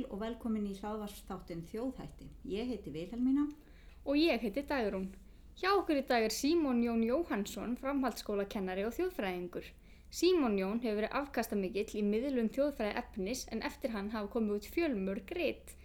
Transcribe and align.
sæl 0.00 0.06
og 0.10 0.20
velkomin 0.20 0.66
í 0.66 0.76
hláðvarsþáttin 0.78 1.64
Þjóðhætti. 1.68 2.28
Ég 2.48 2.68
heiti 2.68 2.90
Vilhelmína. 2.90 3.48
Og 4.06 4.16
ég 4.16 4.40
heiti 4.40 4.62
Dagrún. 4.62 5.10
Hjá 5.56 5.74
okkur 5.76 5.98
í 6.00 6.06
dag 6.08 6.24
er 6.24 6.32
Símón 6.32 6.80
Jón 6.82 7.02
Jóhansson, 7.04 7.76
framhaldsskólakennari 7.76 8.86
og 8.86 8.94
þjóðfræðingur. 8.96 9.66
Símón 10.10 10.56
Jón 10.56 10.80
hefur 10.80 11.02
verið 11.02 11.16
afkastamikill 11.20 11.98
í 12.00 12.02
miðlun 12.02 12.48
þjóðfræði 12.48 12.96
efnis 13.02 13.44
en 13.52 13.62
eftir 13.62 13.92
hann 13.92 14.10
hafa 14.14 14.32
komið 14.32 14.56
út 14.56 14.70
fjölmur 14.72 15.20
greitt. 15.26 15.76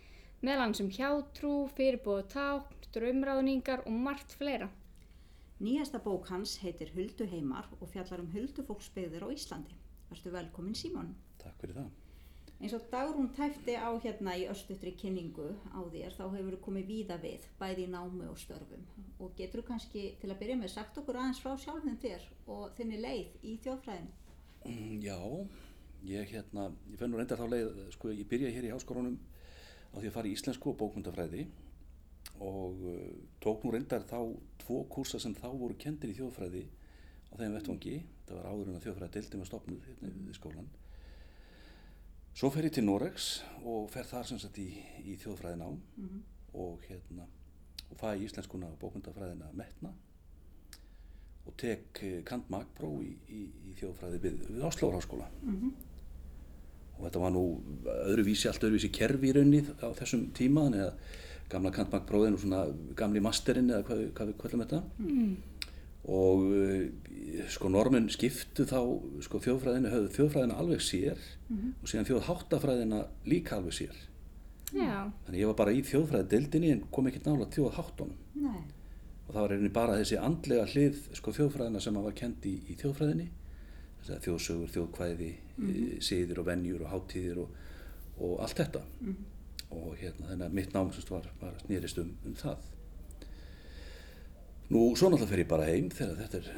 Meðal 0.42 0.70
hans 0.70 0.80
um 0.80 0.90
hjátrú, 0.90 1.68
fyrirbóðu 1.76 2.30
tákn, 2.32 2.88
draumráðningar 2.96 3.84
og 3.86 4.00
margt 4.08 4.38
fleira. 4.40 4.70
Nýjasta 5.60 6.00
bók 6.00 6.30
hans 6.32 6.58
heitir 6.64 6.94
Huldu 6.96 7.28
heimar 7.28 7.68
og 7.82 7.92
fjallar 7.92 8.24
um 8.24 8.32
huldufólksbyggðir 8.32 9.28
á 9.28 9.30
Íslandi. 9.36 9.76
Verstu 10.10 10.32
velkomin 10.32 10.78
Símón. 10.78 11.16
Takk 11.42 11.60
fyrir 11.60 11.82
það. 11.82 12.05
Eins 12.56 12.74
og 12.74 12.86
Dagrún 12.92 13.28
tæfti 13.36 13.76
á 13.76 13.92
hérna 14.00 14.34
í 14.40 14.46
östutri 14.48 14.94
kynningu 14.96 15.50
á 15.76 15.84
þér 15.92 16.14
þá 16.16 16.24
hefur 16.24 16.56
þú 16.56 16.60
komið 16.64 16.86
víða 16.88 17.18
við, 17.20 17.44
bæði 17.60 17.84
í 17.84 17.90
námi 17.92 18.30
og 18.32 18.38
störfum 18.40 18.86
og 19.20 19.34
getur 19.36 19.60
þú 19.60 19.68
kannski 19.68 20.04
til 20.22 20.30
að 20.32 20.40
byrja 20.40 20.56
með 20.62 20.72
sagt 20.72 21.00
okkur 21.02 21.20
aðeins 21.20 21.42
frá 21.44 21.52
sjálfum 21.60 21.98
þér 22.00 22.24
og 22.56 22.72
þinni 22.78 23.02
leið 23.04 23.36
í 23.44 23.58
þjóðfræðinu? 23.66 24.14
Mm, 24.72 24.96
Já, 25.04 25.20
ég 26.08 26.32
hérna, 26.32 26.70
ég 26.94 27.02
fenn 27.02 27.12
nú 27.12 27.20
reyndar 27.20 27.44
þá 27.44 27.52
leið, 27.52 27.82
sko, 27.98 28.14
ég 28.16 28.32
byrjaði 28.32 28.56
hér 28.56 28.70
í 28.70 28.74
háskólanum 28.74 29.20
á 29.20 29.96
því 30.00 30.08
að 30.08 30.16
fara 30.16 30.32
í 30.32 30.34
íslensku 30.38 30.72
og 30.72 30.80
bókmyndafræði 30.80 31.46
og 32.40 32.88
uh, 32.88 33.04
tók 33.44 33.68
nú 33.68 33.76
reyndar 33.76 34.08
þá 34.08 34.32
tvo 34.64 34.80
kursa 34.96 35.20
sem 35.20 35.36
þá 35.36 35.50
voru 35.52 35.76
kendir 35.80 36.16
í 36.16 36.18
þjóðfræði 36.22 36.64
á 36.66 37.34
þeim 37.36 37.60
vettvangi, 37.60 38.00
það 38.30 38.40
var 38.40 38.50
áður 38.50 38.72
en 38.72 38.80
að 38.80 38.88
þjóðfræði 38.88 39.16
deildi 39.20 39.44
með 39.44 39.52
stopnuð 39.52 39.88
hérna 39.92 40.40
skólan. 40.40 40.74
Svo 42.36 42.50
fer 42.52 42.68
ég 42.68 42.74
til 42.76 42.84
Noregs 42.84 43.30
og 43.64 43.88
fer 43.94 44.08
þar 44.10 44.26
sem 44.28 44.40
sagt 44.42 44.58
í, 44.60 44.68
í 45.08 45.16
þjóðfræðinám 45.22 45.78
Mhm. 45.98 46.22
og 46.56 46.80
hérna, 46.90 47.26
og 47.92 47.98
fæ 48.00 48.16
íslenskuna 48.26 48.68
og 48.72 48.78
bókmyndafræðina 48.82 49.54
metna 49.54 49.92
og 51.48 51.54
tek 51.58 52.00
eh, 52.04 52.22
kant 52.26 52.50
magpró 52.50 52.90
í, 53.04 53.14
í, 53.30 53.42
í 53.70 53.74
þjóðfræði 53.80 54.20
við, 54.24 54.38
við 54.50 54.64
Áslóðarháskóla 54.68 55.28
Mhm. 55.44 55.72
og 56.98 57.06
þetta 57.06 57.20
var 57.20 57.32
nú 57.32 57.62
öðruvísi, 57.86 58.48
allt 58.50 58.64
öðruvísi 58.64 58.92
kerfi 58.92 59.30
í 59.32 59.34
raunnið 59.36 59.72
á 59.84 59.88
þessum 60.00 60.32
tíma 60.34 60.66
þannig 60.68 60.86
að 60.88 60.94
gamla 61.50 61.72
kant 61.72 61.92
magpróðin 61.92 62.34
og 62.34 62.40
svona 62.40 62.96
gamli 62.96 63.20
masterinn 63.22 63.70
eða 63.70 63.84
hvað, 63.84 64.12
hvað 64.14 64.28
við 64.28 64.38
kvöldum 64.42 64.64
þetta 64.66 64.84
Mm. 65.00 65.36
Og 66.06 66.44
uh, 66.46 67.46
sko 67.52 67.70
normin 67.74 68.10
skiptu 68.14 68.66
þá 68.70 68.80
sko 69.26 69.42
þjóðfræðinu, 69.44 69.92
höfðu 69.94 70.12
þjóðfræðina 70.16 70.60
alveg 70.62 70.84
sér 70.84 71.22
og 71.82 71.90
síðan 71.90 72.08
þjóðháttafræðina 72.10 73.00
líka 73.30 73.58
alveg 73.58 73.76
sér. 73.80 73.96
Já, 74.76 75.12
þannig 75.26 75.40
ég 75.42 75.50
var 75.50 75.58
bara 75.60 75.74
í 75.74 75.82
þjóðfræði 75.86 76.30
deildinni 76.32 76.72
en 76.74 76.84
kom 76.92 77.10
ekkert 77.10 77.30
nála 77.30 77.50
þjóðháttunum. 77.54 78.22
Nei. 78.36 78.62
og 79.26 79.34
það 79.34 79.42
var 79.42 79.54
einnig 79.56 79.74
bara 79.74 79.98
þessi 79.98 80.18
andlega 80.22 80.66
hlið 80.70 80.98
sko 81.18 81.34
þjóðfræðina 81.34 81.82
sem 81.82 81.98
var 81.98 82.18
kend 82.18 82.46
í, 82.46 82.56
í 82.70 82.78
þjóðfræðinni. 82.82 83.28
Að 84.06 84.20
þjóðsögur, 84.22 84.70
þjóðkvæði 84.70 85.32
mm 85.58 86.02
siðir 86.06 86.42
og 86.42 86.46
venjur 86.46 86.84
og 86.86 86.92
hátíðir 86.92 87.40
og, 87.42 87.56
og 88.22 88.36
allt 88.46 88.60
þetta. 88.60 88.84
Og 89.74 89.96
hérna 89.98 90.30
þannig 90.30 90.46
að 90.46 90.58
mitt 90.60 90.76
nám 90.76 90.92
sem 90.94 91.02
sagt 91.02 91.14
var, 91.16 91.30
var 91.42 91.56
snýrist 91.64 91.98
um, 92.04 92.12
um 92.26 92.36
það 92.38 92.68
nú 94.72 94.88
svo 94.98 95.12
náttúrulega 95.12 95.32
fer 95.32 95.44
ég 95.44 95.52
bara 95.52 95.70
heim 95.70 95.92
þegar 95.94 96.22
þetta 96.24 96.42
er 96.42 96.50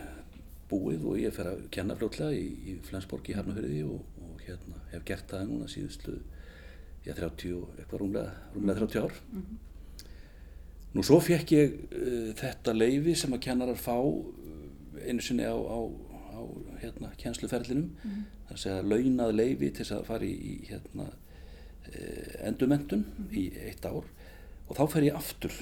búið 0.67 1.05
og 1.07 1.19
ég 1.21 1.35
fer 1.35 1.51
að 1.51 1.67
kenna 1.71 1.95
fljótlega 1.99 2.35
í, 2.35 2.47
í 2.71 2.73
Flensborg 2.87 3.29
í 3.31 3.35
Hafnafjörði 3.37 3.83
og, 3.87 4.01
og 4.23 4.41
hérna 4.43 4.81
hef 4.91 5.05
gert 5.07 5.29
það 5.31 5.47
núna 5.51 5.69
síðustlu 5.71 6.17
já 7.07 7.13
30 7.15 7.53
og 7.55 7.77
eitthvað 7.77 8.01
rúmlega, 8.03 8.33
rúmlega 8.55 8.83
30 8.83 9.05
ár. 9.05 9.13
Nú 10.95 11.03
svo 11.05 11.19
fekk 11.23 11.53
ég 11.55 11.77
uh, 11.77 12.33
þetta 12.39 12.75
leifi 12.75 13.15
sem 13.19 13.35
að 13.35 13.43
kennarar 13.47 13.79
fá 13.79 13.95
uh, 13.95 14.27
einu 15.05 15.23
sinni 15.23 15.47
á, 15.47 15.55
á, 15.55 15.79
á 16.35 16.41
hérna, 16.81 17.13
kjensluferlinum, 17.21 17.91
það 18.01 18.51
er 18.51 18.57
að 18.57 18.61
segja 18.63 18.83
launað 18.87 19.33
leifi 19.37 19.71
til 19.71 19.83
þess 19.83 19.95
að 19.99 20.05
fara 20.09 20.27
í, 20.27 20.35
í 20.35 20.55
hérna, 20.71 21.07
uh, 21.11 22.35
endurmentun 22.49 23.05
í 23.31 23.47
eitt 23.67 23.87
ár. 23.87 24.07
Og 24.67 24.75
þá 24.75 24.83
fer 24.91 25.07
ég 25.07 25.19
aftur 25.19 25.55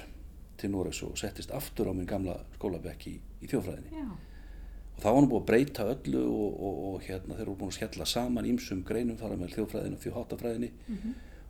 til 0.60 0.72
Noregs 0.74 1.02
og 1.06 1.18
settist 1.20 1.52
aftur 1.56 1.90
á 1.90 1.94
minn 1.94 2.10
gamla 2.10 2.38
skólabekk 2.56 3.08
í, 3.12 3.16
í 3.44 3.52
þjóðfræðinni. 3.52 4.02
Já. 4.02 4.10
Og 4.96 5.02
þá 5.04 5.08
var 5.10 5.18
hann 5.18 5.30
búið 5.32 5.42
að 5.42 5.48
breyta 5.50 5.86
öllu 5.92 6.22
og, 6.24 6.60
og, 6.68 6.76
og 6.90 7.02
hérna, 7.04 7.36
þeir 7.36 7.46
eru 7.46 7.56
búin 7.60 7.72
að 7.74 7.78
skella 7.80 8.06
saman 8.08 8.48
ímsum 8.48 8.84
greinum 8.88 9.18
fara 9.20 9.36
með 9.40 9.58
þjóðfræðinu 9.58 9.98
og 9.98 10.06
þjóðháttafræðinni 10.06 10.70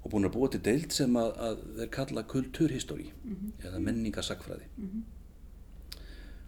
og 0.01 0.11
búin 0.13 0.25
að 0.25 0.33
búa 0.33 0.49
til 0.53 0.61
deild 0.65 0.93
sem 0.93 1.17
að, 1.17 1.31
að 1.47 1.61
þeir 1.77 1.91
kalla 1.93 2.23
kulturhistóri 2.33 3.11
eða 3.65 3.81
menningasagfræði. 3.85 4.67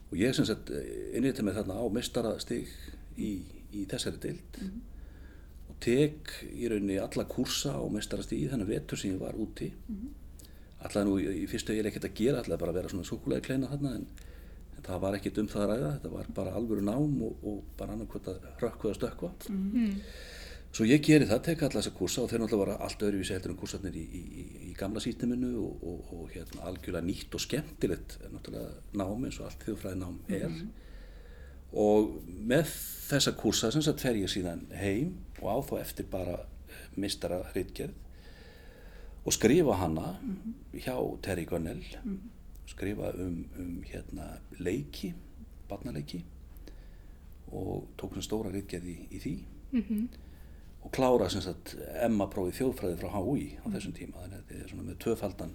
Og 0.10 0.18
ég 0.18 0.34
sem 0.34 0.46
sagt 0.48 0.72
innrýtti 0.72 1.46
mig 1.46 1.58
þarna 1.58 1.78
á 1.78 1.86
mestarastig 1.94 2.70
í, 3.18 3.32
í 3.74 3.86
þessari 3.92 4.22
deild 4.24 4.62
og 5.70 5.76
tek 5.84 6.32
í 6.50 6.70
rauninni 6.72 6.98
alla 7.02 7.26
kursa 7.30 7.76
á 7.78 7.84
mestarastigi 7.92 8.50
þennan 8.50 8.70
vetur 8.70 8.98
sem 8.98 9.14
ég 9.14 9.22
var 9.22 9.38
úti. 9.38 9.70
Alltaf 10.86 11.06
nú 11.08 11.18
í, 11.18 11.28
í 11.44 11.46
fyrstu 11.50 11.74
ég 11.74 11.88
ekkert 11.90 12.10
að 12.10 12.18
gera, 12.20 12.42
alltaf 12.42 12.60
bara 12.62 12.74
að 12.74 12.80
vera 12.82 12.92
svona 12.94 13.08
súkulega 13.08 13.46
kleina 13.48 13.70
þarna 13.72 13.94
en, 13.98 14.08
en 14.78 14.86
það 14.86 15.04
var 15.06 15.18
ekkert 15.18 15.40
um 15.42 15.52
það 15.52 15.64
að 15.64 15.72
ræða, 15.72 15.94
þetta 15.96 16.12
var 16.14 16.32
bara 16.38 16.58
alvöru 16.60 16.84
nám 16.86 17.22
og, 17.28 17.46
og 17.50 17.62
bara 17.80 17.96
annarkvæmt 17.98 18.30
að 18.34 18.50
rökkva 18.62 18.92
og 18.92 19.00
stökkva. 19.00 19.32
Svo 20.78 20.86
ég 20.86 21.02
geri 21.02 21.26
það, 21.26 21.40
tek 21.48 21.62
alla 21.66 21.80
þessa 21.80 21.94
kursa 21.98 22.22
og 22.22 22.30
þeir 22.30 22.42
náttúrulega 22.44 22.76
var 22.76 22.84
allt 22.86 23.04
öðruvísi 23.08 23.34
heldur 23.34 23.54
en 23.54 23.58
kursarnir 23.58 23.96
í, 23.98 24.04
í, 24.04 24.20
í, 24.22 24.44
í 24.68 24.74
gamla 24.78 25.02
sísteminu 25.02 25.54
og, 25.64 25.86
og, 25.90 26.12
og 26.14 26.34
hérna 26.36 26.68
algjörlega 26.70 27.08
nýtt 27.08 27.38
og 27.38 27.42
skemmtilegt 27.42 28.18
náttúrulega 28.34 29.00
nám 29.00 29.24
eins 29.26 29.40
og 29.40 29.48
allt 29.48 29.64
þjóðfræði 29.66 30.02
nám 30.04 30.20
er. 30.38 30.60
Og 31.74 32.20
með 32.52 32.70
þessa 33.08 33.34
kursa 33.40 33.72
sem 33.74 33.86
sagt 33.88 34.04
fer 34.06 34.20
ég 34.20 34.30
síðan 34.30 34.68
heim 34.78 35.16
og 35.40 35.48
á 35.50 35.58
þá 35.72 35.74
eftir 35.80 36.12
bara 36.12 36.44
mistara 37.00 37.42
hreitgerð 37.54 37.96
og 39.28 39.36
skrifa 39.36 39.76
hana 39.76 40.14
hjá 40.72 40.96
Terry 41.22 41.44
Gunnell, 41.46 41.84
skrifa 42.68 43.12
um, 43.20 43.42
um 43.60 43.84
hérna 43.84 44.38
leiki, 44.60 45.14
barnaleiki. 45.68 46.24
Og 47.48 47.88
tók 48.00 48.16
svona 48.16 48.24
stóra 48.24 48.52
hreitgerð 48.52 48.88
í, 48.92 48.96
í 49.12 49.20
því. 49.24 49.34
Og 50.84 50.92
klára 50.96 51.28
sem 51.32 51.44
sagt 51.44 51.76
Emma 52.04 52.28
prófið 52.32 52.60
þjóðfræði 52.62 52.98
frá 53.02 53.10
HÍ 53.12 53.46
á 53.64 53.66
þessum 53.76 53.96
tíma. 53.96 54.22
Þannig 54.24 54.38
að 54.38 54.44
þetta 54.48 54.64
er 54.64 54.72
svona 54.72 54.88
með 54.88 55.00
tvöfaldan 55.04 55.54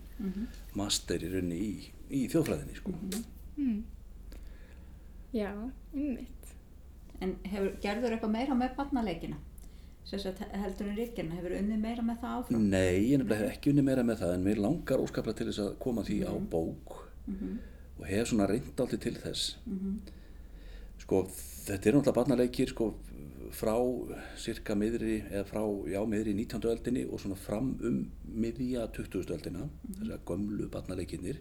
master 0.77 1.25
í 1.25 1.33
rauninni 1.33 1.61
í, 1.65 1.73
í 2.11 2.23
þjóðfræðinni 2.33 2.77
sko. 2.77 2.93
já, 5.33 5.53
ymmit. 5.95 6.53
En 7.23 7.37
hefur, 7.47 7.73
gerður 7.81 8.17
eitthvað 8.17 8.37
meira 8.37 8.55
með 8.59 8.77
barnaleikina? 8.77 9.41
Sess 10.05 10.27
að 10.29 10.43
heldur 10.59 10.89
en 10.91 10.97
ríkjana, 10.99 11.37
hefur 11.39 11.55
unnið 11.57 11.79
meira 11.81 12.03
með 12.05 12.19
það 12.25 12.39
áfram? 12.39 12.65
Nei, 12.73 12.97
ég 13.13 13.21
nefnilega 13.21 13.45
hef 13.45 13.55
ekki 13.57 13.71
unni 13.73 13.85
meira 13.87 14.03
með 14.05 14.25
það 14.25 14.35
en 14.35 14.47
mér 14.49 14.63
langar 14.65 15.03
óskaplega 15.05 15.39
til 15.39 15.47
þess 15.49 15.63
að 15.63 15.79
koma 15.85 16.03
því 16.05 16.19
á 16.27 16.35
bók 16.53 16.97
og 18.03 18.07
hef 18.09 18.29
svona 18.29 18.49
reynd 18.51 18.81
aldrei 18.83 18.99
til 18.99 19.15
þess 19.15 19.57
sko 21.03 21.23
þetta 21.31 21.89
er 21.89 21.95
náttúrulega 21.97 22.17
barnaleikir 22.19 22.69
sko 22.73 22.93
frá 23.53 23.77
cirka 24.37 24.75
miðri 24.75 25.23
eða 25.31 25.45
frá, 25.45 25.63
já, 25.87 26.01
miðri 26.09 26.35
19. 26.35 26.69
öldinni 26.73 27.07
og 27.07 27.21
svona 27.21 27.37
fram 27.37 27.73
um 27.85 28.11
miðja 28.25 28.87
20. 28.97 29.33
öldina 29.37 29.69
þess 29.99 30.15
að 30.17 30.25
gömlu 30.27 30.69
barnaleikinir 30.73 31.41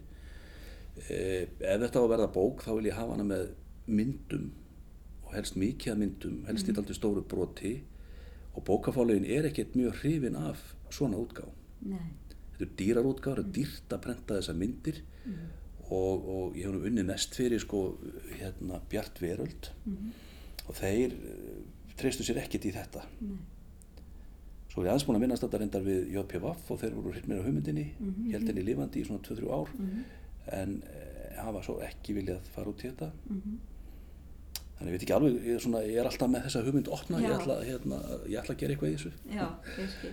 eh, 1.08 1.48
ef 1.58 1.80
þetta 1.80 1.98
á 1.98 2.04
að 2.04 2.12
verða 2.12 2.32
bók 2.34 2.62
þá 2.62 2.72
vil 2.76 2.90
ég 2.90 2.98
hafa 2.98 3.16
hana 3.16 3.24
með 3.24 3.48
myndum 3.86 4.52
og 5.24 5.32
helst 5.34 5.56
mikið 5.56 5.98
myndum 5.98 6.44
helst 6.46 6.68
í 6.68 6.76
aldrei 6.76 6.94
stóru 6.94 7.24
broti 7.24 7.80
og 8.52 8.64
bókafálegin 8.68 9.28
er 9.28 9.48
ekkert 9.48 9.76
mjög 9.78 10.02
hrifin 10.02 10.36
af 10.36 10.60
svona 10.92 11.16
útgá 11.20 11.46
Nei. 11.88 12.12
þetta 12.52 12.66
er 12.66 12.74
dýrar 12.78 13.08
útgáður, 13.08 13.42
það 13.42 13.46
er 13.46 13.54
dýrt 13.58 13.94
að 13.94 14.02
prenta 14.06 14.38
þessar 14.38 14.58
myndir. 14.58 15.02
Og, 15.92 16.28
og 16.34 16.54
ég 16.56 16.64
hef 16.64 16.72
nú 16.72 16.86
unnið 16.88 17.08
mest 17.10 17.34
fyrir 17.36 17.60
sko 17.60 17.80
hérna 18.38 18.78
Bjart 18.88 19.18
Veröld. 19.20 19.72
Og 20.68 20.76
þeir 20.78 21.16
uh, 21.16 21.56
treystu 22.00 22.24
sér 22.24 22.40
ekkert 22.40 22.68
í 22.68 22.72
þetta. 22.72 23.02
Nei. 23.20 23.40
svo 24.72 24.80
er 24.80 24.86
ég 24.86 24.92
aðeins 24.94 25.04
búin 25.04 25.18
að 25.18 25.24
minnast 25.26 25.44
þetta 25.44 25.58
reyndar 25.60 25.82
við 25.84 26.14
JPVF 26.14 26.70
og 26.72 26.78
þeir 26.80 26.94
voru 26.96 27.10
hreint 27.12 27.26
meira 27.28 27.44
hugmyndinni. 27.44 27.86
Mm 27.98 28.12
-hmm. 28.12 28.30
held 28.32 28.48
henni 28.48 28.64
lifandi 28.68 29.02
í 29.02 29.08
svona 29.08 29.26
2-3 29.26 29.50
ár. 29.58 29.74
En 30.60 30.78
uh, 30.80 31.42
hafa 31.42 31.62
svo 31.66 31.80
ekki 31.82 32.16
viljað 32.16 32.48
fara 32.54 32.72
út 32.72 32.84
í 32.84 32.88
þetta 32.88 33.10
þannig 34.82 34.90
ég 34.90 34.98
veit 34.98 35.06
ekki 35.06 35.14
alveg, 35.16 35.38
ég 35.46 35.54
er, 35.56 35.62
svona, 35.62 35.80
ég 35.86 36.00
er 36.02 36.08
alltaf 36.10 36.28
með 36.32 36.44
þessa 36.48 36.62
hugmynd 36.66 36.88
opna, 36.98 37.20
ég 37.22 37.34
ætla, 37.38 37.56
hérna, 37.64 38.00
ég 38.26 38.36
ætla 38.42 38.54
að 38.56 38.60
gera 38.62 38.74
eitthvað 38.74 38.90
í 38.90 38.96
þessu 38.98 39.12
Já, 39.32 39.46
ég 39.78 39.94
skil. 39.94 40.12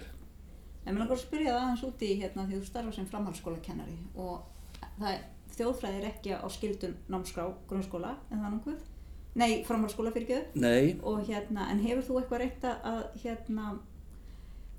En 0.85 0.95
mér 0.95 1.01
langar 1.03 1.17
að 1.17 1.23
spyrja 1.25 1.51
það 1.55 1.63
aðeins 1.65 1.83
úti 1.89 2.11
hérna 2.21 2.45
því 2.47 2.59
þú 2.61 2.69
starfa 2.69 2.93
sem 2.95 3.09
framhaldsskólakennari 3.09 3.97
og 4.15 5.03
er, 5.09 5.19
þjóðfræði 5.57 5.99
er 5.99 6.07
ekki 6.13 6.37
á 6.39 6.47
skildum 6.53 6.95
námskrá 7.11 7.49
grunnskóla 7.69 8.13
en 8.31 8.39
það 8.45 8.53
nokkuð? 8.55 8.79
Nei, 9.39 9.51
framhaldsskóla 9.67 10.13
fyrir 10.15 10.47
Nei, 10.55 10.95
og 11.05 11.19
hérna, 11.27 11.67
en 11.73 11.83
hefur 11.83 12.05
þú 12.07 12.21
eitthvað 12.21 12.41
reynt 12.45 12.63
að- 12.65 12.87
að 12.93 13.03
hérna 13.25 13.67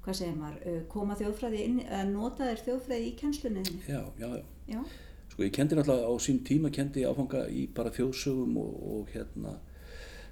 hvað 0.04 0.16
segir 0.16 0.36
maður, 0.40 0.58
uh, 0.66 0.80
koma 0.88 1.14
þjóðfræði 1.20 1.60
inn, 1.66 1.78
eða 1.84 2.04
nota 2.08 2.48
þér 2.48 2.62
þjóðfræði 2.66 3.06
í 3.06 3.14
kennslunni 3.20 3.64
þinni? 3.68 3.82
já, 3.88 4.00
já, 4.18 4.28
já. 4.36 4.44
Já, 4.70 4.82
Sko 5.30 5.42
ég 5.44 5.52
kendi 5.54 5.76
náttúrulega 5.76 6.08
á 6.10 6.14
sín 6.18 6.40
tíma 6.42 6.70
kendi 6.74 7.04
áfanga 7.06 7.44
í 7.52 7.66
bara 7.74 7.90
þjóðsögum 7.94 8.56
og, 8.58 8.72
og 8.96 9.12
hérna 9.14 9.58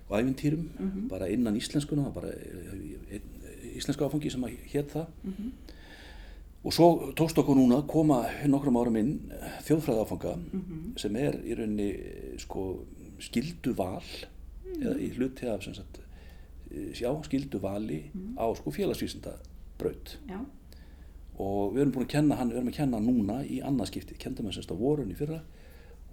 og 0.09 0.19
æfintýrum 0.21 1.09
bara 1.09 1.29
innan 1.29 1.57
íslenskuna 1.57 2.13
bara 2.15 2.29
einn 2.33 3.23
íslenska 3.77 4.07
áfangi 4.09 4.31
sem 4.31 4.45
að 4.45 4.57
hétt 4.73 4.91
það. 4.95 5.07
Og 6.65 6.73
svo 6.75 7.13
tókst 7.15 7.39
okkur 7.39 7.55
núna 7.55 7.79
að 7.79 7.87
koma 7.93 8.25
nokkrum 8.51 8.77
árum 8.81 8.97
inn 8.99 9.13
þjóðfræði 9.67 10.01
áfanga 10.03 10.33
sem 10.99 11.17
er 11.17 11.39
í 11.45 11.55
rauninni 11.55 11.91
sko 12.43 12.85
skildu 13.23 13.75
val 13.79 14.03
eða 14.79 14.99
í 14.99 15.11
hluti 15.17 15.49
af 15.49 15.63
sagt 15.65 16.01
eh, 16.71 16.93
já, 16.95 17.11
skildu 17.25 17.61
vali 17.63 18.11
á 18.39 18.47
sko 18.57 18.71
félagsvísinda 18.75 19.37
braut 19.79 20.19
já, 20.29 20.39
og 21.39 21.75
við 21.75 21.81
erum 21.83 21.93
búin 21.95 22.07
að 22.07 22.13
kenna 22.15 22.37
hann, 22.37 22.51
við 22.51 22.61
erum 22.61 22.69
að 22.73 22.79
kenna 22.79 23.01
núna 23.01 23.39
í 23.47 23.61
annarskipti, 23.63 24.19
kendum 24.19 24.47
við 24.47 24.59
semst 24.59 24.73
á 24.75 24.77
vorun 24.77 25.11
í 25.11 25.17
fyrra 25.19 25.41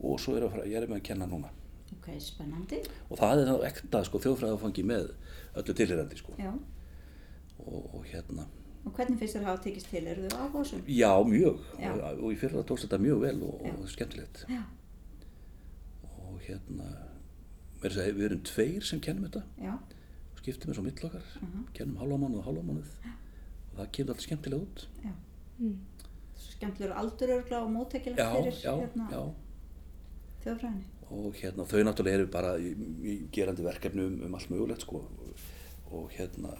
og 0.01 0.19
svo 0.19 0.35
er 0.35 0.45
að 0.45 0.55
fara, 0.55 0.67
ég 0.69 0.77
er 0.77 0.87
með 0.89 1.01
að 1.01 1.07
kenna 1.09 1.27
núna 1.29 1.51
ok, 1.95 2.11
spennandi. 2.21 2.81
og 3.09 3.17
það 3.19 3.41
er 3.41 3.49
þá 3.49 3.65
ekta 3.71 4.03
sko 4.07 4.21
þjóðfræðafangi 4.25 4.85
með 4.91 5.09
öllu 5.55 5.75
tilhyrandi 5.79 6.19
sko. 6.19 6.35
Já, 6.39 6.51
og, 7.65 7.81
og 7.95 8.05
hérna, 8.11 8.47
og 8.85 8.93
hvernig 8.93 9.17
finnst 9.19 9.35
þér 9.35 9.41
að 9.41 9.49
hafa 9.49 9.63
tekist 9.65 9.89
til, 9.89 10.03
eru 10.11 10.29
þau 10.29 10.45
áhásum? 10.45 10.81
já 10.85 11.11
mjög. 11.25 11.61
Já. 11.81 11.91
Og, 11.91 12.19
og 12.21 12.33
í 12.35 12.39
fyrra 12.39 12.63
tókst 12.69 12.85
þetta 12.85 13.01
mjög 13.01 13.21
vel 13.23 13.35
og, 13.47 13.61
Já. 13.65 13.73
og 13.73 13.89
skemmtilegt. 13.89 14.45
Já, 14.51 14.61
og 16.11 16.39
hérna 16.45 16.89
meira 17.81 17.91
að 17.91 17.97
segja, 17.97 18.15
við 18.19 18.27
erum 18.29 18.43
tveir 18.45 18.85
sem 18.85 19.01
kennum 19.01 19.25
þetta. 19.25 19.41
Já, 19.61 19.73
og 19.73 20.41
skiptum 20.43 20.71
þessu 20.71 20.83
á 20.83 20.87
milli 20.87 21.07
okkar. 21.09 21.31
Kennum 21.77 21.97
hálfa 22.01 22.19
mánuð 22.21 22.41
og 22.43 22.49
hálfa 22.49 22.65
mánuð 22.69 22.93
og 23.75 23.79
það 23.79 23.91
kemur 23.97 24.13
alltaf 24.13 24.25
skemmtilega 24.27 24.61
út. 24.67 24.85
Já. 25.03 25.13
Mm. 25.59 25.79
Skemmtilegur 26.45 26.95
aldur 26.99 27.33
örgla 27.39 27.63
og 27.65 27.71
mótækilegt 27.73 28.21
já, 28.21 28.29
fyrir 28.35 28.61
já, 28.61 28.73
hérna, 28.79 29.07
já. 29.11 29.23
þjóðfræðinni. 30.45 30.85
Og 31.13 31.37
hérna 31.37 31.65
þau 31.69 31.83
náttúrulega 31.85 32.19
eru 32.19 32.27
bara 32.33 32.55
í, 32.57 32.71
í 33.05 33.15
gerandi 33.33 33.65
verkefni 33.65 34.05
um, 34.05 34.19
um 34.25 34.37
allt 34.37 34.51
mögulegt 34.53 34.85
sko. 34.85 35.03
Og, 35.05 35.45
og 35.95 36.11
hérna 36.17 36.55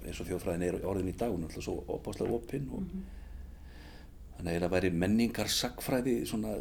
eins 0.00 0.20
og 0.22 0.28
þjóðfræðin 0.30 0.66
er 0.68 0.78
orðin 0.88 1.10
í 1.12 1.16
dag 1.16 1.32
hún 1.32 1.44
er 1.44 1.50
náttúrulega 1.50 1.66
svo 1.66 1.96
opáslega 1.96 2.36
opinn 2.38 2.70
og 2.72 2.86
þannig 4.38 4.56
að 4.56 4.64
það 4.64 4.74
væri 4.76 4.90
menningar 5.02 5.52
sagfræði 5.52 6.16
svona 6.28 6.54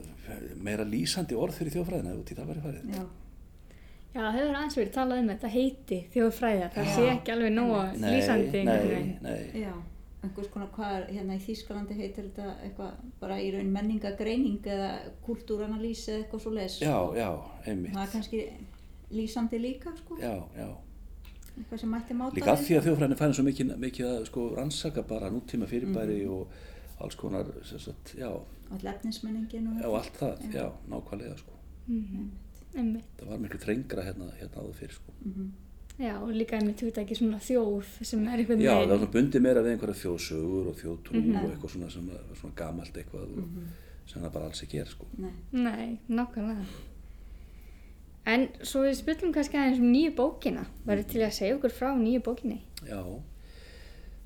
meira 0.59 0.83
lýsandi 0.87 1.37
orð 1.39 1.61
fyrir 1.61 1.77
þjóðfræðina 1.77 2.13
ef 2.13 2.21
út 2.23 2.33
í 2.33 2.37
það 2.39 2.51
væri 2.51 2.65
farið. 2.65 2.93
Já, 2.97 3.05
Já, 4.09 4.23
það 4.25 4.35
hefur 4.39 4.55
aðeins 4.57 4.75
verið 4.79 4.93
talað 4.95 5.19
um 5.21 5.27
þetta 5.29 5.49
heiti 5.53 5.97
þjóðfræði, 6.15 6.67
það 6.73 6.87
Já. 6.87 6.93
sé 6.95 7.03
ekki 7.11 7.33
alveg 7.35 7.51
nóga 7.53 7.81
nei, 7.93 8.07
lýsandi 8.15 8.63
nei, 8.65 8.77
veginn. 8.81 9.11
nei, 9.21 9.61
já, 9.61 9.73
einhvers 10.23 10.49
konar 10.51 10.67
hvað 10.75 10.95
er, 10.97 11.05
hérna 11.15 11.35
í 11.37 11.39
Þýskalandi 11.45 11.95
heitir 11.95 12.25
þetta 12.29 12.55
eitthvað 12.65 12.91
bara 13.21 13.37
í 13.39 13.51
raun 13.53 13.71
menningagreining 13.71 14.59
eða 14.67 14.89
kultúranalýs 15.25 16.07
eða 16.09 16.23
eitthvað 16.23 16.41
svo 16.43 16.51
les. 16.57 16.79
já, 16.81 16.97
já, 17.15 17.29
einmitt 17.67 17.93
Það 17.95 18.03
er 18.07 18.11
kannski 18.11 18.41
lýsandi 19.11 19.59
líka, 19.61 19.93
sko, 19.97 20.17
já, 20.19 20.33
já 20.57 20.69
eitthvað 21.59 21.79
sem 21.79 21.89
mætti 21.91 22.13
máta 22.15 22.35
líka 22.35 22.51
að 22.53 22.65
því 22.65 22.75
að 22.79 22.83
þjóðfræðin 22.87 23.11
er 23.15 23.19
færin 23.21 23.33
svo 23.39 23.43
mikið, 23.47 23.71
mikið 23.85 24.05
að 24.09 24.25
sko 24.29 24.43
rannsaka 24.55 25.01
bara 25.07 25.29
nútíma 25.31 25.67
fyrirbæri 25.67 26.19
Mhm. 26.25 26.31
og 26.31 26.47
alls 26.99 27.15
konar 27.15 27.45
sem 27.63 27.79
sagt, 27.79 28.15
já, 28.19 28.27
Og 28.71 28.83
lefnismenningin 28.83 29.67
og 29.67 29.85
og 29.85 29.95
allt 29.99 30.13
það, 30.19 30.51
já, 30.53 30.71
nákvæmlega 30.89 31.37
sko 31.37 31.51
Mm. 31.89 32.29
Einmitt. 32.75 33.05
það 33.17 33.27
var 33.29 33.37
miklu 33.39 33.57
þrengra 33.59 34.03
hérna, 34.05 34.27
hérna 34.39 34.61
áður 34.61 34.75
fyrir 34.77 34.93
sko 34.93 35.11
Mhm. 35.25 35.51
Já, 35.99 36.13
og 36.23 36.29
líka 36.31 36.55
einmitt 36.55 36.79
hugta 36.79 37.01
ekki 37.03 37.15
svona 37.19 37.41
þjóð 37.43 37.87
sem 38.07 38.21
er 38.31 38.39
einhvern 38.39 38.61
Já, 38.63 38.71
það 38.71 38.85
veginn. 38.85 38.99
svona 38.99 39.11
bundið 39.17 39.41
meira 39.43 39.63
við 39.65 39.73
einhverja 39.73 39.97
þjóðsögur 40.03 40.69
og 40.71 40.77
þjóðtrú 40.79 41.15
Mhm. 41.19 41.35
og 41.43 41.49
eitthvað 41.51 41.73
svona 41.73 41.89
sem 41.91 42.09
er 42.09 42.35
svona 42.39 42.55
gamalt 42.55 42.93
eitthvað 42.93 43.33
og 43.37 43.49
sem 44.07 44.21
það 44.23 44.31
bara 44.33 44.45
alls 44.45 44.61
ekki 44.63 44.79
er 44.79 44.85
sko. 44.87 45.05
Nei, 45.17 45.33
Nei, 45.51 45.99
nákvæmlega. 46.09 46.65
En 48.25 48.47
svo 48.61 48.83
við 48.85 48.95
spilum 48.99 49.33
kannski 49.33 49.57
aðeins 49.57 49.79
um 49.81 49.91
nýju 49.91 50.15
bókina. 50.15 50.65
Verður 50.85 51.07
til 51.11 51.21
að 51.25 51.33
segja 51.33 51.55
okkur 51.57 51.71
frá 51.73 51.91
nýju 51.97 52.21
bókinni? 52.23 52.59
Já, 52.87 53.01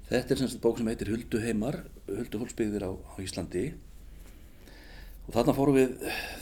þetta 0.09 0.31
er 0.31 0.41
semst 0.43 0.59
bók 0.61 0.77
sem 0.77 0.87
heitir 0.87 1.07
Hulduheimar, 1.13 1.83
Huldufólksbyggðir 2.07 2.83
á, 2.83 2.91
á 2.93 3.15
Íslandi 3.23 3.73
og 5.27 5.33
þarna 5.33 5.55
fórum 5.55 5.77
við 5.77 5.93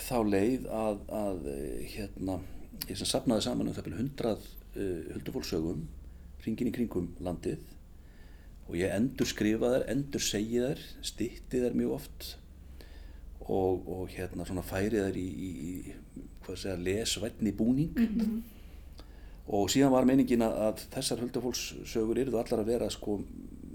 þá 0.09 0.17
leið 0.25 0.65
að, 0.73 0.97
að 1.07 1.45
eh, 1.53 1.85
hérna, 1.95 2.39
ég 2.89 2.97
sem 2.97 3.05
sapnaði 3.07 3.41
saman 3.45 3.67
um 3.69 3.73
það 3.77 3.85
byrju 3.87 3.99
hundrað 4.01 4.47
uh, 4.75 5.13
Huldufólkssögum 5.15 5.85
hringin 6.41 6.71
í 6.71 6.75
kringum 6.75 7.11
landið 7.21 7.61
og 8.71 8.77
ég 8.79 8.93
endur 8.95 9.27
skrifa 9.27 9.73
þær, 9.73 9.83
endur 9.91 10.23
segi 10.23 10.61
þær, 10.63 10.81
stytti 11.03 11.59
þær 11.59 11.75
mjög 11.75 11.95
oft 11.97 12.27
og, 13.41 13.83
og 13.89 14.13
hérna 14.13 14.45
svona 14.47 14.63
færi 14.63 15.01
þær 15.01 15.19
í, 15.19 15.27
í, 15.27 15.51
í 15.51 16.25
hvað 16.45 16.59
segja, 16.61 16.77
lesvætni 16.79 17.51
búning. 17.57 17.97
Og 19.51 19.67
síðan 19.73 19.91
var 19.91 20.07
meiningin 20.07 20.45
að, 20.45 20.85
þessar 20.93 21.23
huldafólkssögur 21.25 22.21
eru 22.21 22.37
allar 22.39 22.63
að 22.63 22.71
vera 22.71 22.89
sko 22.93 23.17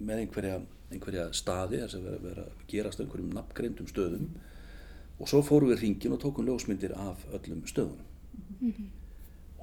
með 0.07 0.23
einhverja, 0.23 0.61
einhverja 0.95 1.27
staði 1.37 1.83
þess 1.83 1.99
að 1.99 2.07
vera, 2.09 2.23
vera 2.25 2.47
gerast 2.71 3.03
einhverjum 3.03 3.35
nafngreindum 3.37 3.91
stöðum. 3.91 4.31
Og 5.21 5.29
svo 5.29 5.43
fórum 5.45 5.75
við 5.75 5.83
hringin 5.83 6.15
og 6.17 6.23
tókum 6.23 6.47
ljósmyndir 6.49 6.97
af 6.97 7.27
öllum 7.37 7.67
stöðunum 7.69 8.87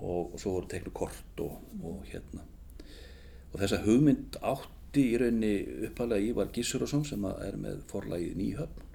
og, 0.01 0.34
og 0.34 0.40
svo 0.42 0.56
voru 0.57 0.69
teknu 0.72 0.92
kort 0.95 1.40
og, 1.44 1.60
og 1.84 2.04
hérna. 2.10 2.44
Og 3.54 3.60
þessa 3.62 3.81
hugmynd 3.86 4.38
átti 4.42 5.04
í 5.13 5.18
rauninni 5.22 5.54
uppalega 5.90 6.25
Ívar 6.31 6.51
Gissurásson 6.54 7.06
sem 7.06 7.24
að 7.30 7.42
er 7.48 7.57
með 7.62 7.84
forlagið 7.92 8.36
Nýhöfn 8.40 8.90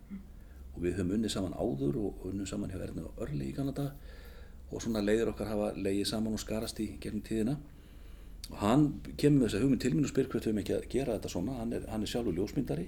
og 0.75 0.85
við 0.85 0.99
höfum 0.99 1.15
unnið 1.17 1.33
saman 1.35 1.57
áður 1.59 1.97
og 2.03 2.27
unnið 2.31 2.51
saman 2.53 2.71
hjá 2.71 2.83
Erna 2.85 3.07
Örli 3.19 3.49
í 3.51 3.55
Kanada. 3.57 3.89
Og 4.69 4.83
svona 4.85 5.01
leiðir 5.03 5.31
okkar 5.33 5.49
hafa 5.51 5.73
leiðið 5.79 6.11
saman 6.11 6.37
og 6.37 6.43
skarast 6.43 6.79
í 6.85 6.91
gegnum 7.03 7.25
tíðina. 7.27 7.57
Og 8.53 8.59
hann 8.63 8.85
kemur 9.19 9.43
með 9.43 9.49
þessa 9.49 9.63
hugmynd 9.65 9.83
til 9.83 9.95
mín 9.97 10.07
og 10.07 10.13
spyr 10.13 10.29
hvert 10.29 10.45
við 10.47 10.53
höfum 10.53 10.63
ekki 10.63 10.77
að 10.77 10.87
gera 10.93 11.17
þetta 11.17 11.33
svona. 11.33 11.57
Hann 11.59 11.75
er, 11.77 11.87
er 11.89 12.07
sjálfur 12.13 12.37
ljósmyndari 12.37 12.87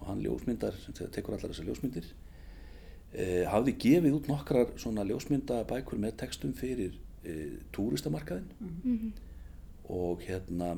og 0.00 0.08
hann 0.08 0.22
ljósmyndar, 0.24 0.74
sem 0.82 0.96
te- 0.98 1.06
tekur 1.14 1.36
allar 1.36 1.52
þessar 1.52 1.68
ljósmyndir. 1.70 2.08
Eh, 3.12 3.44
hafði 3.46 3.76
gefið 3.84 4.16
út 4.18 4.28
nokkrar 4.32 4.72
svona 4.80 5.04
ljósmyndabækur 5.06 6.00
með 6.00 6.16
textum 6.24 6.54
fyrir 6.58 6.96
eh, 7.24 7.58
túristamarkaðin 7.74 9.12
og 9.92 10.22
hérna 10.26 10.76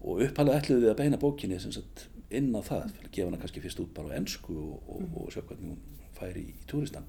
og 0.00 0.22
upphælega 0.24 0.60
ætluðu 0.62 0.86
við 0.86 0.90
að 0.94 1.00
beina 1.02 1.20
bókinni 1.20 1.60
sem 1.60 1.72
sagt 1.72 2.06
inn 2.30 2.52
á 2.54 2.62
það, 2.62 2.92
að 3.02 3.10
gefa 3.12 3.28
hana 3.28 3.40
kannski 3.40 3.60
fyrst 3.60 3.80
út 3.82 3.94
bara 3.94 4.14
á 4.14 4.18
ennsku 4.20 4.54
og, 4.54 4.76
og, 4.88 5.02
og 5.24 5.32
sjá 5.34 5.42
hvernig 5.42 5.74
hún 5.74 5.80
færi 6.16 6.44
í, 6.46 6.54
í 6.54 6.68
túristan 6.70 7.06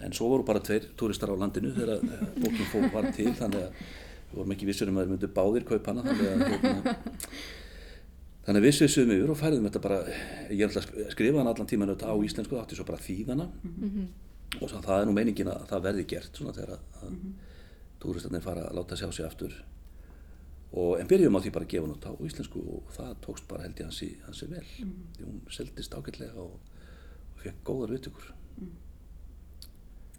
en 0.00 0.14
svo 0.16 0.28
voru 0.32 0.46
bara 0.46 0.62
tveir 0.64 0.90
túristar 0.96 1.32
á 1.32 1.36
landinu 1.40 1.72
þegar 1.76 2.04
eh, 2.04 2.22
bókin 2.40 2.70
fór 2.72 2.86
var 2.94 3.10
til 3.16 3.32
þannig 3.36 3.66
að 3.66 3.82
við 4.30 4.38
vorum 4.38 4.54
ekki 4.54 4.68
vissur 4.68 4.90
um 4.90 5.00
að 5.00 5.06
þeir 5.08 5.14
myndu 5.14 5.32
báðir 5.34 5.66
kaupa 5.68 5.92
hana 5.92 6.04
þannig 6.06 6.28
að 6.30 6.44
hérna, 6.52 6.94
þannig 8.46 8.60
að 8.60 8.66
við 8.66 8.76
svissum 8.78 9.14
yfir 9.16 9.32
og 9.34 9.40
færðum 9.40 9.66
þetta 9.68 9.84
bara 9.86 10.00
ég 10.50 10.60
er 10.60 10.68
alltaf 10.70 10.90
að 10.94 11.12
skrifa 11.16 11.42
hana 11.42 11.54
allan 11.54 11.70
tíman 11.70 11.94
á 11.96 12.14
íslensku 12.14 12.54
það 12.54 12.62
átti 12.64 12.78
svo 12.78 12.86
bara 12.88 13.04
þýðana 13.04 13.48
og 14.58 14.66
svo, 14.66 14.80
það 14.82 15.02
er 15.02 15.08
nú 15.08 15.14
meiningin 15.16 15.50
að 15.52 15.66
það 15.70 15.84
verði 15.86 16.06
gert 16.10 16.38
svona 16.38 16.54
þegar 16.56 16.76
að, 16.76 16.82
að 17.04 17.18
túristarnir 18.02 18.44
fara 18.44 18.66
að 18.68 18.78
láta 18.80 18.98
sjá 18.98 19.08
sig 19.12 19.26
aftur. 19.26 19.54
Og, 20.70 21.00
en 21.00 21.08
byrjum 21.10 21.34
á 21.34 21.42
því 21.42 21.52
bara 21.54 21.66
að 21.66 21.72
gefa 21.72 21.86
hún 21.88 22.04
á 22.06 22.12
íslensku 22.26 22.60
og 22.76 22.92
það 22.94 23.16
tókst 23.24 23.48
bara 23.50 23.64
held 23.66 23.80
ég 23.80 23.88
hansi, 23.88 24.10
hansi 24.26 24.46
vel. 24.50 24.66
Því 25.16 25.26
hún 25.26 25.40
seldist 25.50 25.96
ágætlega 25.96 26.44
og, 26.44 26.60
og 27.34 27.42
fekk 27.42 27.64
góðar 27.66 27.96
viðtökur. 27.96 28.30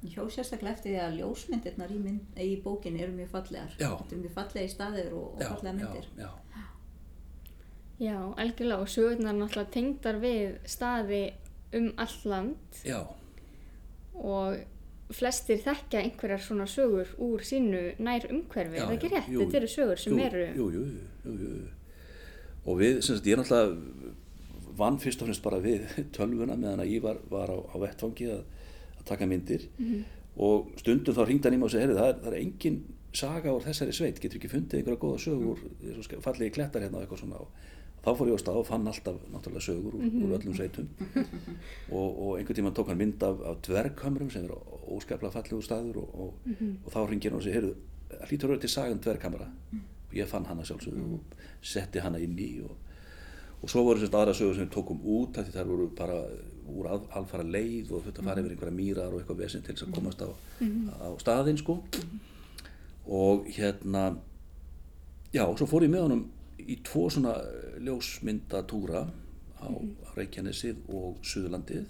Ég 0.01 0.15
hjó 0.15 0.25
sérstaklega 0.33 0.73
eftir 0.75 0.95
því 0.95 0.99
að 1.03 1.17
ljósmyndirnar 1.19 1.93
í, 1.93 1.99
mynd, 2.01 2.37
í 2.41 2.55
bókinni 2.63 3.03
eru 3.05 3.13
mjög 3.15 3.31
fallegar. 3.35 3.75
Já. 3.77 3.91
Þetta 3.99 4.15
eru 4.15 4.21
mjög 4.23 4.35
fallega 4.39 4.73
staðir 4.73 5.11
og, 5.13 5.27
og 5.37 5.43
fallega 5.45 5.75
myndir. 5.77 6.07
já, 6.17 6.29
já, 6.55 6.67
Já, 8.01 8.17
algjörlega. 8.41 8.81
Og 8.81 8.89
sögurnar 8.89 9.35
náttúrulega 9.37 9.73
tengdar 9.75 10.17
við 10.23 10.55
staði 10.65 11.19
um 11.77 11.91
all 12.01 12.15
land. 12.25 12.79
Já, 12.81 13.03
og 14.21 14.57
flestir 15.11 15.59
þekkja 15.59 16.01
einhverjar 16.05 16.39
svona 16.45 16.65
sögur 16.71 17.09
úr 17.19 17.43
sínu 17.43 17.81
nær 17.99 18.27
umhverfi, 18.31 18.77
Já, 18.79 18.83
er 18.83 18.87
það 18.87 18.95
ekki 18.95 19.09
rétt? 19.11 19.29
jú, 19.33 19.41
Þetta 19.41 19.57
eru 19.59 19.69
sögur 19.73 19.99
sem 19.99 20.13
jú, 20.15 20.25
eru... 20.29 20.45
jú, 20.55 20.67
jú, 20.77 21.55
og 22.61 22.77
við, 22.79 23.01
sem 23.01 23.17
sagt, 23.17 23.27
ég 23.27 23.35
er 23.35 23.41
náttúrulega 23.41 24.15
vann 24.79 24.99
fyrst 25.01 25.21
og 25.21 25.27
fremst 25.27 25.43
bara 25.43 25.59
við 25.63 25.83
tölvuna 26.15 26.55
meðan 26.55 26.83
að 26.85 26.93
Ívar 26.95 27.19
var 27.31 27.51
á, 27.51 27.57
á 27.59 27.75
vettfangi 27.81 28.29
að, 28.31 28.41
að 29.01 29.05
taka 29.11 29.27
myndir. 29.27 29.67
Og 30.41 30.71
stundum 30.79 31.17
þá 31.17 31.25
ringdi 31.27 31.49
hann 31.49 31.57
í 31.57 31.59
mig 31.59 31.67
og 31.67 31.75
heyrðu, 31.81 31.97
það, 31.99 32.11
er- 32.13 32.21
það 32.23 32.31
er 32.31 32.39
engin 32.39 32.79
saga 33.11 33.51
úr 33.51 33.65
þessari 33.65 33.91
sveit, 33.97 34.21
getur 34.23 34.39
ekki 34.39 34.51
fundið 34.53 34.79
einhverja 34.79 35.01
góða 35.01 35.19
sögur, 35.25 35.59
mm. 35.81 36.21
fallegi 36.23 36.53
klettar 36.55 36.85
hérna 36.85 37.01
og 37.01 37.03
eitthvað 37.03 37.23
svona. 37.25 37.41
Og 37.43 37.49
þá 38.01 38.09
fór 38.17 38.31
ég 38.31 38.37
á 38.37 38.41
stað 38.41 38.59
og 38.61 38.67
fann 38.67 38.87
alltaf 38.89 39.17
náttúrulega 39.29 39.65
sögur 39.65 39.97
úr, 39.97 40.05
úr 40.09 40.35
öllum 40.37 40.55
sveitum. 40.57 40.87
Og, 41.91 42.07
og 42.09 42.37
einhvern 42.39 42.57
tíma 42.57 42.73
tók 42.73 42.89
hann 42.89 42.97
mynd 43.01 43.23
af, 43.27 43.41
af 43.45 43.59
dverghamrum 43.67 44.31
sem 44.33 44.47
er 44.47 44.53
óskaplega 44.89 45.33
fallegur 45.35 45.65
staður 45.65 46.01
og, 46.01 46.15
og, 46.25 46.53
og 46.85 46.93
þá 46.93 47.01
ringir 47.09 47.33
hann 47.33 47.41
og 47.41 47.45
segir, 47.45 47.59
heyrðu, 47.59 47.73
það 48.13 48.31
hlýtur 48.31 48.47
að 48.47 48.53
vera 48.55 48.63
til 48.63 48.71
sagan 48.73 49.03
dverghamra? 49.05 49.49
Og 50.07 50.15
ég 50.17 50.31
fann 50.31 50.47
hana 50.49 50.65
sjálfsögðu 50.67 51.05
og 51.17 51.35
setti 51.73 52.01
hana 52.01 52.21
inn 52.23 52.39
í 52.41 52.49
og, 52.65 52.73
og 53.61 53.69
svo 53.69 53.85
voru 53.85 54.01
sérst 54.01 54.17
aðra 54.17 54.33
sögur 54.37 54.57
sem 54.57 54.65
við 54.65 54.73
tókum 54.73 55.05
út 55.05 55.37
því 55.37 55.53
þær 55.53 55.69
voru 55.69 55.87
bara 55.97 56.17
úr 56.71 56.89
al, 56.89 56.99
alfara 57.19 57.45
leið 57.45 57.93
og 57.93 58.05
þetta 58.07 58.25
farið 58.25 58.45
yfir 58.45 58.55
einhverja 58.55 58.77
mýrar 58.77 59.13
og 59.13 59.21
eitthvað 59.21 59.41
vesinn 59.43 59.63
til 59.65 59.75
þess 59.75 59.87
að 59.87 59.95
komast 59.97 60.21
á, 60.25 60.29
á 61.05 61.09
staðinn 61.21 61.59
sko. 61.59 61.77
Og 63.11 63.49
hérna 63.51 64.11
já, 65.33 65.45
og 65.45 65.57
svo 65.59 65.67
fór 65.69 65.85
ég 65.85 65.93
með 65.93 66.07
honum 66.07 66.29
í 66.69 66.77
tvo 66.85 67.07
svona 67.13 67.35
ljósmyndatúra 67.85 69.05
á, 69.07 69.67
á 69.67 70.09
Reykjanesið 70.17 70.85
og 70.91 71.19
Suðurlandið. 71.25 71.85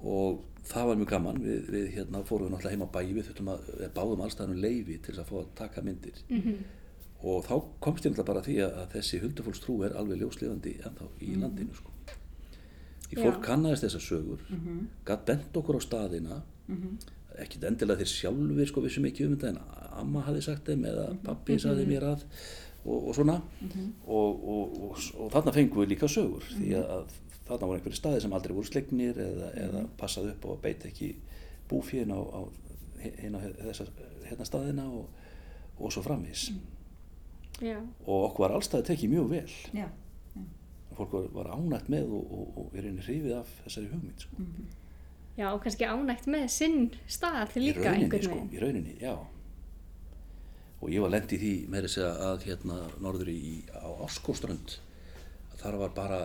Og 0.00 0.42
það 0.70 0.90
var 0.90 1.00
mjög 1.00 1.12
gaman. 1.14 1.40
Við, 1.44 1.70
við 1.74 1.86
hérna 1.96 2.24
fórum 2.28 2.48
við 2.48 2.54
náttúrulega 2.54 2.76
heim 2.76 2.86
á 2.86 2.94
bæi 2.96 3.12
við 3.12 3.28
þurftum 3.28 3.52
að 3.54 3.70
við 3.80 3.94
báðum 3.96 4.24
allstæðanum 4.26 4.62
leifi 4.64 4.98
til 4.98 5.14
þess 5.14 5.24
að 5.24 5.30
fá 5.32 5.36
að 5.40 5.52
taka 5.60 5.84
myndir. 5.86 6.22
Og 7.20 7.44
þá 7.44 7.54
komst 7.84 8.06
ég 8.06 8.12
náttúrulega 8.14 8.32
bara 8.32 8.44
því 8.46 8.58
að, 8.64 8.82
þessi 8.94 9.22
huldufólkstrú 9.24 9.78
er 9.84 9.96
alveg 10.00 10.22
ljóslifandi 10.22 10.76
ennþá 10.80 11.08
í 11.20 11.34
landinu 11.36 11.76
sko. 11.76 11.96
Í 13.10 13.18
fólk 13.18 13.40
Já. 13.40 13.46
kannaðist 13.48 13.88
þessar 13.88 14.04
sögur, 14.06 14.42
mm 14.48 14.82
gætt 15.08 15.24
bent 15.26 15.56
okkur 15.58 15.80
á 15.80 15.82
staðina, 15.82 16.36
ekkit 17.42 17.64
endilega 17.66 18.04
þeir 18.04 18.10
sjálfur 18.12 18.68
sko 18.70 18.82
vissum 18.84 19.06
ekki 19.08 19.26
um 19.26 19.34
þetta 19.34 19.50
en 19.50 19.58
amma 20.00 20.22
hafi 20.26 20.42
sagt 20.44 20.68
þeim 20.68 20.84
eða 20.90 21.06
pappi 21.24 21.58
sagði 21.60 21.86
mér 21.88 22.06
að 22.12 22.24
og, 22.84 23.08
og 23.08 23.14
svona. 23.16 23.40
Og, 24.06 24.44
og, 24.54 24.78
og, 24.88 25.02
og 25.20 25.32
þarna 25.34 25.54
fengum 25.56 25.82
við 25.82 25.92
líka 25.94 26.08
sögur 26.10 26.46
því 26.48 26.74
að 26.80 27.14
þarna 27.50 27.68
voru 27.68 27.78
einhverju 27.78 27.98
staði 27.98 28.24
sem 28.24 28.34
aldrei 28.36 28.56
voru 28.56 28.70
slegnir 28.70 29.20
eða, 29.20 29.52
eða 29.66 29.84
passaði 30.00 30.34
upp 30.34 30.46
og 30.50 30.60
beita 30.64 30.88
ekki 30.90 31.14
búfíðin 31.70 32.14
á, 32.14 32.20
á 32.20 32.40
hérna, 33.00 33.40
þessa, 33.60 33.86
hérna 34.28 34.46
staðina 34.46 34.86
og, 34.90 35.08
og 35.78 35.94
svo 35.94 36.04
framvís 36.04 36.50
Já. 37.60 37.78
og 38.06 38.30
okkur 38.30 38.46
var 38.46 38.56
allstæði 38.56 38.86
tekið 38.88 39.14
mjög 39.14 39.32
vel. 39.34 39.56
Já, 39.76 39.88
fólk 40.96 41.16
var, 41.16 41.26
var 41.34 41.50
ánægt 41.56 41.90
með 41.92 42.14
og, 42.16 42.30
og, 42.36 42.54
og 42.62 42.78
er 42.78 42.86
einnig 42.88 43.04
hrifið 43.04 43.34
af 43.40 43.50
þessari 43.66 43.90
hugmynd 43.90 44.24
sko. 44.24 44.46
Já, 45.36 45.50
og 45.50 45.60
kannski 45.64 45.88
ánægt 45.88 46.30
með 46.30 46.46
sinn 46.52 46.80
stað 47.08 47.58
í 47.58 47.66
líka 47.66 47.84
rauninni, 47.84 48.06
einhvern 48.06 48.26
sko, 48.26 48.40
í 48.48 48.62
rauninni, 48.62 48.96
já 49.00 49.14
og 50.80 50.88
ég 50.88 51.02
var 51.04 51.12
lent 51.12 51.32
í 51.36 51.38
því 51.40 51.54
með 51.72 51.86
þess 51.86 52.04
að 52.08 52.46
hérna 52.48 52.78
norður 53.04 53.30
í, 53.32 53.64
á 53.76 53.88
Áskóströnd 54.06 54.78
þar 55.60 55.76
var 55.82 55.92
bara 55.96 56.20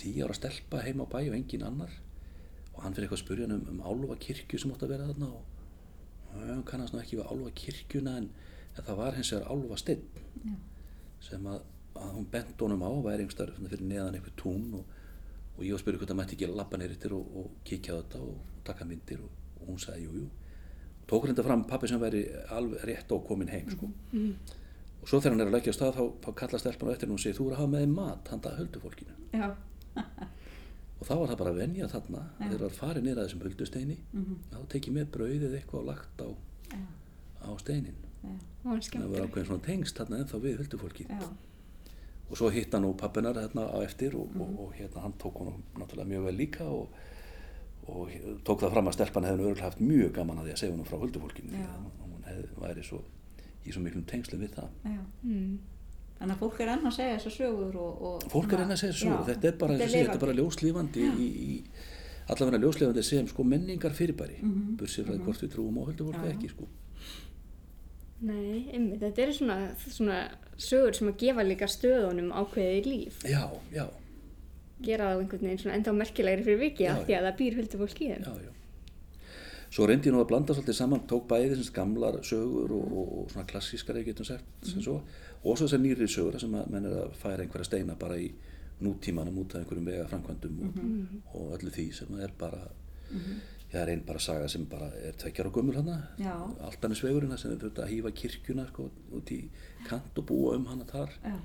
tíu 0.00 0.24
ára 0.24 0.36
stelpa 0.36 0.80
heima 0.86 1.04
á 1.04 1.12
bæ 1.12 1.18
og 1.28 1.36
engin 1.36 1.66
annar. 1.66 1.92
Og 2.72 2.84
hann 2.84 2.94
fyrir 2.96 3.08
eitthvað 3.08 3.18
að 3.18 3.24
spurja 3.24 3.48
hann 3.48 3.58
um, 3.58 3.66
um 3.74 3.82
álfa 3.84 4.16
kirkju 4.24 4.60
sem 4.60 4.72
átti 4.72 4.86
að 4.86 4.94
vera 4.94 5.08
þarna 5.10 5.28
og 5.34 5.50
hann 6.38 6.64
kannast 6.64 6.94
nú 6.94 7.02
ekki 7.02 7.18
við 7.18 7.28
álfa 7.28 7.52
kirkjuna 7.60 8.16
en, 8.22 8.30
en 8.76 8.86
það 8.86 9.00
var 9.02 9.18
hins 9.18 9.32
vegar 9.34 9.52
álfa 9.52 9.78
steinn 9.82 10.04
já, 10.46 10.54
sem 11.28 11.48
að, 11.50 11.64
að 11.98 12.12
hún 12.16 12.28
bent 12.32 12.64
honum 12.64 12.84
á 12.86 12.90
væri 13.04 13.26
einhver 13.26 13.52
fyrir 13.58 13.84
neðan 13.84 14.16
einhver 14.16 14.36
tún 14.40 14.68
og, 14.78 14.94
og 15.56 15.64
ég 15.66 15.74
var 15.74 15.80
að 15.80 15.84
spyrja 15.84 16.00
hvort 16.00 16.12
það 16.12 16.20
mætti 16.22 16.38
ekki 16.38 16.52
lappa 16.54 16.80
neyrir 16.80 17.16
og, 17.18 17.34
og 17.42 17.58
kíkja 17.66 17.98
á 17.98 18.00
þetta 18.00 18.22
og 18.24 18.62
taka 18.70 18.86
myndir 18.88 19.24
og, 19.26 19.34
og 19.58 19.72
hún 19.72 19.82
sagði 19.82 20.06
jú, 20.06 20.22
jú 20.22 20.39
tók 21.10 21.26
reynda 21.26 21.42
fram 21.46 21.64
pappi 21.68 21.88
sem 21.90 22.00
væri 22.00 22.24
alveg 22.54 22.84
rétt 22.90 23.12
og 23.16 23.24
komin 23.26 23.48
heim 23.50 23.70
sko. 23.74 23.88
og 25.00 25.08
svo 25.08 25.18
þegar 25.20 25.32
hann 25.34 25.40
er 25.44 25.50
að 25.50 25.56
leggja 25.56 25.72
á 25.74 25.78
stað 25.78 25.96
þá, 25.96 26.04
þá 26.24 26.30
kalla 26.42 26.58
stelpan 26.62 26.88
á 26.88 26.92
eftir 26.94 27.08
henni 27.08 27.16
og 27.18 27.22
segir 27.24 27.38
þú 27.38 27.46
er 27.48 27.56
að 27.56 27.60
hafa 27.62 27.72
með 27.74 27.94
mat 27.96 28.30
handa 28.34 28.52
höldufólkinu 28.58 29.14
já, 29.34 29.48
og 31.00 31.08
þá 31.08 31.14
var 31.16 31.30
það 31.30 31.38
bara 31.42 31.50
að 31.54 31.60
venja 31.62 31.88
þarna 31.88 32.22
þegar 32.38 32.56
það 32.58 32.64
var 32.66 32.78
farið 32.78 33.06
niður 33.06 33.20
að 33.20 33.28
þessum 33.28 33.44
höldusteini 33.46 33.96
þá 34.52 34.58
tekið 34.74 34.96
með 34.98 35.06
brauðið 35.16 35.54
eitthvað 35.60 35.80
og 35.80 35.86
lagt 35.90 36.20
á, 36.20 36.28
já, 36.74 36.80
á 37.40 37.50
steinin 37.64 38.00
já, 38.22 38.34
Og 38.60 38.76
það 38.84 39.06
var 39.14 39.22
ákveðin 39.24 39.48
svona 39.48 39.64
tengst 39.64 39.96
þarna 39.96 40.18
ennþá 40.20 40.38
við 40.44 40.58
höldufólkið 40.60 41.14
já, 41.16 41.28
og 42.30 42.36
svo 42.38 42.50
hitt 42.52 42.74
hann 42.76 42.84
nú 42.84 42.90
pappinar 43.00 43.38
hérna 43.40 43.64
á 43.72 43.78
eftir 43.82 44.14
og, 44.20 44.28
og, 44.36 44.50
og 44.66 44.74
hérna 44.76 45.06
hann 45.06 45.14
tók 45.18 45.40
hann 45.40 45.62
náttúrulega 45.80 46.10
mjög 46.12 46.26
vel 46.28 46.36
líka 46.36 46.66
og, 46.68 46.92
og 47.90 48.10
he- 48.12 48.36
tók 48.46 48.62
það 48.62 48.74
fram 48.76 48.90
að 48.90 48.96
stelpan 48.96 49.28
hefði 49.28 49.46
örgulega 49.46 49.68
haft 49.68 49.80
mjög 49.80 50.12
gaman 50.18 50.40
að 50.40 50.48
því 50.48 50.54
að 50.54 50.60
segja 50.62 50.76
hann 50.76 50.88
frá 50.90 50.98
höldufólkinu 51.02 51.60
Já. 51.60 51.68
að 51.70 52.06
hún 52.06 52.24
hefði, 52.28 52.48
væri 52.64 52.86
svo 52.86 53.02
í 53.66 53.74
svo 53.74 53.84
miklum 53.84 54.06
tengslum 54.08 54.40
við 54.40 54.56
það 54.56 54.68
já. 54.84 55.00
Mm. 55.22 55.58
Þannig 56.20 56.34
að 56.34 56.42
fólk 56.42 56.60
er 56.60 56.68
enn 56.74 56.86
að 56.90 56.96
segja 56.98 57.16
þessar 57.16 57.34
sögur 57.36 57.76
og... 57.80 58.02
og 58.08 58.26
fólk 58.32 58.52
er 58.52 58.62
enn 58.64 58.74
að 58.74 58.82
segja 58.82 58.98
svo, 59.00 59.22
þetta 59.24 59.48
er 59.48 59.56
bara, 59.62 59.78
þetta 59.80 60.14
er 60.14 60.20
bara 60.20 60.36
ljóslífandi 60.36 61.06
í, 61.08 61.28
í 61.30 61.54
allavega 62.30 62.60
ljóslífandi 62.60 63.04
sem 63.06 63.30
sko 63.30 63.44
menningar 63.44 63.96
fyrirbæri 63.96 64.36
mm 64.42 64.50
-hmm. 64.50 64.76
bursið 64.80 65.06
frá 65.06 65.14
því 65.14 65.24
hvort 65.24 65.44
við 65.44 65.52
trúum 65.54 65.80
á 65.80 65.82
höldufólki 65.88 66.26
Já. 66.28 66.32
ekki 66.34 66.52
sko 66.52 66.68
Nei, 68.20 68.68
einmitt, 68.68 69.00
þetta 69.00 69.22
eru 69.22 69.32
svona, 69.32 69.56
svona 69.80 70.16
sögur 70.60 70.96
sem 70.96 71.08
að 71.08 71.20
gefa 71.22 71.44
líka 71.46 71.68
stöðunum 71.70 72.32
ákveðið 72.36 72.88
líf. 72.90 73.22
já, 73.24 73.48
já, 73.72 73.86
Gera 74.84 75.10
það 75.10 75.16
á 75.16 75.20
einhvern 75.20 75.44
veginn 75.46 75.60
svona 75.64 75.76
enda 75.78 75.92
merkilegri 75.92 76.44
fyrir 76.46 76.60
vikið 76.64 76.86
Já, 76.86 76.92
af 76.94 77.04
því 77.06 77.16
að 77.18 77.26
það 77.28 77.36
býr 77.40 77.58
huldu 77.60 77.80
fólk 77.82 78.00
í 78.00 78.08
þeim. 78.14 78.24
já, 78.24 78.34
já. 78.46 78.52
Svo 79.70 79.86
reyndi 79.86 80.08
ég 80.10 80.14
nú 80.16 80.20
að 80.24 80.28
blanda 80.32 80.54
svolítið 80.56 80.74
saman 80.80 81.02
tók 81.06 81.28
bæði 81.30 81.50
þessins 81.52 81.68
gamlar 81.76 82.16
sögur 82.26 82.72
og, 82.74 82.86
og, 82.90 83.10
og 83.20 83.28
svona 83.30 83.46
klassískar 83.46 84.00
eða 84.00 84.08
getum 84.08 84.26
sagt 84.26 84.66
sem 84.66 84.82
svo, 84.82 84.96
og 85.44 85.58
svo 85.60 85.68
þessar 85.68 85.82
nýri 85.84 86.08
sögur 86.10 86.40
sem 86.42 86.56
að 86.58 86.72
menn 86.74 86.88
er 86.90 86.96
að 87.04 87.12
færa 87.20 87.44
einhverja 87.44 87.68
steina 87.68 87.94
bara 88.00 88.16
í 88.18 88.32
nútímanum 88.82 89.38
út 89.44 89.54
af 89.54 89.60
einhverjum 89.62 89.86
vega 89.92 90.08
framkvæmdum 90.10 90.58
og, 90.66 90.80
og 91.38 91.54
öllu 91.58 91.70
því 91.76 91.84
sem 92.00 92.18
er 92.24 92.32
bara 92.40 92.64
já, 93.12 93.20
það 93.70 93.80
er 93.84 93.92
einn 93.94 94.02
bara 94.08 94.18
saga 94.26 94.48
sem 94.50 94.64
bara 94.66 94.88
er 95.06 95.14
tvekjar 95.22 95.46
og 95.52 95.54
gömul 95.60 95.76
hana 95.78 96.00
Já. 96.18 96.34
Altanisvegurinn 96.66 97.30
þar 97.30 97.42
sem 97.44 97.52
þau 97.54 97.62
þurftu 97.68 97.84
að 97.84 97.92
hýfa 97.94 98.12
kirkjuna 98.24 98.66
sko, 98.72 98.88
út 99.20 99.30
í 99.36 99.40
kant 99.86 100.18
og 100.18 100.26
búa 100.32 100.56
um 100.58 100.66
hana 100.72 100.88
þar. 100.90 101.14
Já, 101.22 101.36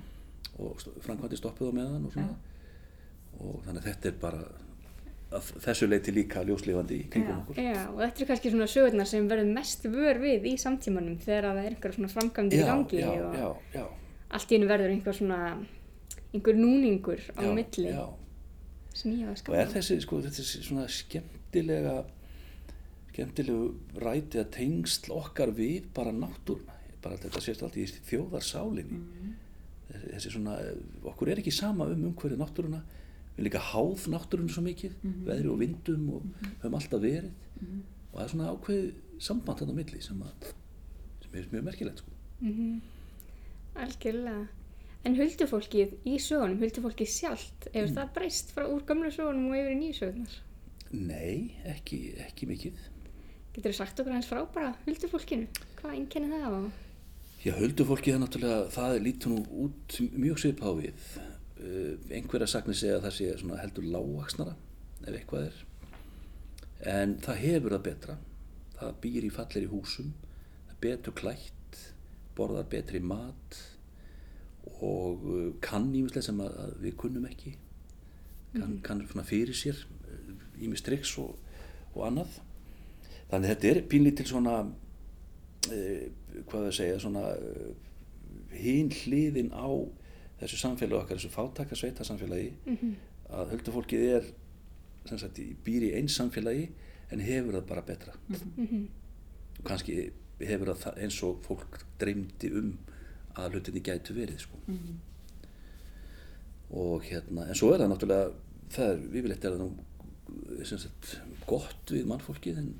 og 0.58 0.82
framkvæmdi 1.06 1.38
stoppuð 1.38 1.70
á 1.70 1.74
meðan 1.78 2.08
og 2.10 2.16
svona 2.16 2.34
og 3.40 3.60
þannig 3.66 3.82
að 3.82 3.88
þetta 3.90 4.10
er 4.10 4.16
bara 4.22 4.44
þessu 5.36 5.88
leiti 5.90 6.12
líka 6.14 6.42
ljóslifandi 6.46 7.00
í 7.02 7.06
kringum 7.10 7.32
Já. 7.34 7.38
okkur 7.42 7.58
Já, 7.60 7.80
og 7.90 8.00
þetta 8.00 8.20
eru 8.20 8.28
kannski 8.30 8.52
svona 8.52 8.68
sögurnar 8.70 9.08
sem 9.10 9.30
verður 9.30 9.54
mest 9.56 9.86
vör 9.90 10.20
við 10.22 10.46
í 10.52 10.52
samtímanum 10.60 11.16
þegar 11.22 11.48
að 11.50 11.58
það 11.58 11.68
er 11.68 11.74
einhver 11.74 11.96
svona 11.96 12.12
framkvæmdir 12.12 12.62
í 12.62 12.68
gangi 12.70 13.00
já, 13.00 13.08
og 13.10 13.38
já, 13.40 13.48
já, 13.74 13.86
allt 14.38 14.52
í 14.52 14.56
hennu 14.56 14.70
verður 14.70 14.94
einhver 14.94 15.18
svona 15.18 15.40
einhver 16.30 16.60
núningur 16.60 17.24
á 17.34 17.42
milli 17.58 17.90
já. 17.90 18.04
sem 18.94 19.16
ég 19.16 19.24
hafa 19.26 19.32
og 19.32 19.34
er 19.34 19.42
skapað. 19.42 19.74
þessi 19.74 19.98
sko, 20.04 20.20
þetta 20.26 20.44
er 20.44 20.68
svona 20.68 20.86
skemmtilega 20.98 21.96
skemmtilegu 23.10 24.00
ræti 24.04 24.42
að 24.42 24.52
tengsl 24.58 25.16
okkar 25.16 25.52
við 25.56 25.90
bara 25.96 26.14
náttúruna 26.14 26.76
bara 27.02 27.18
þetta 27.22 27.42
sést 27.42 27.64
alltaf 27.66 27.82
í 27.82 28.06
þjóðarsálinni 28.10 29.00
þessi, 29.90 30.12
þessi 30.14 30.34
svona 30.36 30.56
okkur 31.06 31.32
er 31.32 31.42
ekki 31.42 31.54
sama 31.54 31.88
um 31.90 32.08
umhverju 32.12 32.38
náttúruna 32.40 32.84
við 33.36 33.42
erum 33.42 33.48
líka 33.50 33.60
háð 33.70 34.06
náttúrunum 34.14 34.48
svo 34.52 34.62
mikið 34.64 34.94
veðri 35.28 35.50
og 35.52 35.58
vindum 35.60 36.06
og 36.16 36.22
höfum 36.62 36.76
alltaf 36.78 37.02
verið 37.02 37.30
og 37.62 38.14
það 38.16 38.22
er 38.24 38.30
svona 38.32 38.50
ákveð 38.54 38.86
samband 39.26 39.58
þarna 39.60 39.74
á 39.76 39.78
milli 39.80 40.00
sem, 40.04 40.22
að, 40.24 40.52
sem 41.22 41.34
er 41.40 41.48
mjög 41.52 41.66
merkilegt 41.70 42.00
sko. 42.02 42.14
Mm 42.40 42.80
Algjörlega. 43.76 44.46
En 45.06 45.14
huldufólkið 45.18 45.90
í 46.08 46.16
sögunum, 46.18 46.58
huldufólkið 46.64 47.10
sjálft, 47.12 47.66
hefur 47.74 47.90
Mm. 47.90 47.96
það 47.98 48.12
breyst 48.16 48.52
frá 48.56 48.64
úr 48.66 48.80
gamlu 48.88 49.10
sögunum 49.12 49.50
og 49.50 49.56
yfir 49.58 49.74
í 49.74 49.78
nýju 49.82 49.98
sögunar? 50.00 50.36
Nei, 50.92 51.52
ekki, 51.64 51.98
ekki 52.24 52.46
mikið 52.48 52.72
Getur 53.52 53.72
þú 53.72 53.76
sagt 53.76 54.00
okkur 54.00 54.12
hans 54.12 54.26
frá 54.26 54.40
bara 54.52 54.72
huldufólkinu? 54.86 55.46
Hvað 55.78 55.94
einkennir 55.94 56.32
það 56.32 56.56
á? 56.56 56.62
Já, 57.44 57.52
huldufólkið 57.60 58.14
er 58.14 58.20
náttúrulega, 58.24 58.66
það 58.74 58.98
lítur 59.04 59.30
nú 59.32 59.44
út 59.66 60.00
mjög 60.16 60.38
svipað 60.42 60.66
á 60.66 60.72
við. 60.80 61.06
Uh, 61.56 61.96
einhverja 62.12 62.48
sagnir 62.50 62.76
segja 62.76 62.98
að 62.98 63.06
það 63.06 63.14
sé 63.16 63.58
heldur 63.62 63.88
lágvaksnara, 63.94 64.56
ef 65.06 65.12
eitthvað 65.14 65.46
er. 65.48 65.60
En 66.96 67.14
það 67.24 67.42
hefur 67.44 67.76
það 67.76 67.86
betra. 67.86 68.16
Það 68.76 68.98
býr 69.04 69.24
í 69.24 69.32
fallir 69.32 69.64
í 69.64 69.70
húsum, 69.70 70.10
það 70.68 70.80
betur 70.84 71.16
klætt, 71.16 71.78
borðar 72.36 72.68
betri 72.68 73.00
mat 73.00 73.60
og 74.84 75.24
uh, 75.24 75.46
kann 75.64 75.88
ímislega 75.94 76.26
sem 76.28 76.42
að, 76.44 76.58
að 76.64 76.74
við 76.84 76.98
kunnum 77.00 77.28
ekki. 77.30 77.54
Kann, 78.56 78.76
kann 78.84 79.04
svona 79.08 79.24
fyrir 79.28 79.56
sér, 79.56 79.80
ímis 80.62 80.84
triks 80.84 81.14
og, 81.20 81.36
og 81.94 82.04
annað. 82.08 82.40
Þannig 83.30 83.52
þetta 83.52 83.70
er 83.70 83.80
pínlítil 83.90 84.28
svona 84.28 84.56
eh, 85.72 86.08
hvað 86.46 86.68
það 86.68 86.74
segja 86.78 86.98
svona 87.02 87.24
eh, 87.34 87.70
hinn 88.56 88.92
hliðin 88.94 89.52
á 89.52 89.68
þessu 90.40 90.58
samfélagi 90.60 90.98
okkar, 91.02 91.16
þessu 91.20 91.30
fátaka 91.32 91.76
sveita 91.78 92.04
samfélagi 92.04 92.52
að 93.30 93.50
höldufólkið 93.54 94.04
er 94.16 94.26
sagt, 95.06 95.38
í- 95.38 95.56
býr 95.64 95.82
í 95.88 95.94
eins 96.00 96.16
samfélagi 96.18 96.68
en 97.12 97.20
hefur 97.22 97.52
það 97.60 97.66
bara 97.68 97.82
betra. 97.86 98.12
Og 99.58 99.64
kannski 99.64 100.10
hefur 100.40 100.74
það 100.76 100.98
eins 101.04 101.22
og 101.24 101.38
fólk 101.46 101.80
dreymdi 101.98 102.50
um 102.58 102.72
að 103.36 103.52
hlutinni 103.56 103.80
gætu 103.84 104.14
verið 104.16 104.38
sko. 104.42 104.58
og 106.70 107.02
hérna 107.06 107.44
en 107.48 107.54
svo 107.54 107.68
er 107.74 107.78
það 107.84 107.90
náttúrulega 107.92 108.32
það 108.74 108.88
er, 108.90 108.96
er 109.52 109.58
nú 109.60 109.68
sem 110.66 110.78
sagt, 110.82 111.12
gott 111.46 111.92
við 111.94 112.06
mannfólkið 112.10 112.58
en 112.58 112.72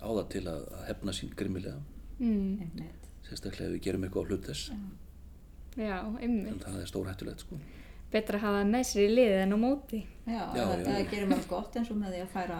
á 0.00 0.08
það 0.08 0.28
til 0.32 0.44
að, 0.48 0.62
hefna 0.88 1.12
sín 1.12 1.34
grimmilega. 1.36 1.76
Mm. 2.20 2.62
einmitt. 2.64 3.08
sérstaklega 3.28 3.68
ef 3.68 3.74
við 3.76 3.82
gerum 3.84 4.04
eitthvað 4.06 4.24
á 4.24 4.28
hlut 4.30 4.48
þess 4.48 4.70
Já, 5.78 5.98
einmitt. 6.18 6.56
en 6.56 6.64
það 6.64 6.80
er 6.82 6.90
stórhættulegt 6.90 7.44
sko 7.46 7.60
Betra 8.10 8.40
að 8.40 8.42
hafa 8.42 8.60
það 8.60 8.70
með 8.72 8.86
sér 8.88 9.04
í 9.04 9.10
liðið 9.14 9.40
en 9.40 9.54
á 9.54 9.58
móti. 9.62 9.98
Já, 10.26 10.32
Já, 10.34 10.62
það, 10.66 10.70
já, 10.80 10.86
það 10.86 11.10
gerir 11.12 11.28
maður 11.30 11.50
gott 11.52 11.76
eins 11.78 11.90
og 11.92 11.98
með 12.00 12.14
því 12.14 12.22
að 12.24 12.32
færa, 12.32 12.56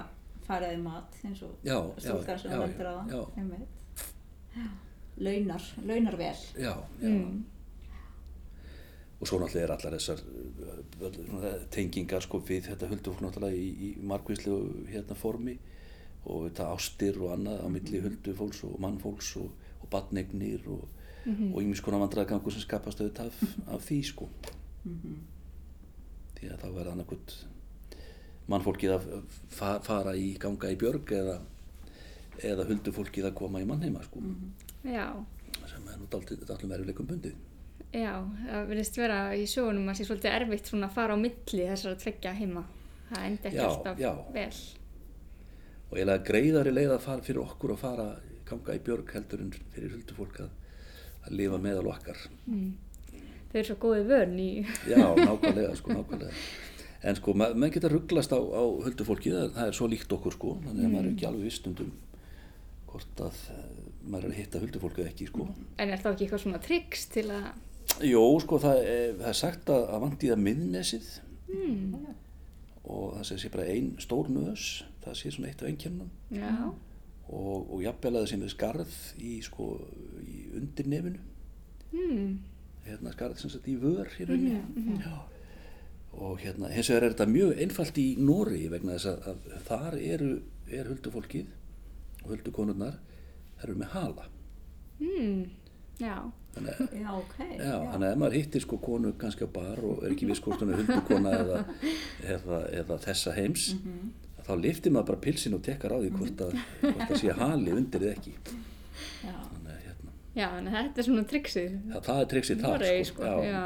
færa 0.46 0.68
því 0.70 0.82
mat 0.84 1.16
eins 1.26 1.40
og 1.42 1.56
stúlkan 1.98 2.38
sem 2.38 2.52
já, 2.52 2.54
þú 2.54 2.60
nefndir 2.60 2.90
á 2.90 2.94
já. 3.10 3.22
það. 3.40 4.68
Launar, 5.20 5.64
launar 5.84 6.16
vel. 6.16 6.36
já, 6.54 6.70
já. 7.02 7.08
Mm. 7.08 7.42
og 9.20 9.28
svo 9.28 9.40
náttúrulega 9.42 9.66
er 9.66 9.72
allar 9.74 9.96
þessar 9.98 10.22
uh, 10.22 11.18
svona 11.18 11.50
tengingar 11.74 12.24
sko 12.24 12.40
við 12.46 12.70
þetta 12.70 12.88
huldufólk 12.88 13.26
náttúrulega 13.26 13.58
í, 13.58 13.66
í 13.68 13.90
margvíslegu 14.06 14.86
hérna 14.88 15.18
formi 15.18 15.58
og 16.24 16.46
þetta 16.46 16.70
ástir 16.72 17.18
og 17.20 17.34
annað 17.34 17.60
á 17.60 17.68
milli 17.74 18.00
huldufólks 18.06 18.62
og 18.68 18.78
mannfólks 18.80 19.34
og, 19.42 19.50
og 19.82 19.92
badnegnir 19.92 20.64
og, 20.72 20.86
Mhm. 21.24 21.50
og 21.54 21.62
ímis 21.62 21.82
konar 21.84 22.00
vandræðgangur 22.00 22.52
sem 22.54 22.62
skapast 22.64 23.00
auðvitað 23.02 23.26
af, 23.28 23.42
af 23.76 23.82
því 23.88 23.98
sko 24.08 24.28
því 26.38 26.48
að 26.54 26.62
þá 26.62 26.68
verða 26.72 26.92
annarkvöld 26.94 27.34
mannfólkið 28.50 28.94
að 28.96 29.04
fa 29.52 29.74
fara 29.84 30.14
í 30.16 30.32
ganga 30.40 30.70
í 30.72 30.78
björg 30.80 31.12
eða, 31.12 31.36
eða 32.42 32.64
huldufólkið 32.70 33.28
að 33.28 33.36
koma 33.42 33.60
í 33.60 33.68
mannheima 33.68 34.02
sko 34.06 34.22
Já, 34.84 35.06
sem 35.68 35.86
er 35.92 36.00
nú 36.00 36.08
dálítið 36.08 36.48
verðuleikum 36.48 37.06
bundið 37.10 37.36
já, 37.92 38.14
það 38.46 38.68
verðist 38.70 38.98
vera 39.00 39.20
í 39.34 39.46
sögunum 39.50 39.88
að 39.90 39.98
sé 39.98 40.06
svolítið 40.06 40.36
erfitt 40.38 40.68
svona 40.70 40.88
að 40.88 40.94
fara 40.96 41.16
á 41.16 41.18
milli 41.20 41.64
þessar 41.66 41.96
að 41.96 42.02
tveggja 42.04 42.32
heima. 42.38 42.62
Það 43.10 43.24
endi 43.26 43.48
ekki 43.50 43.58
Já, 43.58 43.66
alltaf 43.66 43.98
já. 43.98 44.10
vel. 44.36 44.58
og 45.90 45.96
eiginlega 45.98 46.24
greiðari 46.28 46.72
leið 46.74 46.92
að 46.94 47.00
fara 47.02 47.24
fyrir 47.26 47.42
okkur 47.42 47.72
að 47.74 47.80
fara 47.82 48.04
ganga 48.46 48.76
í 48.78 48.82
björg 48.86 49.10
heldur 49.16 49.42
en 49.42 49.50
fyrir 49.74 49.94
huldufólk 49.96 50.38
að, 50.44 50.52
að 51.26 51.36
lifa 51.40 51.60
meðal 51.62 51.86
okkar. 51.92 52.20
Þau 53.50 53.56
eru 53.58 53.66
svo 53.66 53.78
góði 53.82 54.02
vörn 54.08 54.36
í... 54.38 54.50
já, 54.90 55.00
nákvæmlega 55.00 55.72
sko, 55.78 55.94
nákvæmlega. 55.96 56.44
En 57.00 57.16
sko, 57.16 57.32
ma 57.32 57.48
maður 57.56 57.74
geta 57.78 57.90
rugglast 57.90 58.34
á, 58.36 58.38
á 58.38 58.62
huldufólki 58.84 59.32
það, 59.32 59.46
það 59.56 59.70
er 59.70 59.76
svo 59.78 59.88
líkt 59.88 60.12
okkur 60.12 60.36
sko 60.36 60.52
þannig 60.66 60.84
að 60.84 60.92
maður 60.92 61.06
er 61.06 61.12
ekki 61.14 61.28
alveg 61.30 61.46
vistundum 61.48 61.94
hvort 62.90 63.22
að 63.24 63.38
eh, 63.54 63.64
maður 64.04 64.26
er 64.26 64.34
að 64.34 64.40
hitta 64.40 64.60
huldufólk 64.60 65.00
eða 65.00 65.12
ekki 65.12 65.28
sko. 65.30 65.46
En 65.80 65.94
er 65.94 66.02
þá 66.02 66.10
ekki 66.12 66.26
eitthvað 66.26 66.44
svona 66.44 66.60
triks 66.62 67.06
til 67.14 67.26
að... 67.32 67.48
Jó, 68.06 68.22
sko, 68.44 68.58
það 68.62 68.82
er, 68.84 69.16
það 69.22 69.30
er 69.32 69.38
sagt 69.40 69.72
að, 69.72 69.86
að 69.94 70.04
vandi 70.04 70.30
það 70.30 70.44
miðnesið. 70.46 71.10
Mm. 71.50 71.94
og 72.86 73.16
það 73.16 73.40
sé, 73.40 73.48
bara 73.50 73.64
ein 73.72 73.88
stór 73.98 74.28
nös 74.30 74.66
það 75.02 75.16
sé 75.18 75.32
svona 75.34 75.50
eitt 75.50 75.62
af 75.64 75.70
einkennunum. 75.70 76.10
Já, 76.30 76.70
og, 77.30 77.70
og 77.70 77.82
jafnvel 77.84 78.14
að 78.14 78.25
það 78.25 78.30
sé 78.32 78.38
með 78.40 78.54
skarð 78.54 78.94
í, 79.22 79.34
sko, 79.46 79.66
í 80.25 80.38
undir 80.58 80.90
nefinu 80.90 81.20
mm. 81.94 82.32
hérna 82.88 83.14
skarð 83.14 83.42
sem 83.42 83.52
sagt 83.52 83.68
í 83.70 83.76
vör 83.80 84.10
í 84.18 84.26
rauninni 84.28 84.99
Já. 85.04 85.14
og 86.18 86.42
hérna 86.42 86.72
hins 86.75 86.90
vegar 86.90 87.06
er 87.06 87.14
þetta 87.14 87.30
mjög 87.30 87.62
einfalt 87.62 88.02
í 88.02 88.08
Nóri 88.18 88.66
vegna 88.72 88.99
þess 88.99 89.14
að, 89.14 89.46
að 89.54 89.64
þar 89.70 90.00
eru 90.00 90.34
er 90.70 90.90
huldufólkið 90.90 91.56
og 92.25 92.34
huldukonurnar 92.34 93.00
þær 93.60 93.70
eru 93.70 93.80
með 93.80 93.96
hala 93.96 94.28
Mm. 95.00 95.46
Já, 96.00 96.16
þannig 96.54 96.75
að 96.76 96.94
Já, 97.00 97.08
ok. 97.12 97.37
Já, 97.40 97.75
þannig 97.92 98.06
að 98.06 98.10
ef 98.10 98.18
maður 98.20 98.34
hittir 98.37 98.62
sko 98.64 98.78
konu 98.84 99.12
kannski 99.20 99.49
á 99.49 99.50
bar 99.52 99.80
og 99.84 100.02
er 100.04 100.14
ekki 100.14 100.28
viss 100.28 100.42
hvort 100.44 100.60
hún 100.60 100.72
er 100.75 100.80
huldukona 100.80 101.32
eða, 101.38 101.60
eða, 102.34 102.60
eða 102.82 102.99
þessa 103.04 103.34
heims 103.37 103.66
þá 104.50 104.54
liftir 104.64 104.92
maður 104.95 105.09
bara 105.12 105.23
pilsin 105.26 105.54
og 105.57 105.62
tekkar 105.66 105.95
á 105.95 105.99
því 106.02 106.11
hvort 106.19 106.42
að, 106.47 106.57
hvort 106.85 107.07
að 107.11 107.21
sé 107.23 107.35
hali 107.40 107.75
undir 107.76 108.04
eða 108.09 108.16
ekki. 108.19 108.35
Já. 109.21 109.35
þannig 109.37 109.84
hérna, 109.86 110.15
já, 110.36 110.47
en 110.58 110.71
þetta 110.75 111.00
er 111.02 111.06
svona 111.08 111.25
triksið. 111.30 111.76
það, 111.93 112.02
það 112.08 112.21
er 112.25 112.28
triksið 112.34 112.63
Noregi, 112.65 113.04
sko, 113.10 113.23
sko. 113.23 113.45
Já, 113.47 113.63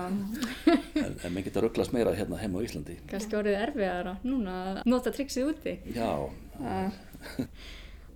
en, 1.05 1.15
en 1.15 1.35
maður 1.35 1.47
geta 1.49 1.63
rugglast 1.65 1.95
meira 1.97 2.15
hérna 2.19 2.41
heima 2.43 2.61
á 2.61 2.65
Íslandi. 2.67 2.99
Kannski 3.11 3.39
orðið 3.41 3.59
erfiðara 3.69 4.17
núna 4.27 4.59
að 4.73 4.83
nota 4.93 5.13
triksið 5.15 5.51
úti. 5.55 5.77
Já, 5.95 6.11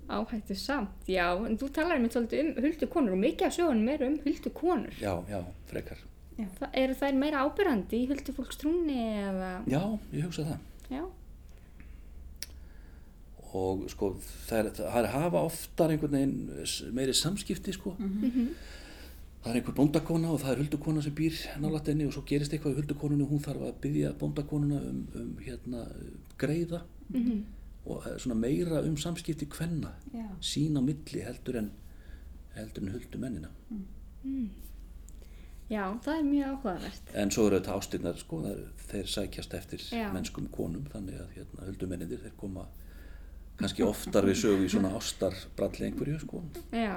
Áhættu 0.08 0.54
samt, 0.56 1.02
já, 1.04 1.26
en 1.44 1.58
þú 1.60 1.66
talar 1.76 1.98
mér 2.00 2.08
svolítið 2.14 2.46
um 2.54 2.62
huldukonur 2.64 3.12
og 3.12 3.18
mikið 3.20 3.44
af 3.50 3.56
sögunum 3.58 3.88
eru 3.92 4.06
um 4.08 4.14
huldukonur. 4.24 4.94
já, 5.02 5.12
já, 5.28 5.40
frekar. 5.68 5.98
Það, 6.38 6.68
eru 6.80 6.94
þær 6.96 7.18
meira 7.20 7.42
ábyrrandi 7.44 7.98
í 7.98 8.06
huldufólkstrúnni 8.08 8.96
eða, 9.26 9.50
Já, 9.68 9.82
ég 10.14 10.24
hugsa 10.24 10.46
það. 10.48 10.62
Já, 10.94 11.02
og 13.54 13.84
sko 13.90 14.10
það 14.48 14.58
er, 14.58 14.70
það 14.76 14.98
er 15.04 15.10
hafa 15.14 15.42
oftar 15.48 15.90
einhvern 15.94 16.12
veginn 16.12 16.92
meiri 16.96 17.14
samskipti 17.14 17.72
sko 17.72 17.94
það 17.98 19.50
er 19.52 19.58
einhver 19.60 19.76
bóndakona 19.78 20.32
og 20.34 20.40
það 20.42 20.52
er 20.52 20.62
huldukona 20.64 21.02
sem 21.02 21.14
býr 21.14 21.36
nálægt 21.62 21.88
henni 21.88 22.06
og 22.08 22.12
svo 22.12 22.22
gerist 22.26 22.52
eitthvað 22.52 22.74
í 22.74 22.80
huldukonunni 22.82 23.24
og 23.24 23.30
hún 23.32 23.44
þarf 23.44 23.62
að 23.68 23.76
byggja 23.84 24.12
bóndakonuna 24.20 24.80
um, 24.90 25.04
um 25.14 25.36
hérna 25.46 25.86
greiða 26.38 26.82
Mhm. 27.08 27.44
og 27.86 28.02
það 28.04 28.12
er 28.14 28.18
svona 28.20 28.34
meira 28.36 28.80
um 28.84 28.96
samskipti 29.00 29.46
kvenna 29.48 29.94
Já. 30.12 30.26
sín 30.44 30.76
á 30.76 30.80
milli 30.84 31.22
heldur 31.24 31.56
en 31.56 31.70
heldur 32.54 32.82
en 32.84 32.92
huldumennina 32.92 33.48
já, 35.70 35.84
það 36.04 36.18
er 36.18 36.24
mjög 36.24 36.50
áhugavert. 36.52 37.10
en 37.14 37.30
svo 37.30 37.46
eru 37.46 37.58
þetta 37.60 37.76
ástinnar 37.78 38.18
sko 38.20 38.42
þeir 38.90 39.06
sækjast 39.14 39.54
eftir 39.54 39.78
Já. 39.92 40.10
mennskum 40.12 40.48
konum 40.52 40.84
þannig 40.92 41.18
að 41.20 41.32
hérna, 41.36 41.66
huldumennindir 41.68 42.20
þeir 42.26 42.36
koma 42.40 42.66
kannski 43.58 43.82
oftar 43.86 44.24
við 44.28 44.36
sögu 44.42 44.64
í 44.66 44.70
svona 44.72 44.92
ástarbralli 44.98 45.88
einhverju 45.88 46.20
sko 46.24 46.42
Já, 46.72 46.94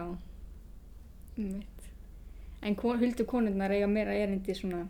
um 1.38 1.62
En 2.62 2.76
kon, 2.78 3.00
huldukonurnar 3.02 3.71
eiga 3.74 3.88
meira 3.89 4.13
erindi 4.13 4.54
svona 4.54 4.84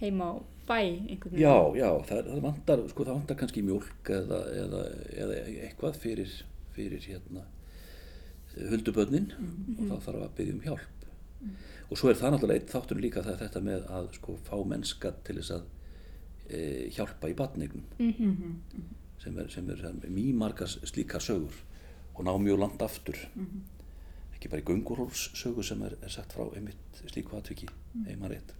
heima 0.00 0.28
á 0.30 0.34
bæ 0.68 0.76
einhvern 0.78 1.32
veginn. 1.32 1.40
Já, 1.42 1.56
já, 1.74 1.88
það, 2.06 2.20
það 2.28 2.42
vantar, 2.44 2.82
sko, 2.92 3.04
það 3.08 3.16
vantar 3.18 3.38
kannski 3.40 3.62
mjólk 3.66 4.10
eða, 4.14 4.38
eða, 4.60 4.82
eða 5.24 5.38
eitthvað 5.64 5.96
fyrir, 5.98 6.36
fyrir 6.76 7.02
hérna 7.08 7.42
huldubönnin 8.70 9.26
og 9.34 9.82
þá 9.90 9.96
þarf 10.06 10.22
að 10.28 10.36
byggja 10.38 10.54
um 10.54 10.62
hjálp. 10.68 11.08
Og 11.88 11.98
svo 11.98 12.10
er 12.12 12.20
það 12.20 12.34
náttúrulega 12.36 12.60
eitt 12.62 12.72
þáttur 12.76 13.02
líka 13.02 13.24
það 13.26 13.34
er 13.34 13.42
þetta 13.42 13.64
með 13.66 13.90
að 13.98 14.08
sko 14.20 14.36
fá 14.46 14.54
mennska 14.74 15.12
til 15.26 15.38
þess 15.40 15.54
að 15.56 15.66
e, 16.48 16.62
hjálpa 16.94 17.30
í 17.32 17.36
batningnum 17.38 17.84
Mhm. 17.98 18.54
Sem 19.22 19.38
er, 19.38 19.48
sem 19.50 19.68
er, 19.70 19.80
sem 19.82 19.98
er 20.04 20.12
mjög 20.14 20.36
margar 20.38 20.70
slíkar 20.70 21.22
sögur 21.24 21.54
og 22.14 22.24
ná 22.26 22.32
mjög 22.42 22.58
langt 22.62 22.82
aftur. 22.82 23.18
Ekki 24.34 24.50
bara 24.52 24.62
í 24.62 24.66
Gönguróls 24.68 25.28
sögu 25.38 25.62
sem 25.66 25.82
er, 25.86 25.96
er 26.02 26.10
sagt 26.14 26.34
frá 26.36 26.46
einmitt 26.54 27.02
slíku 27.10 27.36
atviki, 27.38 27.68
heima 28.06 28.30
rétt. 28.30 28.54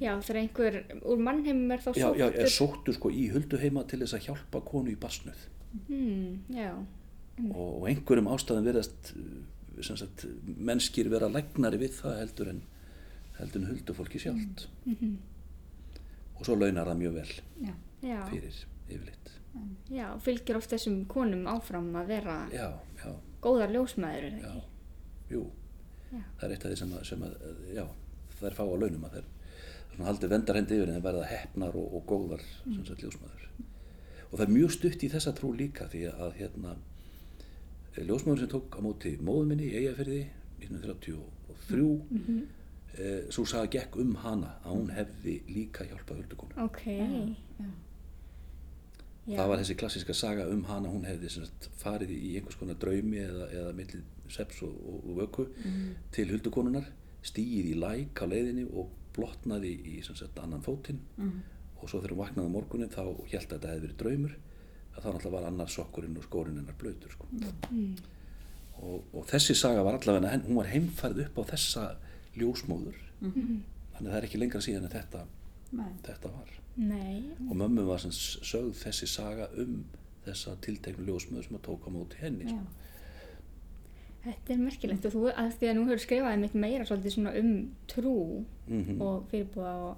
Já, 0.00 0.14
þegar 0.24 0.38
einhver 0.42 0.76
úr 1.04 1.20
mannheimum 1.20 1.72
er 1.74 1.80
þá 1.84 1.90
Já, 1.96 2.08
já, 2.16 2.26
er 2.30 2.48
sóttur. 2.48 2.52
sóttur 2.56 2.94
sko 2.96 3.10
í 3.12 3.26
hulduheima 3.32 3.82
til 3.90 4.00
þess 4.04 4.16
að 4.16 4.26
hjálpa 4.28 4.60
konu 4.64 4.92
í 4.92 4.96
basnuð. 5.00 5.40
Hmm, 5.88 6.42
já, 6.52 6.70
og, 7.48 7.56
og 7.82 7.88
einhverjum 7.88 8.28
ástæðum 8.32 8.68
verðast 8.68 9.12
sem 9.82 9.96
sagt, 9.96 10.26
mennskir 10.44 11.08
vera 11.08 11.28
lægnari 11.32 11.78
við 11.80 11.94
það 12.02 12.18
heldur 12.20 12.50
en 12.52 12.58
heldur 13.38 13.62
en 13.62 13.70
huldufólki 13.72 14.20
sjálft 14.20 14.66
og 16.36 16.44
svo 16.44 16.56
launar 16.60 16.90
það 16.90 16.98
mjög 17.00 17.14
vel 17.16 17.30
Já. 17.64 17.72
já, 18.04 18.18
fyrir 18.28 18.58
yfirleitt 18.92 19.32
já, 19.92 20.06
fylgir 20.24 20.56
oft 20.56 20.72
þessum 20.72 21.02
konum 21.10 21.46
áfram 21.50 21.90
að 22.00 22.14
vera 22.14 22.38
já, 22.52 22.68
já, 23.02 23.10
góðar 23.44 23.74
ljósmaður, 23.74 24.24
er 24.28 24.38
það 24.38 24.56
ekki? 24.56 24.64
jú. 25.34 25.42
Já. 26.12 26.22
það 26.38 26.46
er 26.46 26.54
eitt 26.54 26.64
af 26.64 26.72
því 26.72 26.78
sem, 26.82 26.96
að, 26.96 27.04
sem 27.08 27.22
að, 27.26 27.36
já, 27.72 27.84
það 28.38 28.48
er 28.50 28.58
fá 28.58 28.64
á 28.64 28.76
launum 28.82 29.06
að 29.08 29.18
þeir 29.18 29.30
svona 29.92 30.08
haldið 30.08 30.32
vendarhendi 30.32 30.78
yfir 30.78 30.88
en 30.88 30.98
þeir 30.98 31.06
verða 31.08 31.28
hefnar 31.30 31.78
og, 31.78 31.98
og 31.98 32.06
góðar 32.08 32.46
sem 32.62 32.84
sagt 32.88 33.04
ljósmaður 33.04 33.48
og 34.32 34.38
það 34.38 34.46
er 34.46 34.54
mjög 34.56 34.74
stutt 34.78 35.04
í 35.04 35.12
þessa 35.12 35.34
trú 35.36 35.52
líka 35.56 35.88
því 35.92 36.06
að 36.12 36.38
hérna 36.40 36.76
ljósmaður 38.00 38.40
sem 38.40 38.50
tók 38.52 38.78
á 38.78 38.80
móti 38.80 39.12
móðu 39.20 39.48
minni 39.50 39.68
í 39.68 39.76
Eyjafyrði 39.82 40.22
1933 40.62 41.82
mm 41.82 42.22
-hmm. 42.26 42.42
e, 42.96 43.30
svo 43.30 43.44
saga 43.44 43.66
gekk 43.66 43.96
um 44.00 44.14
hana 44.16 44.56
að 44.64 44.76
hún 44.76 44.90
hefði 44.90 45.34
líka 45.48 45.84
hjálpað 45.84 46.22
huldukonu. 46.22 46.56
Ok, 46.64 46.82
já, 49.26 49.36
það 49.38 49.48
var 49.52 49.62
þessi 49.62 49.76
klassiska 49.82 50.14
saga 50.16 50.48
um 50.50 50.64
hana 50.68 50.90
hún 50.92 51.06
hefði 51.06 51.30
sem 51.30 51.46
sagt, 51.46 51.68
farið 51.82 52.10
í 52.16 52.34
einhvers 52.38 52.58
konar 52.60 52.78
draumi 52.82 53.20
eða, 53.22 53.48
eða 53.52 53.72
milli 53.78 54.02
seps 54.32 54.62
og, 54.66 54.72
og, 54.88 54.98
og 55.08 55.18
vöku 55.22 55.46
til 56.14 56.28
huldukonunar 56.30 56.88
stíið 57.22 57.72
í 57.72 57.74
læk 57.78 58.22
á 58.22 58.26
leiðinni 58.26 58.64
og 58.72 58.88
blotnaði 59.14 59.74
í 59.92 59.98
sem 60.02 60.16
sagt, 60.16 60.38
annan 60.40 60.62
fótinn. 60.64 60.98
Og 61.82 61.90
svo 61.90 62.00
þegar 62.00 62.14
hún 62.14 62.22
vaknaði 62.22 62.48
á 62.48 62.54
morgunin 62.54 62.90
þá 62.90 63.02
held 63.02 63.36
að 63.42 63.52
þetta 63.52 63.68
hefði 63.72 63.84
verið 63.86 64.00
draumur 64.00 64.34
að 64.92 65.02
þá 65.02 65.08
náttúrulega 65.08 65.34
var 65.36 65.46
annar 65.48 65.70
sokkurinn 65.72 66.16
og 66.20 66.24
skórinn 66.26 66.58
hennar 66.60 66.76
blöytur 66.80 67.12
sko. 67.14 67.26
og, 68.82 69.04
og 69.12 69.26
þessi 69.30 69.54
saga 69.54 69.84
var 69.86 69.98
allavega 69.98 70.32
henn, 70.32 70.44
hún 70.48 70.58
var 70.60 70.70
heimfærð 70.72 71.22
upp 71.26 71.38
á 71.38 71.42
þessa 71.52 71.84
ljósmóður. 72.36 72.98
Þannig 73.20 74.08
að 74.08 74.10
það 74.10 74.18
er 74.18 74.26
ekki 74.28 74.40
lengra 74.40 74.60
síðan 74.64 74.88
en 74.88 74.94
þetta, 74.96 75.24
Nei. 75.78 75.90
þetta 76.06 76.32
var 76.32 76.52
nei, 76.76 77.22
og 77.50 77.56
mömmu 77.56 77.84
var 77.86 77.98
sem 78.00 78.10
sögð 78.14 78.72
þessi 78.84 79.06
saga 79.08 79.48
um 79.60 79.84
þessa 80.24 80.54
tilteknu 80.64 81.04
ljósmöðu 81.06 81.42
sem 81.44 81.56
að 81.58 81.62
tóka 81.66 81.90
móti 81.92 82.16
henni 82.22 82.44
Já. 82.46 82.50
sko. 82.54 82.78
Þetta 84.22 84.52
er 84.54 84.60
merkilegt 84.62 85.06
og 85.08 85.12
þú, 85.12 85.22
að 85.34 85.56
því 85.58 85.66
að 85.68 85.74
nú 85.76 85.84
hefur 85.88 85.98
skrifaði 86.04 86.38
mitt 86.40 86.54
meira 86.54 86.84
svolítið 86.86 87.12
svona 87.16 87.32
um 87.40 87.52
trú 87.90 88.44
Mhm. 88.68 89.00
og 89.02 89.24
fyrirbúða 89.32 89.72
og 89.88 89.96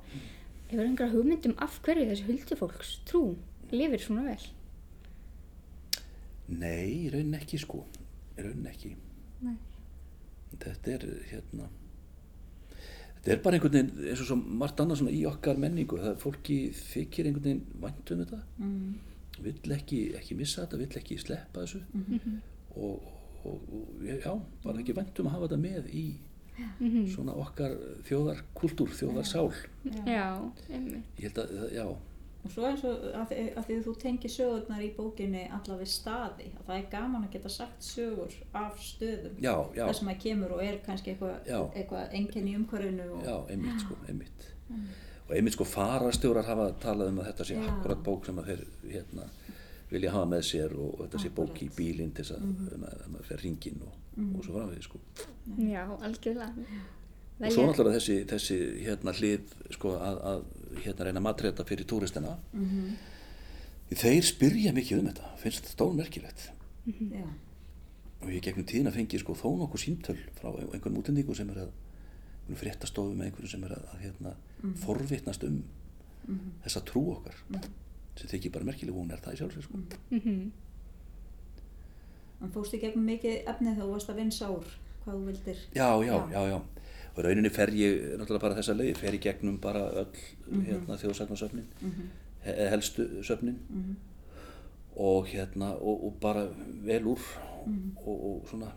hefur 0.71 0.85
einhverja 0.87 1.13
hugmyndum 1.13 1.55
af 1.59 1.81
hverju 1.85 2.07
þessi 2.11 2.25
huldufólks 2.31 2.99
trú 3.05 3.37
lifir 3.71 4.01
svona 4.01 4.23
vel? 4.25 4.41
Nei, 6.49 7.09
raunin 7.13 7.35
ekki 7.39 7.59
sko, 7.61 7.85
raunin 8.39 8.67
ekki. 8.69 8.95
Nei. 9.43 9.57
Þetta 10.61 10.93
er 10.95 11.07
hérna, 11.31 11.69
þetta 13.25 13.33
er 13.33 13.43
bara 13.43 13.57
einhvern 13.57 13.73
veginn 13.73 14.09
eins 14.11 14.21
og 14.21 14.27
svo 14.29 14.37
margt 14.37 14.81
annað 14.85 15.01
svona 15.01 15.15
í 15.17 15.25
okkar 15.27 15.57
menningu, 15.59 15.97
það 15.99 16.13
er 16.13 16.21
fólki 16.23 16.59
þykir 16.77 17.27
einhvern 17.31 17.45
veginn 17.49 17.67
vænt 17.81 18.11
um 18.15 18.25
þetta, 18.25 18.41
Mm. 18.59 18.95
vill 19.43 19.73
ekki, 19.79 20.01
ekki 20.15 20.37
missa 20.37 20.63
þetta, 20.67 20.79
vill 20.79 20.99
ekki 21.01 21.19
sleppa 21.19 21.65
þessu 21.65 21.81
og, 22.77 23.01
og, 23.45 23.61
og 23.73 24.05
já, 24.05 24.41
bara 24.65 24.79
ekki 24.79 24.95
vænt 24.95 25.19
um 25.21 25.27
að 25.27 25.31
hafa 25.39 25.49
þetta 25.49 25.61
með 25.65 25.91
í 25.95 26.07
Mhm. 26.79 27.09
svona 27.11 27.33
okkar 27.35 27.73
þjóðarkultúr, 28.07 28.93
þjóðarsál. 28.95 29.49
Já, 30.07 30.39
einmitt. 30.71 31.03
Ég 31.19 31.23
held 31.25 31.39
að, 31.43 31.49
það- 31.51 31.73
já, 31.75 31.87
Og 32.45 32.53
svo 32.53 32.67
eins 32.69 32.83
og 32.85 33.05
að 33.17 33.31
því, 33.31 33.45
að 33.57 33.67
því 33.69 33.77
þú 33.87 33.93
tengir 34.03 34.33
sögurnar 34.35 34.83
í 34.85 34.91
bókinni 34.97 35.45
alla 35.57 35.77
við 35.81 35.89
staði, 35.95 36.51
að 36.59 36.67
það 36.67 36.77
er 36.77 36.89
gaman 36.93 37.25
að 37.25 37.31
geta 37.39 37.53
sagt 37.55 37.87
sögur 37.87 38.35
af 38.61 38.75
stöðum. 38.85 39.39
já, 39.41 39.55
já, 39.79 39.85
Það 39.87 39.95
sem 40.01 40.11
að 40.13 40.19
kemur 40.27 40.53
og 40.53 40.61
er 40.67 40.77
kannski 40.85 41.15
eitthvað 41.15 41.49
eitthva 41.81 42.03
enginni 42.21 42.53
í 42.53 42.59
umhverfinu 42.61 43.07
og 43.17 43.25
já, 43.25 43.37
einmitt 43.55 43.81
sko, 43.87 43.97
einmitt. 44.09 44.49
Og 45.25 45.33
einmitt 45.39 45.57
sko 45.57 45.65
fararstjórar 45.65 46.45
hafa 46.51 46.67
talað 46.85 47.15
um 47.15 47.23
að 47.23 47.31
þetta 47.31 47.47
sé 47.49 47.57
akkurat 47.65 48.03
bók 48.05 48.27
sem 48.29 48.39
að 48.43 48.51
þeir 48.51 48.65
hérna, 48.93 49.29
vilja 49.95 50.13
hafa 50.13 50.29
með 50.35 50.43
sér 50.51 50.75
og, 50.77 50.91
og 50.99 51.01
þetta 51.07 51.23
sé 51.23 51.31
bók 51.39 51.63
í 51.65 51.71
bílinn 51.79 52.13
til 52.13 52.27
þess 52.27 52.37
að 52.37 52.75
um 52.77 52.85
að 52.91 53.07
maður 53.15 53.31
fer 53.31 53.41
ringin 53.47 53.81
og, 53.89 53.97
og 54.35 54.45
svo 54.45 54.59
framvegið 54.59 54.85
sko. 54.91 55.01
Já, 55.65 55.83
algjörlega. 55.97 56.69
Og 57.41 57.51
svo 57.53 57.65
náttúrulega 57.67 57.99
þessi, 57.99 58.17
þessi 58.31 58.57
hérna 58.85 59.13
hlið 59.19 59.55
sko 59.75 59.97
að, 59.99 60.21
að 60.31 60.45
hérna 60.85 61.07
reyna 61.09 61.21
að 61.21 61.27
matreita 61.27 61.67
fyrir 61.67 61.89
túristina. 61.91 62.37
Mhm. 62.53 62.93
Því 63.91 63.97
þeir 64.01 64.27
spyrja 64.29 64.73
mikið 64.75 65.01
um 65.03 65.09
þetta, 65.11 65.33
finnst 65.43 65.61
þetta 65.61 65.75
stórmerkilegt. 65.75 66.47
Já, 66.87 67.25
Og 68.25 68.31
ég 68.33 68.41
gegnum 68.41 68.65
tíðin 68.65 68.89
að 68.89 68.97
fengi 68.97 69.19
sko 69.21 69.35
þó 69.37 69.51
nokkuð 69.61 69.83
síntöl 69.83 70.17
frá 70.39 70.49
einhvern 70.73 70.97
útendingu 70.97 71.35
sem 71.37 71.51
er 71.53 71.67
að 71.67 72.57
fréttastofu 72.57 73.13
með 73.17 73.27
einhverju 73.29 73.51
sem 73.53 73.65
er 73.67 73.75
að, 73.77 73.83
að 73.93 74.05
hérna, 74.05 74.33
forvitnast 74.81 75.45
um 75.45 75.59
þessa 76.65 76.81
trú 76.89 77.03
okkar 77.19 77.37
sem 78.17 78.31
þykir 78.31 78.53
bara 78.55 78.69
merkileg 78.69 78.97
hún 78.97 79.11
er 79.13 79.21
það 79.21 79.35
í 79.37 79.41
sjálfsveit 79.43 79.67
sko. 79.67 79.81
Mhm. 80.15 80.39
en 82.45 82.53
fórst 82.55 82.75
í 82.77 82.81
gegnum 82.81 83.05
mikið 83.09 83.45
efni 83.49 83.73
þegar 83.75 83.85
þú 83.85 83.93
varst 83.93 84.11
að 84.13 84.19
vinsa 84.21 84.49
úr 84.53 84.73
hvað 85.05 85.15
þú 85.15 85.23
vildir. 85.29 85.59
Já, 85.77 85.89
já, 86.05 86.17
já, 86.33 86.41
já. 86.49 86.59
Og 87.17 87.23
rauninni 87.25 87.51
fer 87.55 87.71
ég 87.71 88.17
náttúrulega 88.19 88.41
bara 88.43 88.57
þessa 88.59 88.75
leið, 88.75 88.97
fer 88.99 89.13
ég 89.15 89.21
gegnum 89.23 89.59
bara 89.63 89.85
öll 90.03 90.65
hérna, 90.67 90.97
þjóðsagnarsöfnin, 90.99 91.67
Mhm. 91.81 92.09
he 92.45 92.69
helstu 92.71 93.07
söfnin 93.23 93.59
Mhm. 93.71 93.97
og 94.97 95.27
hérna 95.27 95.73
og, 95.81 96.05
og 96.07 96.21
bara 96.21 96.49
vel 96.85 97.05
úr 97.05 97.21
Mhm. 97.67 97.97
og, 98.07 98.25
og 98.25 98.49
svona, 98.49 98.73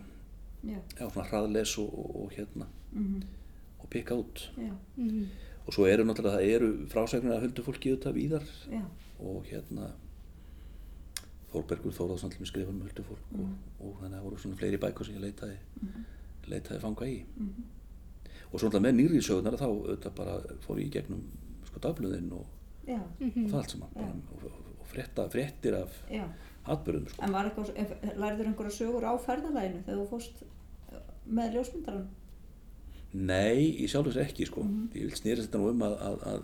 Já, 0.64 0.78
já, 0.98 1.10
svona 1.10 1.26
hraðles 1.28 1.78
og, 1.78 1.98
og, 1.98 2.16
og 2.22 2.30
hérna 2.32 2.66
mhm, 2.92 3.22
og 3.80 3.90
pikka 3.90 4.14
út. 4.14 4.50
já, 4.58 4.72
Mhm. 4.96 5.26
Og 5.66 5.74
svo 5.74 5.84
eru 5.86 6.04
náttúrulega, 6.04 6.38
það 6.38 6.54
eru 6.54 6.86
frásagnir 6.88 7.32
að 7.36 7.42
höldu 7.42 7.62
fólki 7.62 7.90
auðvitað 7.92 8.14
víðar 8.14 8.44
já, 8.72 8.82
og 9.20 9.44
hérna 9.46 9.90
Þórbergur 11.52 11.92
Þóraðsson 11.96 12.30
til 12.30 12.40
mig 12.40 12.48
skrifa 12.48 12.68
um 12.70 12.80
höldu 12.82 13.02
fólk 13.04 13.38
og, 13.38 13.48
og 13.80 13.94
þannig 14.02 14.14
að 14.14 14.18
það 14.18 14.24
voru 14.26 14.38
svona 14.42 14.56
fleiri 14.60 14.78
bækur 14.82 15.06
sem 15.06 15.14
ég 15.16 15.20
leitaði, 15.24 15.56
leitaði 16.48 16.80
fanga 16.80 17.06
í. 17.08 17.24
Mhm, 18.48 18.54
Og 18.54 18.60
svo 18.60 18.68
náttúrulega 18.68 18.86
með 18.88 18.96
nýri 18.98 19.22
sögurnar 19.24 19.58
þá 19.60 19.66
auðvitað 19.68 20.14
bara 20.16 20.36
fór 20.64 20.78
ég 20.80 20.86
í 20.88 20.92
gegnum 20.96 21.24
sko 21.68 21.82
dagblöðin 21.84 22.30
og, 22.32 22.46
já, 22.88 22.98
og 22.98 23.34
það 23.50 23.58
allt 23.60 23.74
saman 23.74 23.90
bara, 23.94 24.12
og, 24.38 24.44
og, 24.80 24.86
frétta, 24.88 25.26
fréttir 25.32 25.76
af 25.76 25.98
já. 26.10 26.24
atbyrðum 26.64 27.08
sko. 27.12 27.24
En 27.26 27.34
lærður 28.22 28.48
einhverja 28.48 28.72
sögur 28.78 29.04
á 29.04 29.12
ferðalæginu 29.20 29.82
þegar 29.84 30.00
þú 30.00 30.06
fórst 30.14 30.40
uh, 30.44 31.02
með 31.28 31.58
ljósmyndaran? 31.58 32.06
Nei, 33.12 33.68
í 33.80 33.88
sjálf 33.88 34.10
þess 34.10 34.22
ekki 34.24 34.46
sko. 34.48 34.64
Ég 34.92 35.08
vil 35.08 35.16
snýra 35.16 35.44
þetta 35.44 35.60
nú 35.60 35.68
um 35.72 35.84
að, 35.86 35.94
að, 36.08 36.24
að, 36.28 36.40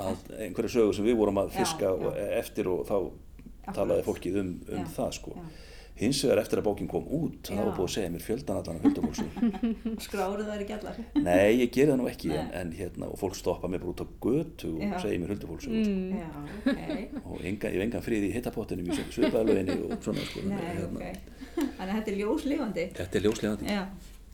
að 0.00 0.30
einhverja 0.46 0.72
sögur 0.76 0.96
sem 0.98 1.06
við 1.06 1.18
vorum 1.18 1.42
að 1.42 1.50
Já, 1.52 1.58
fiska 1.60 1.90
já. 1.90 1.94
og 1.94 2.22
eftir 2.38 2.70
og 2.70 2.86
þá 2.88 2.96
Akkurat. 3.00 3.74
talaði 3.76 4.06
fólkið 4.06 4.40
um, 4.42 4.54
um 4.70 4.80
Já, 4.82 4.88
það 4.96 5.12
sko. 5.18 5.34
já. 5.38 5.50
Hins 6.00 6.22
vegar 6.24 6.38
eftir 6.40 6.58
að 6.62 6.64
bókin 6.64 6.88
kom 6.88 7.04
út, 7.12 7.42
þá 7.44 7.52
Já. 7.52 7.64
var 7.66 7.74
búið 7.76 7.88
að 7.88 7.94
segja 7.94 8.10
mér 8.14 8.22
fjöldan 8.24 8.56
allan 8.60 8.76
af 8.78 8.84
huldufólksum. 8.86 9.30
Skráruð 10.06 10.46
þær 10.48 10.62
ekki 10.64 10.74
allar? 10.78 11.00
Nei, 11.20 11.48
ég 11.60 11.72
geri 11.74 11.90
það 11.92 11.98
nú 12.00 12.06
ekki, 12.08 12.30
en, 12.40 12.48
en 12.60 12.70
hérna, 12.78 13.10
og 13.12 13.18
fólk 13.20 13.36
stoppa 13.36 13.68
mér 13.68 13.82
bara 13.84 13.92
út 13.92 14.00
á 14.00 14.06
götu 14.24 14.70
og 14.78 14.84
Já. 14.86 14.94
segja 15.04 15.18
mér 15.20 15.34
huldufólksum. 15.34 15.74
Mm. 15.76 16.14
Já, 16.16 16.30
ok. 16.72 17.20
Og 17.26 17.44
enga, 17.44 17.68
ég 17.68 17.76
hef 17.76 17.84
engan 17.84 18.06
frið 18.06 18.24
í 18.30 18.32
hittapottinum 18.38 18.88
í 18.88 18.96
svipaðalöginni 19.12 19.76
og 19.90 19.98
svona 20.08 20.24
sko. 20.30 20.46
Nei, 20.48 20.62
hérna, 20.70 21.10
ok. 21.10 21.36
Þannig 21.60 21.84
að 21.84 21.92
þetta 21.98 22.10
er 22.14 22.18
ljóslifandi. 22.22 22.86
Þetta 22.96 23.20
er 23.20 23.28
ljóslegandi. 23.28 23.68
Já, 23.76 23.84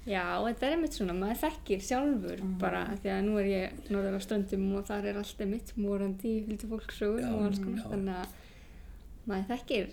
Já, 0.07 0.22
þetta 0.38 0.66
er 0.68 0.74
einmitt 0.76 0.94
svona, 0.94 1.14
maður 1.18 1.38
þekkir 1.40 1.81
sjálfur 1.83 2.38
Mhm. 2.44 2.59
bara 2.62 2.85
því 3.02 3.11
að 3.11 3.24
nú 3.26 3.33
er 3.40 3.46
ég 3.50 3.88
norður 3.90 4.14
á 4.14 4.20
stöndum 4.22 4.66
og 4.79 4.85
þar 4.87 5.05
er 5.11 5.16
allt 5.18 5.40
einmitt 5.42 5.72
morandi 5.76 6.35
Já, 6.46 7.26
og 7.35 7.42
alls 7.48 7.59
konar, 7.59 7.88
þannig 7.90 8.14
að 8.14 8.29
maður 9.26 9.48
þekkir 9.50 9.88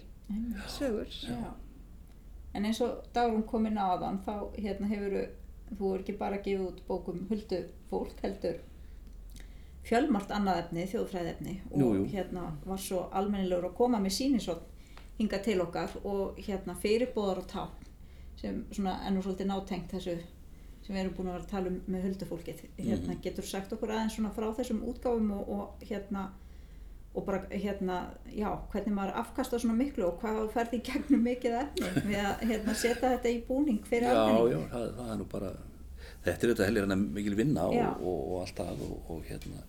sögur. 0.70 1.10
já. 1.10 1.40
En 2.54 2.66
eins 2.66 2.82
og 2.86 3.04
Dagrún 3.14 3.44
kom 3.50 3.66
inn 3.66 3.78
á 3.82 3.98
þann, 3.98 4.20
þá 4.26 4.34
hérna 4.62 4.88
hefur 4.92 5.16
þú 5.78 5.94
er 5.96 6.00
ekki 6.04 6.18
bara 6.20 6.38
gefið 6.38 6.68
út 6.68 6.82
bókum 6.88 7.24
huldu 7.30 7.64
fólk, 7.90 8.14
heldur 8.22 8.60
fjölmart 9.84 10.32
annað 10.32 10.60
efni, 10.64 10.84
þjóðfræðefni 10.92 11.56
og 11.72 11.80
Jú, 11.82 11.88
jú. 11.98 12.04
hérna 12.14 12.44
var 12.66 12.78
svo 12.80 13.08
almennilegur 13.12 13.66
að 13.72 13.76
koma 13.80 14.00
með 14.00 14.16
sínisvotn 14.18 14.70
hinga 15.20 15.40
til 15.46 15.58
okkar 15.62 15.92
og 16.04 16.38
hérna 16.46 16.76
fyrirbóðar 16.80 17.42
og 17.44 17.50
tákn 17.52 17.90
sem 18.40 18.62
svona 18.74 18.94
ennú 19.08 19.22
svolítið 19.26 19.50
nátengt 19.52 19.92
þessu 19.94 20.16
sem 20.84 20.96
við 20.96 21.02
erum 21.04 21.14
búin 21.18 21.28
að 21.32 21.36
vera 21.38 21.44
að 21.46 21.52
tala 21.52 21.68
um 21.74 21.82
með 21.88 22.06
huldufólkið 22.08 22.64
hérna 22.78 23.14
Mhm. 23.14 23.22
getur 23.24 23.44
sagt 23.48 23.74
okkur 23.74 23.92
aðeins 23.92 24.16
svona 24.16 24.32
frá 24.36 24.48
þessum 24.56 24.82
útgáfum 24.94 25.32
og, 25.32 25.50
og 25.50 25.84
hérna 25.90 26.30
og 27.14 27.26
bara 27.28 27.44
hérna, 27.52 27.98
já, 28.34 28.48
hvernig 28.72 28.96
maður 28.98 29.20
afkasta 29.22 29.60
svona 29.62 29.76
miklu 29.78 30.08
og 30.08 30.16
hvað 30.24 30.40
ferði 30.56 30.80
í 30.80 30.86
gegnum 30.88 31.22
mikið 31.28 31.58
efni 31.60 31.92
við 32.08 32.18
að 32.26 32.42
hérna, 32.50 32.74
setja 32.74 33.12
þetta 33.14 33.30
í 33.30 33.44
búning 33.48 33.84
fyrir 33.86 34.10
Já, 34.10 34.16
almenning. 34.24 34.64
já, 34.64 34.72
það, 34.72 34.88
það 34.98 35.12
er 35.14 35.20
nú 35.22 35.28
bara, 35.34 35.52
þetta 36.26 36.34
er 36.34 36.50
auðvitað 36.50 36.70
helgar 36.72 36.88
en 36.98 37.06
mikil 37.20 37.36
vinna 37.38 37.68
Já. 37.76 37.86
og, 37.92 38.02
og, 38.02 38.20
og 38.34 38.42
allt 38.42 38.58
það 38.64 38.84
og, 38.88 38.98
og 39.14 39.24
hérna, 39.30 39.62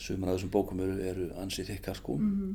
sumar 0.00 0.32
af 0.32 0.38
þessum 0.38 0.52
bókum 0.56 0.80
eru, 0.86 0.96
eru 1.12 1.28
ansið 1.44 1.72
þykkar 1.74 2.00
sko. 2.00 2.16
Mhm, 2.16 2.52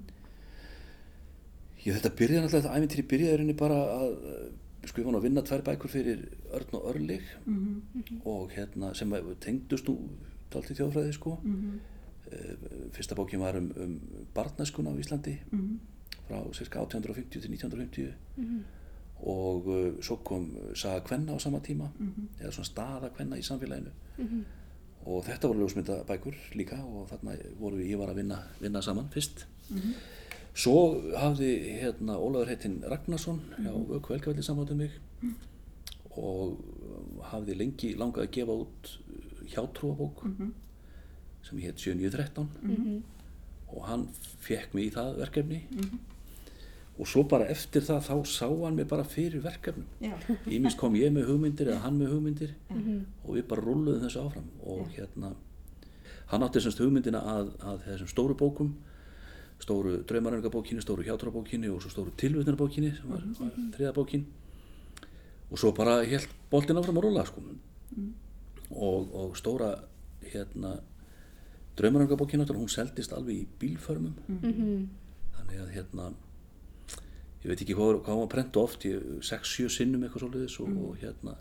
Ég 1.86 1.94
þetta 2.00 2.10
byrjaði 2.18 2.42
náttúrulega, 2.48 2.66
þetta 2.66 2.78
æfintýri 2.82 3.04
byrjaði 3.12 3.38
rauninni 3.38 3.54
bara 3.60 3.76
að 3.94 4.14
uh, 4.26 4.46
skrifa 4.90 5.06
hann 5.12 5.18
að 5.20 5.26
vinna 5.28 5.44
tvær 5.46 5.62
bækur 5.68 5.92
fyrir 5.94 6.24
Örn 6.58 6.78
og 6.80 6.88
Örlig 6.96 7.28
mhm, 7.46 8.24
og 8.26 8.56
hérna 8.58 8.90
sem 8.98 9.14
tengdust 9.44 9.86
nú 9.92 10.00
dálítið 10.54 10.80
þjóðfræði 10.82 11.14
sko. 11.20 11.36
mhm, 11.44 11.76
Uh, 11.76 11.95
fyrsta 12.92 13.16
bókin 13.16 13.40
var 13.40 13.56
um, 13.58 13.72
um 13.78 14.00
barnaskuna 14.36 14.90
á 14.92 15.00
Íslandi 15.00 15.38
mhm, 15.52 15.80
frá 16.28 16.40
cirka 16.54 16.80
1850 16.82 17.30
til 17.42 17.52
1950 17.52 18.14
Mhm. 18.38 18.64
og 19.26 19.68
uh, 19.68 20.02
svo 20.02 20.16
kom 20.16 20.58
Saga 20.76 21.00
Kvenna 21.00 21.36
á 21.36 21.40
sama 21.40 21.60
tíma 21.60 21.88
mhm, 22.00 22.28
eða 22.42 22.52
svona 22.52 22.66
staða 22.66 23.10
Kvenna 23.16 23.38
í 23.38 23.42
samfélaginu. 23.44 23.92
Mhm. 24.18 24.44
og 25.06 25.24
þetta 25.26 25.48
voru 25.48 25.60
ljósmyndabækur 25.60 26.36
líka 26.56 26.80
og 26.84 27.08
þarna 27.10 27.36
voru 27.60 27.78
ég 27.78 27.98
var 27.98 28.10
að 28.10 28.16
vinna, 28.16 28.40
vinna 28.62 28.82
saman 28.82 29.10
fyrst. 29.14 29.46
Mhm, 29.70 29.94
svo 30.56 31.02
hafði 31.16 31.80
hérna 31.82 32.16
Ólafur 32.18 32.48
heitinn 32.50 32.82
Ragnarsson 32.90 33.40
hjá 33.60 33.72
Vöku 33.88 34.14
Helgavelli 34.14 34.42
samvættu 34.44 34.76
mig. 34.76 34.92
Og 36.18 36.58
hafði 37.22 37.56
lengi 37.60 37.94
langað 37.96 38.24
að 38.26 38.32
gefa 38.32 38.52
út 38.52 38.92
hjátrúabók 39.52 40.24
sem 41.46 41.60
hétt 41.62 41.78
7913 41.80 42.48
Mhm. 42.62 43.04
og 43.76 43.86
hann 43.90 44.08
fekk 44.42 44.74
mig 44.74 44.90
í 44.92 44.94
það 44.96 45.18
verkefni. 45.20 45.62
Mhm, 45.72 46.00
og 47.00 47.08
svo 47.08 47.24
bara 47.28 47.46
eftir 47.52 47.82
það 47.82 48.02
þá 48.08 48.16
sá 48.26 48.48
hann 48.64 48.76
mig 48.76 48.88
bara 48.88 49.04
fyrir 49.04 49.42
verkefnum. 49.44 49.86
Já, 50.02 50.14
Ímins 50.48 50.78
kom 50.78 50.94
ég 50.96 51.12
með 51.12 51.28
hugmyndir 51.30 51.68
eða 51.68 51.82
hann 51.84 52.00
með 52.00 52.14
hugmyndir. 52.14 52.54
Mhm. 52.70 53.06
og 53.28 53.36
við 53.36 53.48
bara 53.48 53.62
rulluðum 53.62 54.02
þessu 54.06 54.22
áfram. 54.26 54.48
Og 54.66 54.88
hérna 54.96 55.34
hann 56.28 56.42
átti 56.42 56.62
semst 56.62 56.80
hugmyndina 56.80 57.22
að, 57.22 57.52
að 57.60 57.80
þessum 57.88 58.08
stóru 58.08 58.36
bókum. 58.36 58.74
Stóru 59.60 60.04
draumaröngabókinni, 60.04 60.82
stóru 60.84 61.04
hjátrabókinni 61.04 61.70
og 61.72 61.82
svo 61.82 61.90
stóru 61.90 62.12
tilvitnarbókinni 62.18 62.90
sem 62.98 63.08
var, 63.10 63.22
var 63.40 63.52
þriða 63.72 63.94
bókin. 63.94 64.26
Og 65.52 65.58
svo 65.60 65.72
bara 65.72 66.04
helt 66.04 66.28
boltin 66.52 66.76
áfram 66.76 66.98
að 66.98 67.04
rulla 67.04 67.26
sko. 67.26 67.42
og, 68.72 69.14
og 69.16 69.36
stóra 69.38 69.80
hérna 70.32 70.80
draumaröngabókinni 71.76 72.46
hún 72.50 72.70
seldist 72.72 73.14
alveg 73.14 73.36
í 73.44 73.48
bílförmum 73.60 74.14
Mhm. 74.28 74.90
þannig 75.38 75.60
að 75.62 75.74
hérna 75.76 76.14
ég 77.44 77.48
veit 77.52 77.62
ekki 77.62 77.76
hvað, 77.78 78.02
hvað 78.06 78.20
var 78.20 78.28
prent 78.28 78.58
oft, 78.58 78.84
6-7 79.22 79.70
sinnum 79.70 80.04
eitthvað 80.04 80.24
svolítið 80.26 80.60
og, 80.62 80.90
og 80.90 80.98
hérna 81.04 81.36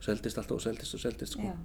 seldist 0.00 0.38
alltaf 0.38 0.56
og 0.58 0.60
seldist 0.62 0.94
og 0.94 1.00
seldist 1.00 1.32
sko. 1.32 1.42
Já, 1.42 1.56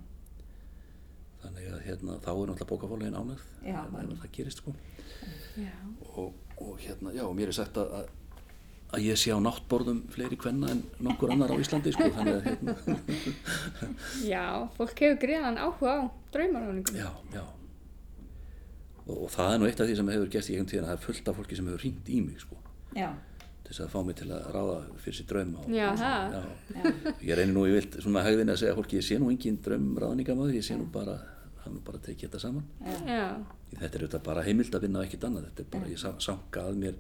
þannig 1.43 1.67
að 1.73 1.82
hérna, 1.88 2.19
þá 2.23 2.30
er 2.32 2.47
náttúrulega 2.47 2.69
bókafólagin 2.71 3.17
ánægð 3.19 3.41
Já. 3.67 3.80
ef, 3.84 4.12
ef 4.13 4.19
það 4.23 4.32
gerist 4.38 4.58
sko. 4.63 4.73
Já. 5.58 5.71
og, 6.17 6.34
og 6.58 6.78
hérna, 6.80 7.12
já, 7.13 7.23
og 7.28 7.36
mér 7.36 7.47
er 7.52 7.58
sagt 7.60 7.78
að, 7.78 7.91
að 7.99 8.08
að 8.93 9.02
ég 9.10 9.17
sé 9.17 9.32
á 9.34 9.39
náttborðum 9.41 10.04
fleiri 10.13 10.38
kvenna 10.38 10.69
en 10.69 10.84
nokkur 11.02 11.32
annar 11.34 11.49
á 11.49 11.58
Íslandi 11.58 11.91
sko, 11.95 12.08
þannig 12.13 12.36
að 12.36 12.43
hérna, 12.45 12.76
Já, 14.34 14.43
fólk 14.78 14.99
hefur 15.02 15.17
greiðan 15.23 15.58
áhuga 15.58 15.93
á 15.97 16.02
draumaráningum. 16.32 16.95
já, 16.95 17.10
já 17.34 17.43
og, 19.08 19.16
og 19.26 19.30
það 19.34 19.54
er 19.54 19.60
nú 19.62 19.68
eitt 19.70 19.80
af 19.84 19.88
því 19.89 19.96
sem 20.00 20.12
hefur 20.13 20.30
gert 20.34 20.50
í 20.50 20.56
einhvern 20.56 20.72
tíðan 20.72 20.86
að 20.88 20.92
það 20.94 20.98
er 21.00 21.06
fullt 21.08 21.28
af 21.32 21.38
fólki 21.39 21.56
sem 21.60 21.68
hefur 21.72 21.84
hringt 21.86 22.10
í 22.10 22.22
mig 22.24 22.39
sko, 22.44 22.58
já, 22.96 23.10
til 23.63 23.72
þess 23.74 23.84
að 23.86 23.92
fá 23.94 24.00
mig 24.06 24.16
til 24.20 24.30
að 24.32 24.48
ráða 24.56 24.78
fyrir 25.04 25.18
sér 25.20 25.28
drauma 25.32 25.60
og, 25.63 25.70
Já, 25.72 25.88
og 25.92 26.00
það. 26.00 26.34
já, 26.34 26.42
já, 26.76 27.13
ég 27.30 27.38
reynir 27.39 27.54
nú 27.56 27.66
í 27.68 27.74
vilt 27.78 28.00
svona 28.04 28.24
hægðin 28.26 28.52
að 28.54 28.60
segja 28.63 28.76
fólki, 28.80 29.00
ég 29.00 29.08
sé 29.08 29.20
nú 29.20 29.30
engin 29.32 29.60
draumráðningamöður, 29.66 30.58
ég 30.60 30.66
sé 30.68 30.76
nú 30.80 30.88
bara 30.92 31.18
hann 31.63 31.78
nú 31.78 31.84
bara 31.88 31.98
tekið 32.04 32.28
þetta 32.28 32.39
saman. 32.44 32.66
Já. 33.08 33.22
þetta 33.80 33.96
er 33.96 34.02
auðvitað 34.04 34.24
bara 34.26 34.42
heimild 34.44 34.76
að 34.76 34.82
vinna 34.84 35.00
og 35.00 35.06
ekkert 35.08 35.24
annað. 35.30 35.46
Þetta 35.48 35.62
er 35.63 35.70
bara, 35.72 35.88
ég 35.94 36.00
sa- 36.02 36.18
sanka 36.20 36.63
að 36.68 36.76
mér 36.82 36.98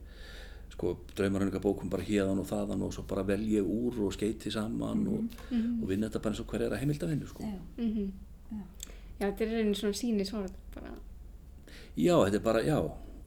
sko, 0.71 0.93
draumarhörningabókum 1.19 1.89
bara 1.91 2.05
hérðan 2.07 2.39
og 2.39 2.47
þaðan 2.47 2.81
og 2.87 2.93
svo 2.95 3.03
bara 3.11 3.25
vel 3.27 3.43
ég 3.43 3.67
úr 3.67 3.99
og 4.07 4.13
skeiti 4.15 4.49
saman 4.55 5.03
og, 5.11 5.35
og 5.51 5.83
vinna 5.91 6.07
þetta 6.07 6.21
bara 6.23 6.31
eins 6.33 6.39
og 6.41 6.47
hver 6.47 6.63
er 6.65 6.71
að 6.77 6.79
heimild 6.81 7.03
að 7.03 7.11
vinna 7.11 7.27
sko. 7.27 7.43
já, 7.43 7.59
Mm 7.83 8.13
Já, 9.19 9.27
þetta 9.29 9.43
er 9.45 9.51
reyni 9.53 9.75
svona 9.77 9.93
síni 9.99 10.23
svona 10.25 10.47
bara. 10.72 10.72
Já, 11.95 12.15
þetta 12.25 12.39
er 12.39 12.45
bara, 12.45 12.63
já. 12.65 12.79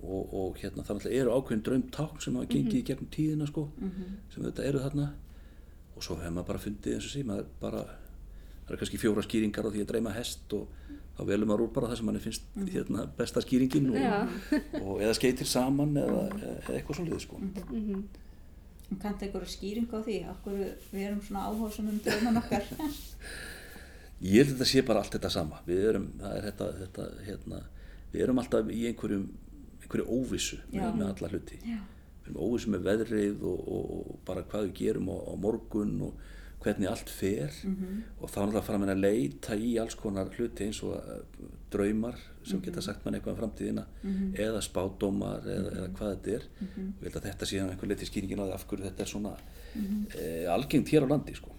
Og, 0.06 0.34
og 0.38 0.58
hérna 0.60 0.84
þannig 0.86 1.06
að 1.08 1.14
eru 1.18 1.34
ákveðin 1.34 1.62
draumtákn 1.66 2.20
sem 2.22 2.34
hafa 2.36 2.50
gengið 2.50 2.76
í 2.78 2.82
gegnum 2.86 3.08
tíðina 3.10 3.46
sko, 3.48 3.64
sem 4.30 4.44
þetta 4.44 4.66
eru 4.68 4.82
þarna. 4.84 5.06
Og 5.96 6.04
svo 6.04 6.18
hefur 6.20 6.34
maður 6.36 6.50
bara 6.50 6.62
fundið 6.62 6.98
eins 6.98 7.08
og 7.08 7.14
sí 7.14 7.22
maður 7.26 7.48
bara, 7.62 7.80
það 8.66 8.74
eru 8.74 8.80
kannski 8.82 9.00
fjóra 9.00 9.24
skýringar 9.24 9.66
á 9.66 9.72
því 9.72 9.86
að 9.86 9.90
dreyma 9.90 10.12
hest 10.14 10.52
og 10.54 10.68
þá 11.16 11.22
velum 11.32 11.50
maður 11.50 11.64
úr 11.64 11.72
bara 11.72 11.88
það 11.90 11.98
sem 12.02 12.10
manni 12.10 12.22
finnst 12.22 12.60
hérna, 12.74 13.06
besta 13.16 13.42
skýringin 13.42 13.88
Já. 13.96 14.20
og, 14.20 14.78
og 14.82 15.00
eða 15.00 15.16
skeitir 15.16 15.48
saman 15.48 15.96
eða, 15.96 16.22
eða 16.36 16.76
eitthvað 16.76 17.00
svolítið 17.00 17.24
sko. 17.24 17.40
Mm 17.40 18.04
og 18.90 18.98
kanntu 19.02 19.26
einhverju 19.26 19.50
skýring 19.50 19.88
á 19.90 19.98
því? 19.98 20.16
Okkur 20.30 20.58
við 20.92 21.06
erum 21.08 21.22
svona 21.24 21.46
áhásum 21.50 21.88
um 21.90 22.00
drauman 22.04 22.40
okkar? 22.42 22.66
Ég 24.26 24.38
held 24.40 24.52
að 24.52 24.52
þetta 24.52 24.68
sé 24.70 24.82
bara 24.86 25.02
allt 25.02 25.16
þetta 25.16 25.30
sama. 25.32 25.58
Við 25.66 25.88
erum, 25.90 26.06
það 26.20 26.36
er 26.36 26.46
þetta, 26.46 26.68
þetta 26.82 27.06
hérna, 27.26 27.58
við 28.16 28.24
erum 28.26 28.40
alltaf 28.42 28.70
í 28.72 28.86
einhverjum, 28.90 29.26
einhverju 29.82 30.06
óvissu 30.16 30.58
með, 30.72 30.88
með 31.02 31.12
alla 31.12 31.32
hluti. 31.34 31.60
já, 31.62 31.76
Við 32.24 32.32
erum 32.32 32.40
óvissu 32.48 32.72
með 32.74 32.86
veðrið 32.88 33.44
og, 33.46 33.68
og, 33.76 33.92
og 34.00 34.16
bara 34.26 34.42
hvað 34.50 34.64
við 34.70 34.74
gerum 34.80 35.12
á, 35.12 35.16
á 35.30 35.32
morgun 35.38 35.92
og 36.08 36.24
hvernig 36.66 36.88
allt 36.90 37.10
fer. 37.12 37.52
Og 38.18 38.30
þá 38.32 38.38
er 38.40 38.44
alltaf 38.48 38.66
fara 38.66 38.88
að 38.90 38.98
leita 39.04 39.54
í 39.54 39.76
alls 39.78 39.94
konar 39.94 40.32
hluti 40.34 40.64
eins 40.66 40.80
og 40.82 40.96
uh, 40.96 41.20
draumar 41.70 42.16
sem 42.42 42.58
geta 42.64 42.82
sagt 42.82 43.04
mann 43.04 43.14
eitthvað 43.18 43.36
um 43.36 43.40
framtíðina 43.42 43.84
eða 44.34 44.62
spádómar 44.64 45.46
eða, 45.46 45.70
eða 45.76 45.90
hvað 45.98 46.10
þetta 46.16 46.34
er. 46.38 46.48
Og 46.96 47.04
ég 47.04 47.06
held 47.06 47.20
að 47.20 47.28
þetta 47.28 47.46
sé 47.52 47.60
einhver 47.62 47.92
leiti 47.92 48.08
skýringin 48.08 48.42
á 48.42 48.46
því 48.48 48.56
af 48.56 48.66
hverju 48.70 48.88
þetta 48.88 49.04
er 49.06 49.12
svona 49.12 49.36
eh, 50.16 50.46
algengt 50.56 50.90
hér 50.90 51.06
á 51.06 51.12
landi 51.12 51.34
sko. 51.38 51.52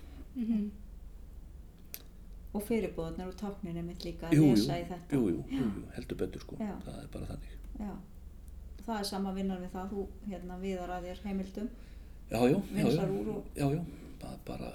Og 2.57 2.65
fyrirbúðarnir 2.67 3.29
og 3.31 3.37
tákninni 3.39 3.83
mitt 3.85 4.03
líka 4.05 4.27
að 4.31 4.41
lesa 4.41 4.77
í 4.81 4.85
þetta. 4.89 5.15
Jú, 5.15 5.23
jú, 5.35 5.43
jú, 5.53 5.85
heldur 5.95 6.17
betur 6.23 6.41
sko, 6.43 6.57
Já. 6.59 6.73
það 6.85 6.99
er 7.03 7.07
bara 7.13 7.29
þannig. 7.31 7.55
Já, 7.79 7.93
það 8.87 8.99
er 8.99 9.09
sama 9.13 9.33
vinnan 9.37 9.61
við 9.63 9.71
það 9.77 9.89
þú 9.95 10.07
hérna 10.31 10.59
viðar 10.65 10.93
að 10.97 11.07
þér 11.11 11.23
heimildum. 11.29 11.69
Já, 12.27 12.37
já, 12.37 12.51
já, 12.51 12.59
já, 12.59 12.83
Vinsar 12.83 13.09
úr 13.21 13.33
og- 13.37 13.49
já, 13.55 13.67
já, 13.77 13.81
bara, 14.21 14.37
bara 14.47 14.71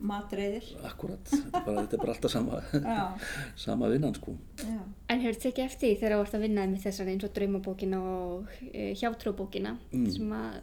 matreiðir. 0.00 0.64
Akkurat, 0.88 1.20
þetta 1.28 1.58
er 1.60 1.64
bara, 1.66 1.82
þetta 1.84 1.96
er 1.96 2.00
bara 2.00 2.12
alltaf 2.14 2.32
sama, 2.32 2.60
já, 2.94 3.02
sama 3.66 3.88
vinnan 3.92 4.14
sko. 4.16 4.32
Já, 4.62 4.78
En 5.12 5.20
hefur 5.20 5.40
tekið 5.42 5.64
eftir 5.66 5.90
því 5.90 5.98
þegar 6.00 6.14
þú 6.16 6.24
ert 6.24 6.36
að 6.38 6.44
vinna 6.46 6.64
með 6.70 6.84
þessari 6.86 7.12
eins 7.14 7.26
og 7.28 7.34
draumabókina 7.36 7.98
og 8.00 8.54
e, 8.72 8.92
hjátrúbókina 8.96 9.74
Mm. 9.92 10.06
sem 10.14 10.32
að 10.32 10.60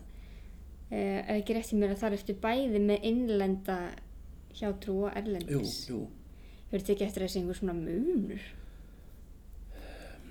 e, 0.89 1.00
ef 1.20 1.34
ekki 1.41 1.58
rétt 1.58 1.74
í 1.76 1.78
mér 1.82 1.93
að 1.93 2.02
þar 2.02 2.15
ertu 2.17 2.36
bæði 2.48 2.82
með 2.88 3.06
innlenda 3.12 3.78
hjátrú 4.56 4.96
og 5.06 5.12
jú, 5.12 5.18
erlendis. 5.22 5.76
jú, 5.90 6.08
Hefur 6.72 6.84
tekið 6.88 7.08
eftir 7.08 7.24
þessi 7.24 7.40
einhver 7.42 7.56
svona 7.60 7.74
munur? 7.74 8.42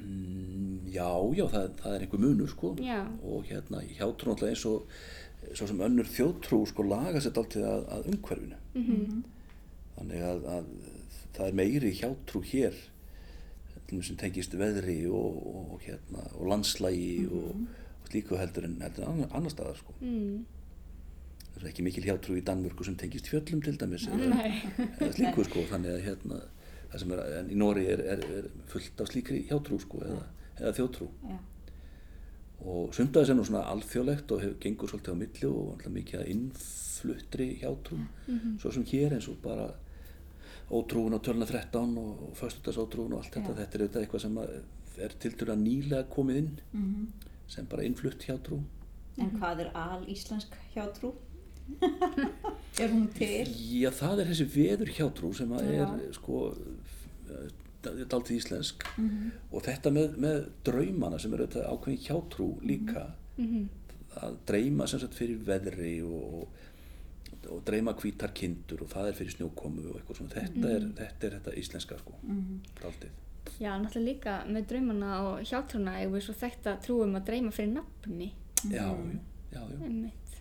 mm, 0.01 0.91
já, 0.93 1.09
já, 1.37 1.47
það, 1.53 1.71
það 1.81 1.95
er 1.97 2.05
einhver 2.07 2.23
munur 2.23 2.51
sko 2.53 2.75
Já. 2.81 2.99
og 3.23 3.47
hérna 3.49 3.81
hjátrú 3.87 4.31
náttúrulega 4.33 4.53
eins 4.55 4.67
og 4.69 5.55
svo 5.57 5.69
sem 5.71 5.81
önnur 5.87 6.09
þjóðtrú 6.11 6.61
sko 6.69 6.85
laga 6.87 7.21
sér 7.23 7.37
alltaf 7.39 7.57
að, 7.63 7.89
að 7.97 8.13
umhverfinu 8.13 8.61
Mm 8.75 9.25
þannig 9.97 10.21
að, 10.29 10.43
að 10.53 10.67
það 11.37 11.47
er 11.47 11.55
meiri 11.57 11.91
hjátrú 11.97 12.43
hér 12.45 12.75
til 13.73 13.83
dæmis 13.95 14.09
sem 14.11 14.17
tengist 14.21 14.53
veðri 14.59 14.99
og, 15.09 15.39
og, 15.57 15.71
hérna, 15.87 16.25
og 16.37 16.51
landslægi 16.51 17.27
og, 17.31 17.63
og 18.03 18.11
slíku 18.11 18.37
heldur 18.37 18.67
en, 18.69 18.75
heldur 18.83 19.07
en 19.07 19.13
annar, 19.15 19.31
annar 19.39 19.55
staðar 19.55 19.79
sko. 19.81 19.95
Mm. 20.03 20.43
Það 21.57 21.65
er 21.65 21.71
ekki 21.73 21.87
mikil 21.87 22.05
hjátrú 22.05 22.37
í 22.37 22.45
Danmörku 22.45 22.85
sem 22.85 22.97
tengist 23.01 23.31
fjöllum 23.33 23.63
til 23.65 23.79
dæmis 23.81 24.07
eða, 24.13 24.45
eða 25.01 25.11
slíku 25.17 25.45
sko, 25.47 25.65
þannig 25.71 25.95
að 25.95 26.03
hérna, 26.05 26.41
það 26.93 27.03
sem 27.03 27.15
er, 27.17 27.23
en 27.41 27.49
í 27.49 27.57
Nóri 27.57 27.87
er, 27.89 28.03
er, 28.13 28.25
er 28.41 28.49
fullt 28.69 29.01
af 29.01 29.09
slíkri 29.09 29.41
hjátrú 29.49 29.79
sko, 29.81 30.03
eða, 30.05 30.27
eða 30.61 30.75
þjótrú 30.77 31.09
já, 31.31 31.39
og 32.65 32.95
þess 32.97 33.31
er 33.31 33.37
nú 33.37 33.45
svona 33.47 33.65
alþjóðlegt 33.71 34.33
og 34.33 34.43
hefur 34.43 34.61
gengur 34.63 34.91
svolítið 34.91 35.17
á 35.17 35.21
milli 35.21 35.49
og 35.51 35.73
alltaf 35.75 35.93
mikið 35.93 36.21
að 36.21 36.31
innfluttri 36.33 37.49
hjátrú. 37.61 37.99
Svo 38.63 38.73
sem 38.73 38.87
hér 38.89 39.17
eins 39.17 39.29
og 39.31 39.37
bara 39.45 39.69
ótrúin 40.73 41.15
á 41.15 41.21
tölna 41.21 41.47
13 41.47 41.99
og, 42.01 42.33
föstudagsótrúin 42.39 43.13
og 43.15 43.21
allt 43.21 43.35
þetta, 43.37 43.53
Já. 43.53 43.59
þetta 43.61 43.79
er 43.79 43.85
auðvitað 43.85 44.03
eitthvað 44.03 44.25
sem 44.25 44.41
að 44.43 44.57
er 45.07 45.15
til 45.21 45.35
dæla 45.37 45.57
nýlega 45.61 46.07
komið 46.09 46.41
inn 46.41 46.51
mhm. 46.73 47.07
sem 47.53 47.69
bara 47.71 47.85
innflutt 47.85 48.25
hjátrú. 48.25 48.63
En 49.21 49.31
hvað 49.37 49.67
er 49.67 49.71
al-íslensk 49.77 50.57
hjátrú? 50.75 51.13
er 52.81 52.89
hún 52.93 53.09
til? 53.15 53.47
Já, 53.81 53.91
það 53.91 54.21
er 54.23 54.31
þessi 54.33 54.47
veður 54.57 54.93
hjátrú 54.99 55.33
sem 55.37 55.53
að 55.57 55.71
er 55.71 55.81
Já. 55.81 56.13
sko 56.19 56.41
daldið 57.87 58.37
íslensk 58.41 58.85
Mhm. 58.99 59.31
og 59.53 59.63
þetta 59.63 59.91
með, 59.95 60.17
með 60.19 60.47
draumana 60.67 61.19
sem 61.23 61.35
er 61.35 61.45
auðvitað 61.45 61.69
ákveðin 61.71 62.07
hjátrú 62.07 62.49
líka 62.67 63.05
Mhm. 63.39 63.69
að 64.17 64.37
dreyma 64.47 64.87
sem 64.89 65.01
sagt 65.01 65.15
fyrir 65.15 65.39
veðri 65.45 66.03
og, 66.03 66.49
og 67.51 67.61
dreyma 67.65 67.93
hvítar 67.95 68.33
kindur 68.35 68.83
og 68.83 68.89
það 68.89 69.09
er 69.09 69.13
fyrir 69.21 69.35
snjókomu 69.37 69.85
og 69.91 70.01
eitthvað 70.01 70.17
svona 70.17 70.35
þetta, 70.35 70.71
er, 70.75 70.89
þetta 70.99 71.27
er 71.27 71.39
þetta 71.39 71.57
íslenska 71.61 71.99
sko 71.99 72.13
Mhm. 72.23 72.61
daldið 72.83 73.11
Já, 73.61 73.79
náttúrulega 73.79 74.05
líka 74.05 74.33
með 74.51 74.67
draumana 74.67 75.11
og 75.23 75.41
hjátrúna 75.47 75.93
við 76.11 76.21
svo 76.27 76.35
þekkt 76.35 76.65
að 76.67 76.81
trúum 76.83 77.15
að 77.17 77.25
dreyma 77.27 77.53
fyrir 77.53 77.73
nafni. 77.75 78.33
já, 78.65 78.73
já, 78.73 79.21
já, 79.53 79.61
já, 79.61 79.85
Einmitt. 79.85 80.33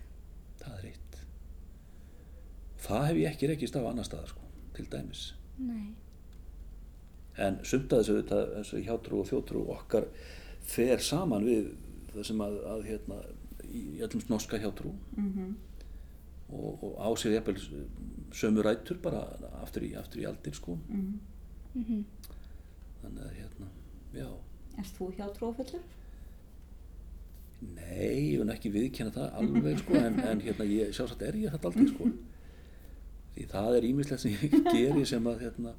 það 0.59 0.79
er 0.79 0.85
eitt 0.89 1.04
það 2.85 3.05
hef 3.09 3.17
ég 3.21 3.29
ekki 3.33 3.49
rekist 3.51 3.75
af 3.79 3.85
annar 3.89 4.07
staðar 4.07 4.31
sko, 4.33 4.41
til 4.77 4.85
dæmis 4.91 5.23
Nei. 5.59 5.93
en 7.37 7.59
sumt 7.67 7.93
að 7.95 8.09
þessu, 8.27 8.81
hjátrú 8.85 9.21
og 9.23 9.29
þjótrú 9.29 9.63
okkar 9.75 10.07
fer 10.65 10.99
saman 11.03 11.45
við 11.47 11.71
það 12.13 12.23
sem 12.29 12.41
að, 12.45 12.57
að 12.73 12.83
hérna, 12.89 13.17
í 13.65 13.83
öllum 14.05 14.23
norska 14.29 14.59
hjátrú 14.61 14.93
Mhm. 15.17 15.55
og, 16.49 16.83
og 16.83 16.93
á 17.01 17.09
sér 17.17 17.33
jafnvel 17.39 17.57
sömu 18.35 18.61
rætur 18.63 18.99
bara 19.01 19.23
aftur 19.63 19.83
í, 19.87 19.95
aftur 19.97 20.21
í 20.21 20.27
aldir 20.29 20.53
sko 20.55 20.77
Mhm. 20.89 21.19
Mm 21.75 22.05
þannig 23.05 23.21
að 23.25 23.33
hérna, 23.39 23.67
já 24.15 24.27
Erst 24.79 24.95
þú 24.97 25.09
hjátrúafullur? 25.17 25.81
nei, 27.75 28.33
ég 28.33 28.39
vil 28.41 28.49
ekki 28.53 28.71
viðkjanna 28.73 29.13
það 29.15 29.35
alveg 29.41 29.79
sko 29.81 29.97
en, 29.99 30.19
en 30.19 30.41
hérna, 30.43 30.65
ég, 30.69 30.91
sjálfsagt 30.95 31.21
er 31.27 31.37
ég 31.39 31.53
þetta 31.55 31.69
aldrei 31.71 31.87
sko 31.91 32.09
því 33.35 33.45
það 33.51 33.77
er 33.77 33.83
ímislegt 33.89 34.21
sem 34.23 34.31
ég 34.31 34.57
geri 34.75 35.05
sem 35.05 35.25
að 35.27 35.41
hérna 35.45 35.73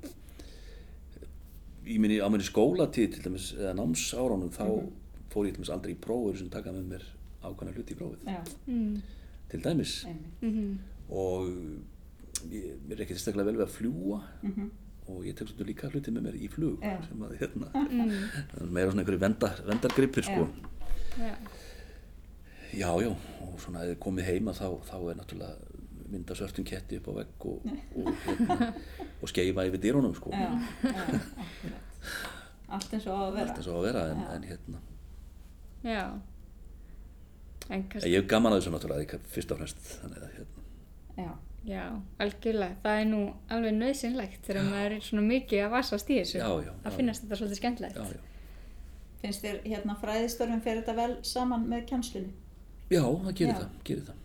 í 1.87 1.99
minni, 2.03 2.19
á 2.19 2.27
minni 2.33 2.45
skólatíð 2.47 3.13
til 3.15 3.23
dæmis 3.29 3.53
eða 3.57 3.75
námsáránum 3.79 4.51
þá 4.55 4.65
fór 5.33 5.47
ég 5.47 5.55
til 5.55 5.61
dæmis 5.63 5.71
aldrei 5.75 5.95
í 5.95 6.01
prófur 6.03 6.39
sem 6.41 6.49
taka 6.53 6.73
með 6.75 6.89
mér 6.95 7.05
ákvæmna 7.47 7.75
hluti 7.77 7.95
í 7.95 7.99
prófið 8.01 8.27
Já, 8.33 8.41
Mm. 8.67 8.97
til 9.51 9.61
dæmis 9.63 9.93
einmitt. 10.07 10.43
Mhm. 10.43 10.79
og 11.11 11.47
ég, 12.51 12.75
mér 12.89 12.99
er 12.99 13.05
ekki 13.07 13.15
steklega 13.19 13.45
vel 13.47 13.57
við 13.61 13.67
að 13.67 13.77
fljúa 13.79 14.21
Mhm. 14.43 14.71
og 15.09 15.23
ég 15.25 15.37
tek 15.37 15.47
svolítið 15.49 15.67
líka 15.71 15.91
hluti 15.93 16.11
með 16.11 16.23
mér 16.27 16.35
í 16.43 16.49
flug 16.51 16.81
Já. 16.83 16.99
sem 17.09 17.23
að 17.23 17.39
hérna 17.39 17.69
Mm. 17.91 18.11
er 18.11 18.67
meira 18.67 18.91
svona 18.91 19.03
einhverju 19.05 19.21
vendar, 19.21 19.63
vendargripir 19.67 20.25
sko 20.25 20.49
Já. 21.19 21.37
já, 22.75 22.91
já, 23.01 23.11
og 23.47 23.61
svona 23.63 23.85
eða 23.87 23.95
komið 24.03 24.25
heima 24.27 24.53
þá, 24.53 24.67
þá 24.91 24.97
er 25.11 25.15
náttúrulega 25.15 25.57
mynda 26.13 26.35
svörtum 26.39 26.65
ketti 26.69 26.99
upp 27.01 27.09
á 27.11 27.13
vegg 27.21 27.47
og, 27.51 27.67
og, 27.67 28.11
hérna, 28.27 28.69
og 29.23 29.29
skeifa 29.33 29.65
yfir 29.69 29.83
dýrunum 29.83 30.15
sko 30.17 30.31
Já, 30.35 30.51
já. 30.85 31.75
Allt 32.69 32.95
eins 32.97 33.07
og 33.07 33.15
á 33.15 33.21
að 33.27 33.35
vera. 33.37 33.49
allt 33.51 33.59
eins 33.61 33.69
og 33.71 33.79
að 33.81 33.87
vera 33.89 34.05
en, 34.13 34.23
en 34.37 34.47
hérna 34.51 34.81
Já. 35.87 36.05
En 37.71 37.83
kannski, 37.91 38.11
Ég 38.13 38.21
hef 38.23 38.29
gaman 38.31 38.53
að 38.55 38.61
þessu 38.61 38.73
náttúrulega, 38.75 39.19
fyrst 39.33 39.53
og 39.55 39.59
fremst, 39.61 39.83
þannig 40.03 40.23
að 40.23 40.37
hérna, 40.37 40.65
Já, 41.17 41.31
já, 41.67 41.85
algjörlega. 42.23 42.77
Það 42.85 43.01
er 43.01 43.07
nú 43.11 43.21
alveg 43.57 43.77
nöðsynlegt 43.81 44.47
þegar 44.47 44.69
maður 44.71 44.97
er 44.99 45.05
svona 45.09 45.25
mikið 45.27 45.63
að 45.65 45.71
vasast 45.75 46.11
í 46.11 46.19
þessu. 46.21 46.39
já, 46.39 46.49
já, 46.67 46.73
Það 46.85 46.91
já, 46.93 46.97
finnast 46.97 47.25
þetta 47.25 47.39
svolítið 47.41 47.61
já. 47.97 48.05
finnst 49.23 49.43
þér 49.47 49.57
hérna 49.65 49.97
fræðistörfum 50.03 50.61
fyrir 50.63 50.83
þetta 50.85 50.95
vel 51.01 51.17
saman 51.27 51.65
með 51.71 51.87
kjænslunni? 51.91 52.33
Já, 52.93 53.03
það 53.03 53.33
gerir 53.41 53.53
Já. 53.53 53.59
það, 53.59 53.71
gerir 53.89 54.05
það. 54.07 54.23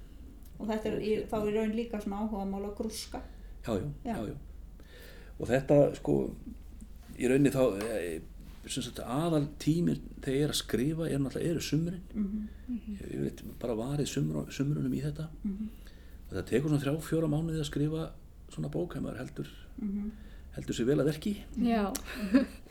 Og 0.62 0.67
þetta 0.69 0.89
er 0.91 0.97
í, 1.02 1.12
þá 1.26 1.38
í 1.50 1.54
raun 1.56 1.76
líka 1.76 2.00
svona 2.04 2.21
áhuga 2.21 2.45
mál 2.50 2.67
á 2.69 2.71
grúska. 2.78 3.21
Já, 3.65 3.74
já, 3.78 3.88
Já. 4.06 4.15
já, 4.15 4.28
já. 4.30 4.36
Og 5.41 5.47
þetta, 5.50 5.78
sko, 5.97 6.15
í 7.17 7.28
rauninni 7.30 7.50
þá, 7.54 7.63
e, 7.82 8.21
sem 8.69 8.84
sagt, 8.86 9.00
aðal 9.02 9.47
tíminn 9.62 10.02
þegar 10.21 10.38
ég 10.38 10.43
er 10.45 10.54
að 10.54 10.60
skrifa 10.62 11.08
er 11.10 11.19
náttúrulega 11.24 11.50
eru 11.56 11.62
sumurinn. 11.65 12.04
Mm 12.13 12.50
Ég, 12.71 13.00
ég 13.12 13.19
veit 13.26 13.41
bara 13.60 13.74
varið 13.76 14.08
sumur, 14.08 14.45
sumurunum 14.54 14.93
í 14.95 15.02
þetta. 15.04 15.26
Mhm. 15.43 15.69
Og 16.30 16.36
það 16.38 16.45
tekur 16.47 16.69
svona 16.69 16.84
þrjá, 16.86 16.93
fjóra 17.04 17.28
mánuði 17.28 17.60
að 17.60 17.67
skrifa 17.67 18.04
svona 18.54 18.69
bók, 18.71 18.95
ef 18.95 19.02
maður 19.04 19.17
heldur, 19.19 19.47
Mhm. 19.82 20.12
heldur 20.56 20.76
sér 20.78 20.86
vel 20.86 20.97
að 21.02 21.10
verki. 21.12 21.34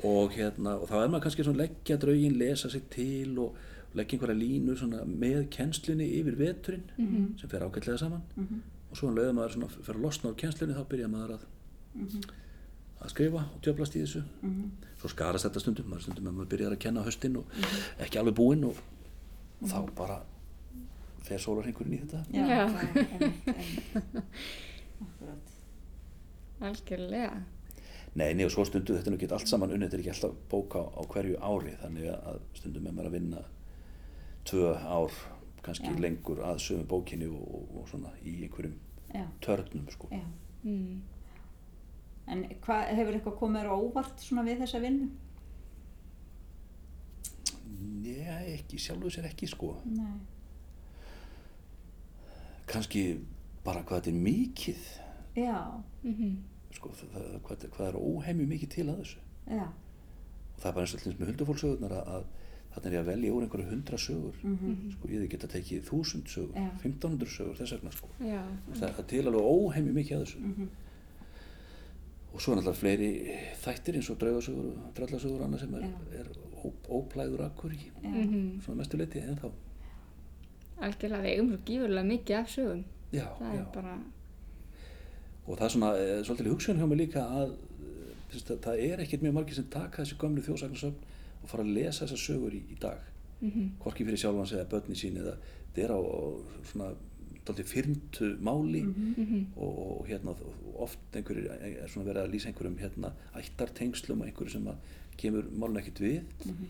Og 0.04 0.32
hérna, 0.32 0.78
og 0.80 0.88
þá 0.88 0.94
er 1.04 1.08
maður 1.08 1.22
kannski 1.26 1.44
svona 1.44 1.58
leggja 1.66 1.98
draugin, 1.98 2.38
lesa 2.38 2.70
sig 2.70 2.88
til 2.90 3.38
og 3.38 3.54
leggja 3.94 4.18
einhverja 4.18 4.76
svona 4.78 5.04
með 5.04 5.48
kennslunni 5.50 6.06
yfir 6.20 6.36
veturinn 6.38 6.84
Mhm. 6.98 7.38
sem 7.40 7.48
fer 7.50 7.60
ágætlega 7.60 7.98
saman. 7.98 8.22
Mhm. 8.36 8.60
og 8.90 8.96
svo 8.96 9.08
um 9.08 9.14
leiður 9.16 9.34
maður 9.34 9.52
svona 9.54 9.68
fyrir 9.70 9.96
að 9.98 10.02
losna 10.02 10.30
úr 10.30 10.36
kjenslunni 10.36 10.74
þá 10.74 10.84
byrja 10.88 11.08
maður 11.08 11.30
að, 11.36 11.40
Mhm. 11.94 12.20
að 13.00 13.08
skrifa 13.10 13.44
og 13.54 13.60
djöflast 13.62 13.94
í 13.96 14.02
þessu 14.02 14.22
Mhm. 14.42 14.70
svo 15.00 15.08
skarast 15.08 15.44
þetta 15.46 15.60
stundum, 15.60 15.86
maður 15.86 16.00
stundum 16.02 16.26
að 16.26 16.34
maður 16.34 16.48
byrjar 16.48 16.72
að 16.72 16.78
kenna 16.78 17.00
á 17.02 17.06
höstin 17.06 17.36
og 17.36 17.44
ekki 18.00 18.18
alveg 18.18 18.34
búinn 18.34 18.64
og 18.64 18.76
þá 19.64 19.94
bara 19.94 20.22
fer 21.22 21.38
sólarhingurinn 21.38 21.94
í 21.94 22.00
þetta 22.00 22.24
Já, 22.32 22.46
Já. 22.46 22.68
það 22.68 24.22
algjörlega. 26.60 27.42
nei, 28.14 28.34
nei 28.34 28.44
og 28.44 28.50
svo 28.52 28.64
stundum 28.68 28.96
þetta 28.98 29.06
er 29.06 29.14
nú 29.14 29.18
ekki 29.20 29.30
allt 29.32 29.48
saman 29.48 29.70
unnið, 29.70 29.88
þetta 29.90 29.98
er 29.98 30.02
ekki 30.04 30.12
alltaf 30.14 30.34
bóka 30.50 30.82
á, 30.82 30.86
á 30.98 31.02
hverju 31.06 31.38
ári 31.40 31.76
þannig 31.82 32.10
að 32.10 32.40
stundum 32.58 32.86
er 32.86 32.92
maður 32.96 33.10
að 33.10 33.16
vinna 33.18 33.44
tvö 34.50 34.74
ár 34.76 35.14
kannski 35.64 35.90
Já. 35.92 35.96
lengur 36.00 36.40
að 36.44 36.60
sömu 36.64 36.86
bókinni 36.88 37.28
og, 37.28 37.40
og, 37.54 37.72
og 37.82 37.88
svona 37.90 38.12
í 38.24 38.36
einhverjum 38.46 38.76
Já, 39.14 39.24
törnum 39.44 39.88
sko. 39.90 40.08
já. 40.12 40.22
Mm. 40.64 41.00
En 42.30 42.44
hvað, 42.62 42.92
hefur 42.94 43.16
eitthvað 43.16 43.38
komið 43.40 43.60
þér 43.64 43.72
á 43.72 43.76
óvart 43.76 44.22
svona 44.22 44.44
við 44.46 44.60
þessa 44.62 44.80
vinnu? 44.84 45.08
Nei, 47.80 48.54
ekki, 48.54 48.78
sjálfu 48.78 49.10
sér 49.14 49.26
ekki 49.30 49.48
sko 49.50 49.72
Nei. 49.88 50.18
kannski 52.70 53.02
bara 53.64 53.82
hvað 53.86 54.02
þetta 54.02 54.12
er 54.14 54.22
mikið 54.28 54.86
Já, 55.40 55.58
Mm 56.02 56.38
sko, 56.74 56.90
það, 56.94 57.14
það, 57.14 57.32
hvað, 57.46 57.64
hvað 57.74 57.88
er 57.88 57.96
óhemju 57.98 58.44
mikið 58.50 58.70
til 58.74 58.84
að 58.90 59.00
þessu 59.02 59.22
já. 59.50 59.64
og 59.66 60.60
það 60.62 60.68
er 60.70 60.76
bara 60.76 60.84
eins 60.84 60.92
og 60.94 61.00
allins 61.00 61.18
með 61.20 61.30
huldufólksögurnar 61.32 61.94
að, 61.98 62.28
að 62.70 62.76
þarna 62.82 62.86
er 62.90 62.92
ég 62.94 63.00
að 63.02 63.10
velja 63.10 63.32
úr 63.34 63.42
einhverju 63.46 63.70
hundra 63.70 63.96
sögur 63.98 64.34
Mhm. 64.42 64.90
sko, 64.92 65.08
ég 65.08 65.14
hefði 65.20 65.30
geta 65.30 65.46
tekið 65.48 65.82
þúsund 65.90 66.26
sögur 66.28 66.54
Já. 66.54 66.70
1500 66.82 67.28
sögur 67.36 67.56
þess 67.58 67.72
vegna 67.72 67.90
sko. 67.90 68.08
Já, 68.20 68.42
það, 68.72 68.80
það 68.94 68.98
er 68.98 69.08
til 69.14 69.26
alveg 69.26 69.48
óhemju 69.54 69.92
mikið 69.92 70.16
að 70.16 70.22
þessu 70.24 70.38
Mhm. 70.40 70.68
og 72.34 72.40
svo 72.40 72.52
er 72.52 72.56
náttúrulega 72.60 72.80
fleiri 72.80 73.10
þættir 73.64 73.94
eins 73.98 74.10
og 74.10 74.18
draugasögur 74.20 74.68
og 74.70 74.94
drallasögur 74.94 75.40
og 75.40 75.46
annað 75.48 75.60
sem 75.60 75.74
er, 75.74 75.88
er 76.20 76.26
ó, 76.62 76.70
óplæður 76.88 77.40
akkur 77.48 77.72
í. 77.74 77.90
Mhm. 78.02 78.60
svona 78.62 78.76
mestu 78.78 78.96
leiti 78.96 79.18
en 79.20 79.36
þá 79.36 79.50
algjörlega. 80.80 81.22
Við 81.22 81.32
eigum 81.34 81.48
svo 81.50 81.58
gífurlega 81.66 82.06
mikið 82.06 82.36
af 82.38 82.48
sögum. 82.48 82.84
já, 83.12 83.26
Það 83.38 83.54
já. 83.54 83.60
er 83.60 83.66
bara, 83.74 83.98
og 85.48 85.58
það 85.58 85.64
er 85.64 85.68
svona 85.74 85.90
eh, 85.98 86.22
svolítið 86.22 86.50
hugsun 86.52 86.78
hjá 86.78 86.86
mig 86.88 86.98
líka 86.98 87.20
að 87.26 87.50
eh, 87.50 88.38
að 88.54 88.58
það 88.60 88.78
er 88.92 88.98
ekkert 89.02 89.22
mjög 89.22 89.32
margir 89.34 89.54
sem 89.54 89.64
taka 89.64 90.02
þessi 90.02 90.16
gömlu 90.16 90.40
þjóðsagnarsögn 90.46 90.94
og 91.42 91.48
fara 91.48 91.62
að 91.64 91.74
lesa 91.74 92.04
þessar 92.06 92.22
sögur 92.26 92.52
í, 92.54 92.62
í 92.72 92.78
dag 92.80 92.98
mm 93.40 93.70
hvorki 93.80 94.04
fyrir 94.04 94.18
sjálfans 94.20 94.52
eða 94.52 94.68
börni 94.68 94.94
sín 94.98 95.16
eða 95.16 95.36
þetta 95.72 95.84
er 95.86 95.90
á, 95.96 96.00
á 96.00 96.20
svona 96.72 96.90
fyrntu 97.50 98.36
máli 98.40 98.82
Mhm. 98.84 99.46
og, 99.56 99.78
og 100.00 100.06
hérna 100.08 100.30
og 100.30 100.82
oft 100.84 100.98
einhverjir 101.16 101.50
er 101.50 101.88
svona 101.88 102.06
verið 102.12 102.22
að 102.26 102.30
lýsa 102.34 102.46
einhverjum 102.52 102.76
hérna 102.78 103.12
ættartengslum 103.34 104.20
og 104.20 104.26
einhverju 104.28 104.50
sem 104.52 104.66
að 104.68 104.76
kemur 105.16 105.44
málun 105.58 105.80
ekkert 105.80 105.98
við 106.00 106.20
Mhm. 106.46 106.66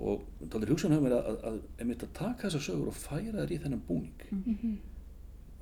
og 0.00 0.22
dálítið 0.42 0.68
hugsun 0.72 0.92
hefur 0.92 1.04
mér 1.08 1.16
að, 1.20 1.44
að, 1.44 1.60
einmitt 1.80 2.02
að 2.02 2.12
taka 2.14 2.48
þessar 2.48 2.60
sögur 2.66 2.88
og 2.88 2.94
færa 2.94 3.44
þær 3.46 3.52
í 3.52 3.58
þennan 3.62 3.82
búning 3.88 4.26
Mhm. 4.32 4.78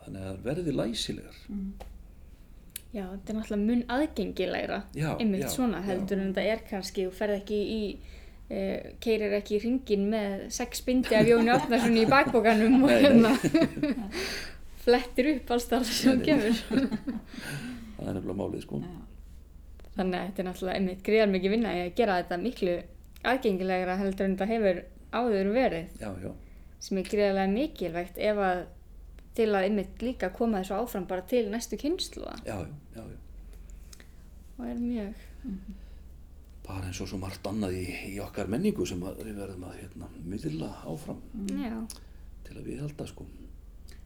þannig 0.04 0.22
að 0.30 0.38
verði 0.42 0.72
læsilegar 0.72 1.36
Mhm. 1.48 1.72
Já, 2.94 3.04
þetta 3.10 3.30
er 3.30 3.34
náttúrulega 3.34 3.66
mun 3.66 3.82
aðgengilegra 3.88 4.82
Já, 4.94 5.16
einmitt 5.18 5.42
já, 5.42 5.48
svona 5.50 5.78
já. 5.80 5.84
heldur 5.84 6.18
en 6.20 6.32
þetta 6.32 6.44
er 6.52 6.60
kannski 6.70 7.06
og 7.08 7.12
ferð 7.12 7.40
ekki 7.42 7.58
í 7.68 7.96
uh, 8.50 8.90
keirir 9.04 9.37
ekki 9.38 9.59
í 9.59 9.62
ringin 9.64 10.09
með 10.12 10.44
sex 10.54 10.85
bindi 10.87 11.16
af 11.16 11.28
Jóni 11.28 11.52
Átnarsson 11.54 11.96
í 12.00 12.04
bakbókanum 12.11 12.85
og 12.85 12.92
hérna 12.92 13.35
flettir 14.85 15.30
upp 15.37 15.54
alls 15.57 15.68
þar 15.70 15.88
sem 15.88 16.20
nei. 16.20 16.26
kemur. 16.28 16.62
Það 17.96 18.07
er 18.11 18.16
nefnilega 18.18 18.38
málið 18.40 18.64
sko. 18.66 18.83
Já. 18.85 19.00
þannig 19.94 20.18
að 20.18 20.24
þetta 20.28 20.42
er 20.42 20.48
náttúrulega 20.48 20.78
einmitt 20.80 21.04
greiðar 21.07 21.28
mikið 21.30 21.52
vinna 21.54 21.74
að 21.78 21.92
gera 21.98 22.20
þetta 22.20 22.40
miklu 22.42 22.78
aðgengilegra 23.24 23.98
heldur 24.00 24.26
en 24.26 24.35
þetta 24.35 24.48
hefur 24.50 24.80
áður 25.14 25.52
verið. 25.54 25.92
Já, 26.02 26.09
já, 26.18 26.33
sem 26.83 26.98
er 26.98 27.12
greiðarlega 27.12 27.52
mikilvægt 27.54 28.18
ef 28.18 28.40
að 28.42 28.64
til 29.35 29.50
að 29.50 29.68
einmitt 29.68 30.02
líka 30.04 30.30
koma 30.35 30.62
þessu 30.62 30.76
áfram 30.78 31.07
bara 31.11 31.24
til 31.30 31.46
næstu 31.52 31.78
kynsluða 31.80 32.37
já, 32.46 32.59
já, 32.94 33.02
já, 33.02 34.04
og 34.59 34.68
er 34.68 34.78
mjög 34.78 35.24
bara 36.66 36.87
eins 36.88 37.00
og 37.05 37.09
svo 37.11 37.18
margt 37.20 37.46
annað 37.46 37.77
í, 37.79 37.87
í 38.14 38.18
okkar 38.24 38.48
menningu 38.48 38.87
sem 38.88 39.03
að 39.05 39.22
við 39.27 39.37
verðum 39.42 39.64
að 39.68 39.79
hérna, 39.83 40.09
miðla 40.24 40.70
áfram 40.88 41.18
já, 41.50 41.79
til 42.46 42.57
að 42.61 42.68
viðhalda 42.70 43.07
sko 43.11 43.27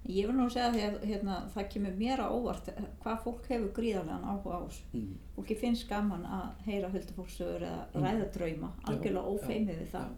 Ég 0.09 0.25
vil 0.31 0.37
nú 0.39 0.47
segja 0.49 0.71
því 0.73 0.83
að 0.87 0.95
hérna, 1.11 1.35
það 1.53 1.67
kemur 1.73 1.97
mér 1.99 2.21
á 2.25 2.29
óvart 2.33 2.69
hvað 3.03 3.19
fólk 3.25 3.49
hefur 3.51 3.73
gríðarlegan 3.77 4.23
áhuga 4.25 4.57
á 4.57 4.61
þessu. 4.65 4.85
mm. 4.95 5.11
Fólki 5.35 5.57
finnst 5.59 5.89
gaman 5.91 6.23
að 6.25 6.63
heyra 6.69 6.89
huldufólksögur 6.95 7.65
eða 7.67 7.83
Mm. 7.93 8.05
ræða 8.07 8.29
drauma, 8.37 8.71
algjörlega 8.89 9.25
Já, 9.27 9.33
ófeimið 9.35 9.75
já, 9.75 9.81
við 9.83 9.91
það. 9.93 10.15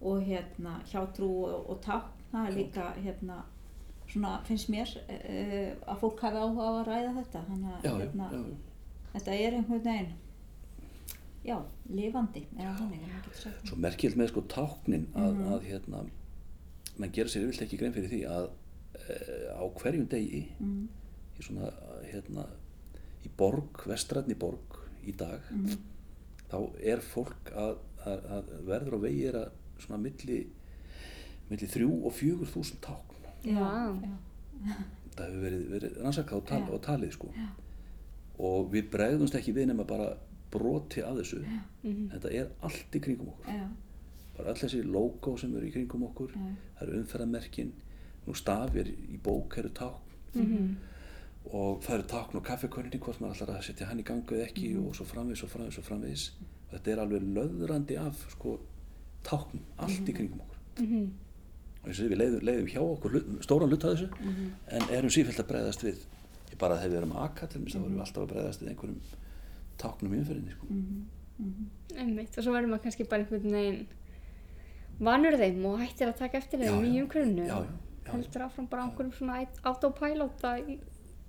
Og 0.00 0.22
hérna 0.26 0.72
hjátrú 0.90 1.28
og, 1.44 1.70
og 1.70 1.80
tákn, 1.84 2.24
það 2.32 2.48
er 2.48 2.56
líka 2.56 2.86
hérna, 3.04 3.36
svona 4.08 4.32
finnst 4.48 4.68
mér 4.74 4.96
uh, 4.96 5.92
að 5.92 6.00
fólk 6.02 6.20
hafi 6.24 6.36
áhuga 6.42 6.66
á 6.66 6.72
að 6.72 6.88
ræða 6.90 7.14
þetta. 7.20 7.44
Þannig 7.52 7.70
að 7.76 7.84
já, 7.84 7.90
já, 7.92 7.98
hérna, 8.02 8.28
já, 8.32 8.42
já. 8.42 8.56
þetta 9.12 9.38
er 9.38 9.58
einhvern 9.60 9.84
veginn, 9.86 10.12
já, 11.44 11.58
lifandi, 11.94 12.46
eða 12.58 12.74
þannig, 12.78 13.00
svo 13.64 13.76
merkild 13.76 14.16
með 14.16 14.28
sko 14.32 14.42
táknin 14.42 15.06
að, 15.14 15.34
Mhm. 15.34 15.52
að 15.52 15.62
hérna 15.70 16.02
menn 16.98 17.12
gera 17.12 17.28
sér 17.28 17.44
yfirleitt 17.46 17.62
ekki 17.68 17.78
grein 17.78 17.92
fyrir 17.94 18.10
því 18.10 18.22
að 18.26 18.48
e, 18.98 19.14
á 19.54 19.62
hverjum 19.78 20.08
degi 20.08 20.46
Mm, 20.60 20.88
í 21.38 21.42
svona 21.46 21.70
hérna 22.12 22.46
í 23.24 23.28
borg, 23.36 23.84
vestrætni 23.86 24.34
borg 24.34 24.78
í 25.06 25.12
dag 25.16 25.40
mm, 25.52 25.76
þá 26.50 26.58
er 26.82 26.98
fólk 27.00 27.52
að, 27.54 27.76
að, 28.04 28.24
að 28.38 28.50
verður 28.66 28.96
á 28.98 29.00
vegi 29.06 29.26
er 29.28 29.34
að 29.44 29.50
svona 29.78 30.02
milli 30.02 30.46
milli 31.50 31.66
þrjú 31.70 32.04
og 32.04 32.12
fjögur 32.12 32.46
þúsund 32.50 32.80
tákn 32.82 33.14
Já. 33.44 33.94
já, 33.94 34.74
það 35.14 35.24
hefur 35.24 35.42
verið, 35.44 35.68
verið 35.70 35.98
rannsakað 36.02 36.36
og, 36.40 36.46
tal, 36.46 36.60
Já. 36.60 36.70
og 36.74 36.80
talið 36.82 37.12
sko 37.14 37.28
Já. 37.36 37.46
og 38.38 38.70
við 38.72 38.90
bregðumst 38.90 39.34
ekki 39.38 39.54
við 39.54 39.66
nema 39.70 39.84
bara 39.86 40.16
broti 40.50 41.00
af 41.02 41.16
þessu. 41.18 41.42
Mhm. 41.82 42.08
þetta 42.14 42.32
er 42.32 42.48
allt 42.62 42.92
í 42.94 43.00
kringum 43.00 43.28
okkur. 43.34 43.52
Já, 43.54 43.68
bara 44.36 44.52
öll 44.52 44.60
þessi 44.62 44.82
logo 44.84 45.36
sem 45.36 45.56
eru 45.56 45.66
í 45.66 45.72
kringum 45.72 46.02
okkur 46.08 46.30
já, 46.34 46.44
það 46.78 46.88
eru 46.88 47.00
umferðarmerkin. 47.02 47.72
Nú 48.26 48.34
stafir 48.36 48.86
í 48.86 49.18
bók 49.22 49.58
eru 49.58 49.68
tákn. 49.68 50.04
Mhm. 50.34 50.76
og 51.50 51.80
það 51.80 51.94
eru 51.94 52.02
tákn 52.02 52.36
og 52.36 52.44
kaffekörninni 52.44 52.98
hvort 53.00 53.20
maður 53.22 53.38
ætlar 53.42 53.56
að 53.56 53.62
setja 53.64 53.86
hann 53.88 54.00
í 54.00 54.04
gangu 54.04 54.34
eða 54.36 54.46
ekki 54.50 54.74
Mhm. 54.74 54.86
og 54.88 54.94
svo 54.94 55.04
framvegis 55.06 55.42
og 55.44 55.48
framvegis 55.48 55.78
og 55.78 55.84
framvegis. 55.84 56.30
Og 56.70 56.74
þetta 56.78 56.88
er 56.92 56.98
alveg 56.98 57.22
löðrandi 57.22 57.96
af 57.98 58.26
sko 58.30 58.58
táknum, 59.24 59.62
allt 59.78 60.04
í 60.08 60.12
kringum 60.14 60.40
okkur. 60.40 60.84
Mhm. 60.84 61.10
og 61.82 61.88
eins 61.88 62.00
og 62.00 62.10
við 62.10 62.18
leiðum, 62.18 62.40
leiðum 62.42 62.68
hjá 62.68 62.80
okkur 62.82 63.40
stóran 63.40 63.68
hlut 63.70 63.84
að 63.84 63.94
þessu 63.96 64.08
mhm, 64.20 64.50
en 64.68 64.82
erum 64.90 65.10
sífælt 65.10 65.38
að 65.40 65.46
bregðast 65.48 65.82
við. 65.82 65.96
Ég 66.50 66.58
bara 66.58 66.76
þegar 66.76 66.90
við 66.90 66.96
erum 66.98 67.12
að 67.12 67.22
aka 67.24 67.46
til 67.46 67.60
þess 67.62 67.74
að 67.76 67.80
vorum 67.80 67.94
við 67.94 68.00
alltaf 68.00 68.22
að 68.22 68.32
bregðast 68.32 68.60
við 68.62 68.68
einhverjum 68.68 69.00
táknum 69.80 70.14
í 70.14 70.20
umferðinni 70.22 70.56
sko. 70.56 70.68
mhm, 70.70 71.06
mhm. 71.38 71.70
Einmitt, 71.98 72.36
og 72.36 72.44
svo 72.44 72.52
verður 72.54 72.74
maður 72.74 72.84
kannski 72.86 73.08
bara 73.08 73.24
einhvern 73.24 73.56
veginn 73.58 73.86
vanur 74.98 75.38
þeim 75.38 75.66
og 75.70 75.82
hættir 75.82 76.10
að 76.10 76.20
taka 76.22 76.40
eftir 76.42 76.62
þeim 76.64 76.84
í 76.84 76.94
já, 77.46 77.58
heldur 78.12 78.46
áfram 78.48 78.68
bara 78.70 78.84
á 78.84 78.86
einhverjum 78.88 79.14
svona 79.14 79.40
autopilot 79.70 80.46
að 80.48 80.72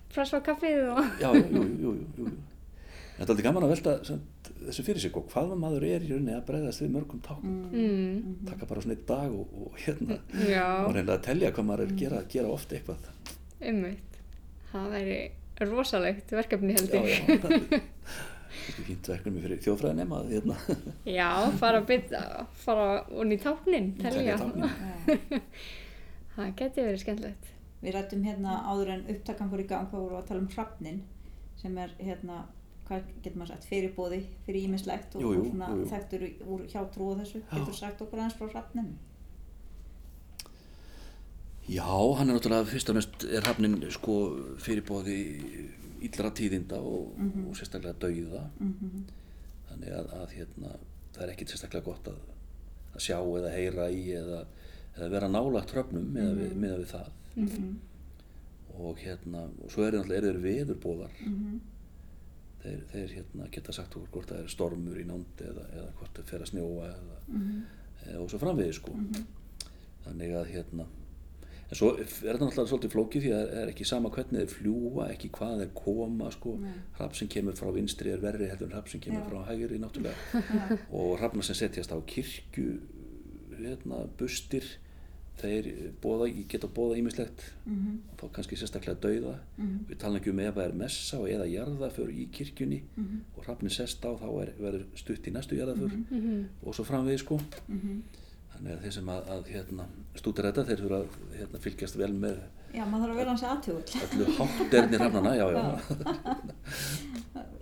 fressa 0.10 0.39
á 0.39 0.45
kaffið 0.45 0.86
og 0.95 1.02
já, 1.22 1.30
já, 1.30 1.43
jú, 1.54 1.64
jú, 1.64 1.64
jú, 1.64 1.93
jú, 2.18 2.26
jú. 2.26 2.32
þetta 3.18 3.28
er 3.28 3.34
aldrei 3.34 3.45
gaman 3.45 3.68
að 3.68 3.74
velta 3.76 3.95
samt, 4.08 4.52
þessu 4.64 4.86
fyrir 4.88 5.04
sig 5.04 5.18
og 5.20 5.28
hvað 5.30 5.54
maður 5.62 5.86
er 5.89 6.06
í 6.06 6.12
rauninni 6.12 6.36
að 6.36 6.45
bregðast 6.50 6.84
við 6.84 6.93
mörgum 6.95 7.22
táknum? 7.26 7.60
Mm. 7.74 8.39
taka 8.50 8.70
bara 8.70 8.86
svona 8.86 8.97
einn 8.97 9.06
dag 9.12 9.36
og, 9.36 9.54
og 9.66 9.78
hérna 9.86 10.20
Já, 10.50 10.66
og 10.88 10.95
reyna 10.97 11.18
að 11.18 11.26
telja 11.30 11.54
hvað 11.54 11.70
maður 11.70 11.86
er 11.86 11.93
að 11.93 12.02
gera, 12.02 12.24
gera 12.34 12.54
oft 12.56 12.74
eitthvað. 12.74 13.12
Ummitt. 13.70 14.20
Það 14.72 14.91
væri 14.95 15.20
rosalegt 15.70 16.32
verkefni 16.32 16.76
held 16.78 16.93
já, 16.93 17.02
já, 17.04 17.39
það 17.43 17.56
er 17.58 17.82
kannski 18.66 18.84
fínt 18.88 19.10
verkefni 19.12 19.41
fyrir 19.43 19.62
þjóðfræðin 19.66 19.99
nema 20.03 20.20
að 20.22 20.30
hérna, 20.36 20.55
Já, 21.10 21.30
fara 21.62 21.82
að 21.82 21.88
byrja, 21.89 22.22
fara 22.64 22.86
onni 23.12 23.38
í 23.38 23.41
táknin. 23.43 23.88
Það 26.36 26.53
geti 26.62 26.86
verið 26.86 27.01
skemmtilegt. 27.03 27.49
Við 27.80 27.95
rættum 27.95 28.24
hérna 28.28 28.51
áður 28.68 28.93
en 28.95 29.05
upptakan 29.16 29.49
fór 29.51 29.64
í 29.64 29.68
gang 29.68 29.89
hvað 29.91 30.05
voru 30.05 30.20
að 30.20 30.30
tala 30.30 30.43
um 30.43 30.49
hrafnin 30.53 31.01
sem 31.60 31.76
er 31.80 31.91
hérna, 31.99 32.38
hvað 32.88 33.05
getur 33.24 33.38
maður 33.39 33.53
sagt, 33.53 33.68
fyrirbóði 33.72 34.22
fyrir 34.45 34.66
ímislegt 34.70 35.16
og, 35.16 35.22
Jú, 35.24 35.30
jú, 35.36 35.43
og 35.43 35.51
svona 35.51 35.70
jú, 35.76 35.86
þekktur 35.91 36.26
úr 36.55 36.62
hjátrú 36.72 37.12
og 37.14 37.22
þessu. 37.22 37.39
Já. 37.43 37.51
Getur 37.57 37.76
sagt 37.80 38.03
okkur 38.05 38.22
aðeins 38.22 38.38
frá 38.39 38.47
hrafnin? 38.53 38.91
Já, 41.70 41.86
hann 42.18 42.32
er 42.32 42.34
náttúrulega 42.34 42.66
fyrst 42.66 42.89
og 42.89 42.95
næst 42.97 43.24
er 43.30 43.45
hafnin 43.45 43.76
sko 43.93 44.14
fyrirbóði 44.64 45.18
íllra 46.08 46.32
tíðinda 46.36 46.80
og, 46.82 47.16
og 47.47 47.58
sérstaklega 47.58 48.00
dauða. 48.06 48.45
Mm 48.60 49.06
þannig 49.70 49.91
að, 49.93 50.08
að 50.18 50.32
hérna, 50.34 50.70
það 51.14 51.24
er 51.24 51.32
ekkit 51.34 51.52
sérstaklega 51.54 51.86
gott 51.86 52.08
að, 52.10 52.22
að 52.95 53.04
sjá 53.06 53.18
eða 53.22 53.52
heyra 53.54 53.84
í 53.93 54.00
eða, 54.18 54.39
eða 54.95 55.10
vera 55.14 55.28
nálagt 55.30 55.74
hröfnum 55.76 56.08
með, 56.16 56.32
við, 56.39 56.56
með 56.58 56.78
við 56.80 56.88
það. 56.89 57.12
-hmm. 57.36 57.76
og 58.80 58.97
hérna, 58.97 59.43
og 59.62 59.72
svo 59.72 59.86
náttúrulega 59.86 60.18
eru 60.18 60.32
þeir 60.32 60.41
veðurbóðar 60.47 61.14
Mm 61.26 61.60
þeir, 62.64 62.80
þeir 62.91 63.14
hérna, 63.18 63.50
geta 63.54 63.76
sagt 63.76 63.95
okkur 63.95 64.12
hvort 64.14 64.32
það 64.34 64.43
er 64.43 64.54
stormur 64.54 65.00
í 65.00 65.06
nánd 65.08 65.43
eða, 65.45 65.66
eða 65.78 65.91
hvort 66.00 66.18
það 66.18 66.32
fer 66.32 66.45
að 66.45 66.52
snjóa 66.52 66.88
eða, 66.89 67.20
-hmm. 67.28 67.60
eða 68.06 68.24
og 68.24 68.32
svo 68.32 68.39
framvegis 68.41 68.80
sko. 68.82 68.95
Þannig 70.06 70.36
að 70.39 70.52
hérna 70.54 70.88
en 71.70 71.76
svo 71.78 71.92
er 72.00 72.06
þetta 72.10 72.40
náttúrulega 72.46 72.70
svolítið 72.72 72.94
flókið 72.96 73.22
því 73.26 73.32
að 73.38 73.44
það 73.54 73.62
er 73.64 73.72
ekki 73.74 73.86
sama 73.86 74.10
hvernig 74.10 74.40
þeir 74.42 74.54
fljúa 74.56 75.08
ekki 75.14 75.30
hvað 75.38 75.60
þeir 75.64 75.74
koma 75.78 76.32
sko. 76.32 76.56
Hrapp 76.98 77.16
sem 77.16 77.28
kemur 77.28 77.54
frá 77.60 77.72
vinstri 77.76 78.12
er 78.12 78.22
verri 78.24 78.48
heldur 78.50 78.68
en 78.70 78.74
hrapp 78.78 78.90
sem 78.90 79.00
kemur 79.00 79.22
Já. 79.22 79.30
frá 79.30 79.48
hægri 79.52 79.78
náttúrulega. 79.80 80.44
Og 80.98 81.18
hrafnar 81.20 81.44
sem 81.46 81.56
setjast 81.56 81.92
á 81.94 81.98
kirkju 82.10 82.80
hérna, 83.60 84.06
bustir 84.18 84.64
þeir 85.40 85.68
boða, 86.04 86.26
geta 86.52 86.68
bóða 86.68 86.98
ímislegt 87.00 87.44
Mm 87.66 88.00
og 88.12 88.18
þá 88.20 88.32
kannski 88.36 88.58
sérstaklega 88.60 89.00
dauða. 89.00 89.36
-hmm. 89.58 89.78
við 89.88 89.98
tala 90.02 90.18
ekki 90.20 90.30
um 90.34 90.40
ef 90.40 90.56
það 90.56 90.66
er 90.66 90.74
messa 90.76 91.20
og 91.20 91.30
eða 91.30 91.46
jarðaför 91.48 92.10
í 92.12 92.26
kirkjunni. 92.32 92.82
Mhm. 92.98 93.20
og 93.38 93.44
hrafnin 93.46 93.70
sest 93.72 94.04
á 94.04 94.12
þá 94.20 94.42
er, 94.42 94.50
verður 94.60 94.84
stutt 94.96 95.28
í 95.28 95.32
næstu 95.32 95.56
jarðaför 95.56 95.92
Mhm. 96.12 96.44
og 96.66 96.74
svo 96.76 96.84
framvegi 96.84 97.18
sko. 97.20 97.40
Mhm. 97.70 98.02
Þannig 98.54 98.74
að 98.76 98.82
þeir 98.86 98.93
sem 98.97 99.10
að, 99.14 99.30
að 99.36 99.50
hérna, 99.54 99.86
stútir 100.20 100.47
þetta 100.50 100.64
þeir 100.70 100.82
þurfa 100.84 101.00
að 101.04 101.38
hérna, 101.39 101.62
fylgjast 101.68 102.00
vel 102.00 102.14
með 102.14 102.39
Já, 102.70 102.84
maður 102.86 103.02
þarf 103.02 103.14
að 103.14 103.20
vera 103.20 103.32
hans 103.34 103.43
aðtjóð. 103.50 103.93
öllu 104.06 104.26
hátterni 104.38 104.97
hrafnana 105.00 105.32
já, 105.39 105.45
já, 105.56 105.64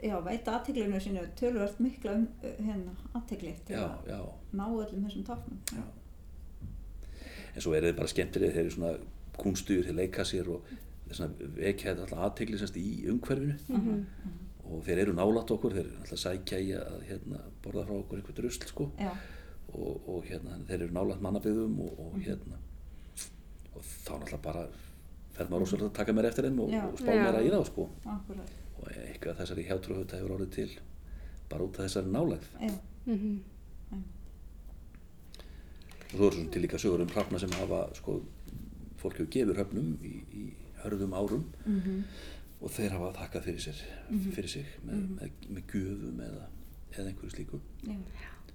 Já, 0.07 0.15
veita 0.23 0.53
aðteglinu 0.57 0.99
sínu 1.01 1.23
tölvöld 1.39 1.79
mikla 1.81 2.13
um 2.19 2.25
hérna 2.61 2.93
aðtegli 3.17 3.53
til 3.67 3.75
já, 3.77 3.85
að 3.87 4.11
já, 4.11 4.19
ná 4.59 4.65
öllum 4.67 5.05
þessum 5.07 5.23
táknum. 5.27 5.61
já. 5.73 5.85
en 7.55 7.63
svo 7.65 7.73
eru 7.73 7.89
þeir 7.89 7.97
bara 7.97 8.11
skemmtilegir 8.11 8.53
þeir 8.57 8.65
eru 8.67 8.75
svona 8.75 8.91
kunstugur 9.41 9.87
þeir 9.87 9.97
leika 9.97 10.25
sér 10.27 10.51
og 10.53 10.67
þeir 11.07 11.17
svona 11.17 11.49
vekja 11.57 11.89
þetta 11.95 12.05
alltaf 12.05 12.25
aðtegli 12.27 12.59
semst 12.61 12.77
í 12.81 12.85
umhverfinu 13.09 13.57
Mhm. 13.73 14.05
og 14.67 14.83
þeir 14.85 15.01
eru 15.05 15.13
nálat 15.17 15.51
okkur 15.55 15.73
þeir 15.77 15.85
eru 15.87 16.01
alltaf 16.03 16.19
sækja 16.21 16.59
í 16.61 16.69
að 16.77 17.01
hérna, 17.09 17.41
borða 17.63 17.85
frá 17.87 17.95
okkur 17.97 18.19
eitthvað 18.21 18.39
drusl 18.41 18.67
sko 18.69 18.91
Já, 19.01 19.11
og, 19.73 20.07
og 20.07 20.23
hérna, 20.29 20.57
þeir 20.67 20.81
eru 20.87 20.93
nálægt 20.95 21.21
mannabyggðum 21.25 21.79
og, 21.85 21.99
og 21.99 22.19
hérna 22.23 22.57
og 23.75 23.81
þá 23.83 24.11
náttúrulega 24.17 24.41
bara 24.43 24.67
fer 25.37 25.49
maður 25.51 25.59
rosalega 25.65 25.89
að 25.91 25.97
taka 25.99 26.13
mér 26.17 26.25
eftir 26.31 26.47
þeim 26.47 26.59
og, 26.63 26.71
og 26.91 26.97
spá 27.01 27.11
mér 27.13 27.39
í 27.45 27.51
þá 27.53 27.59
sko. 27.67 27.89
Akkurat. 28.15 28.55
og 28.77 28.87
eitthvað 28.93 29.37
þessari 29.41 29.65
hjátrúhut 29.67 30.11
hefur 30.17 30.33
orðið 30.37 30.51
til 30.55 30.71
bara 31.49 31.63
út 31.67 31.77
af 31.79 31.85
þessari 31.87 32.11
nálægð. 32.13 32.47
Já, 32.61 32.73
Mhm. 33.07 33.37
og 36.07 36.11
svo 36.17 36.27
eru 36.27 36.43
til 36.51 36.61
líka 36.63 36.77
sögur 36.79 37.01
um 37.01 37.07
hrafna 37.11 37.39
sem 37.39 37.51
hafa 37.51 37.81
sko, 37.95 38.21
fólk 38.97 39.17
hefur 39.17 39.29
gefur 39.31 39.55
höfnum 39.59 39.97
í, 40.03 40.13
í 40.33 40.43
hörðum 40.83 41.13
árum. 41.17 41.43
Mhm, 41.65 42.03
og 42.61 42.71
þeir 42.71 42.91
hafa 42.95 43.11
þakkað 43.19 43.43
fyrir 43.47 43.59
sér 43.67 43.81
fyrir 44.35 44.49
sig 44.49 44.65
með, 44.85 45.03
með, 45.17 45.31
með 45.49 45.63
gjöfum 45.73 46.21
eða, 46.27 46.47
eða 46.97 47.07
einhverju 47.11 47.33
slíku. 47.35 47.59
Já, 47.83 47.97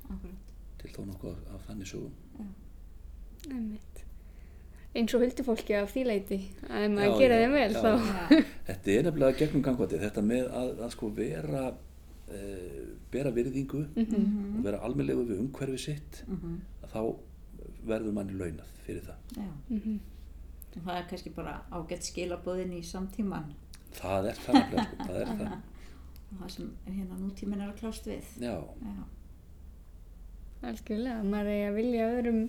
akkurat. 0.08 0.51
Til 0.82 0.92
þó 0.96 1.00
nokkuð 1.10 1.32
af, 1.32 1.54
af 1.56 1.64
þannig 1.70 1.90
sögum 1.92 2.50
Einmitt. 3.50 4.02
Eins 4.94 5.14
og 5.16 5.22
huldufólki 5.24 5.74
af 5.74 5.88
því 5.94 6.02
leiti 6.06 6.36
að 6.68 6.84
ef 6.84 6.90
Já, 6.90 6.92
maður 6.94 7.16
gera 7.22 7.38
já, 7.40 7.42
þeim 7.46 7.54
vel 7.56 7.72
já. 7.72 7.80
þá 7.80 7.90
Já, 8.36 8.44
Þetta 8.68 8.92
er 8.94 9.06
nefnilega 9.08 9.38
gegnum 9.40 9.64
gangvati, 9.66 9.98
þetta 10.02 10.22
með 10.28 10.50
að, 10.60 10.70
að 10.86 10.92
sko 10.94 11.08
vera, 11.16 11.62
e, 12.28 12.40
bera 13.14 13.32
virðingu 13.34 13.80
mhm, 13.96 14.26
og 14.58 14.66
vera 14.68 14.82
almennlegu 14.86 15.24
við 15.32 15.40
umhverfi 15.46 15.80
sitt, 15.86 16.20
mhm, 16.28 16.58
að 16.84 16.94
þá 16.94 17.00
verður 17.88 18.14
manni 18.18 18.36
launað 18.38 18.68
fyrir 18.86 19.02
það. 19.08 19.24
já. 19.40 19.48
Mhm. 19.78 19.98
Og 20.72 20.84
það 20.86 20.94
er 21.00 21.08
kannski 21.10 21.30
bara 21.36 21.56
ágætt 21.76 22.06
skilabóðin 22.08 22.70
í 22.78 22.82
samtíman 22.88 23.50
Það 23.92 24.28
er 24.30 24.38
það 24.40 24.54
nefnilega, 24.56 24.84
sko, 24.86 25.08
það 25.08 25.18
er 25.24 25.32
það. 25.40 25.56
og 26.32 26.38
það 26.44 26.52
sem 26.54 26.70
hérna 26.86 27.18
nútíminn 27.20 27.60
er 27.64 27.72
að 27.72 27.80
klást 27.82 28.06
við. 28.08 28.30
Já, 28.40 28.54
Já, 28.86 28.94
algjörlega, 30.62 31.22
maður 31.26 31.50
er 31.56 31.70
að 31.70 31.74
vilja 31.80 32.10
öðrum 32.18 32.42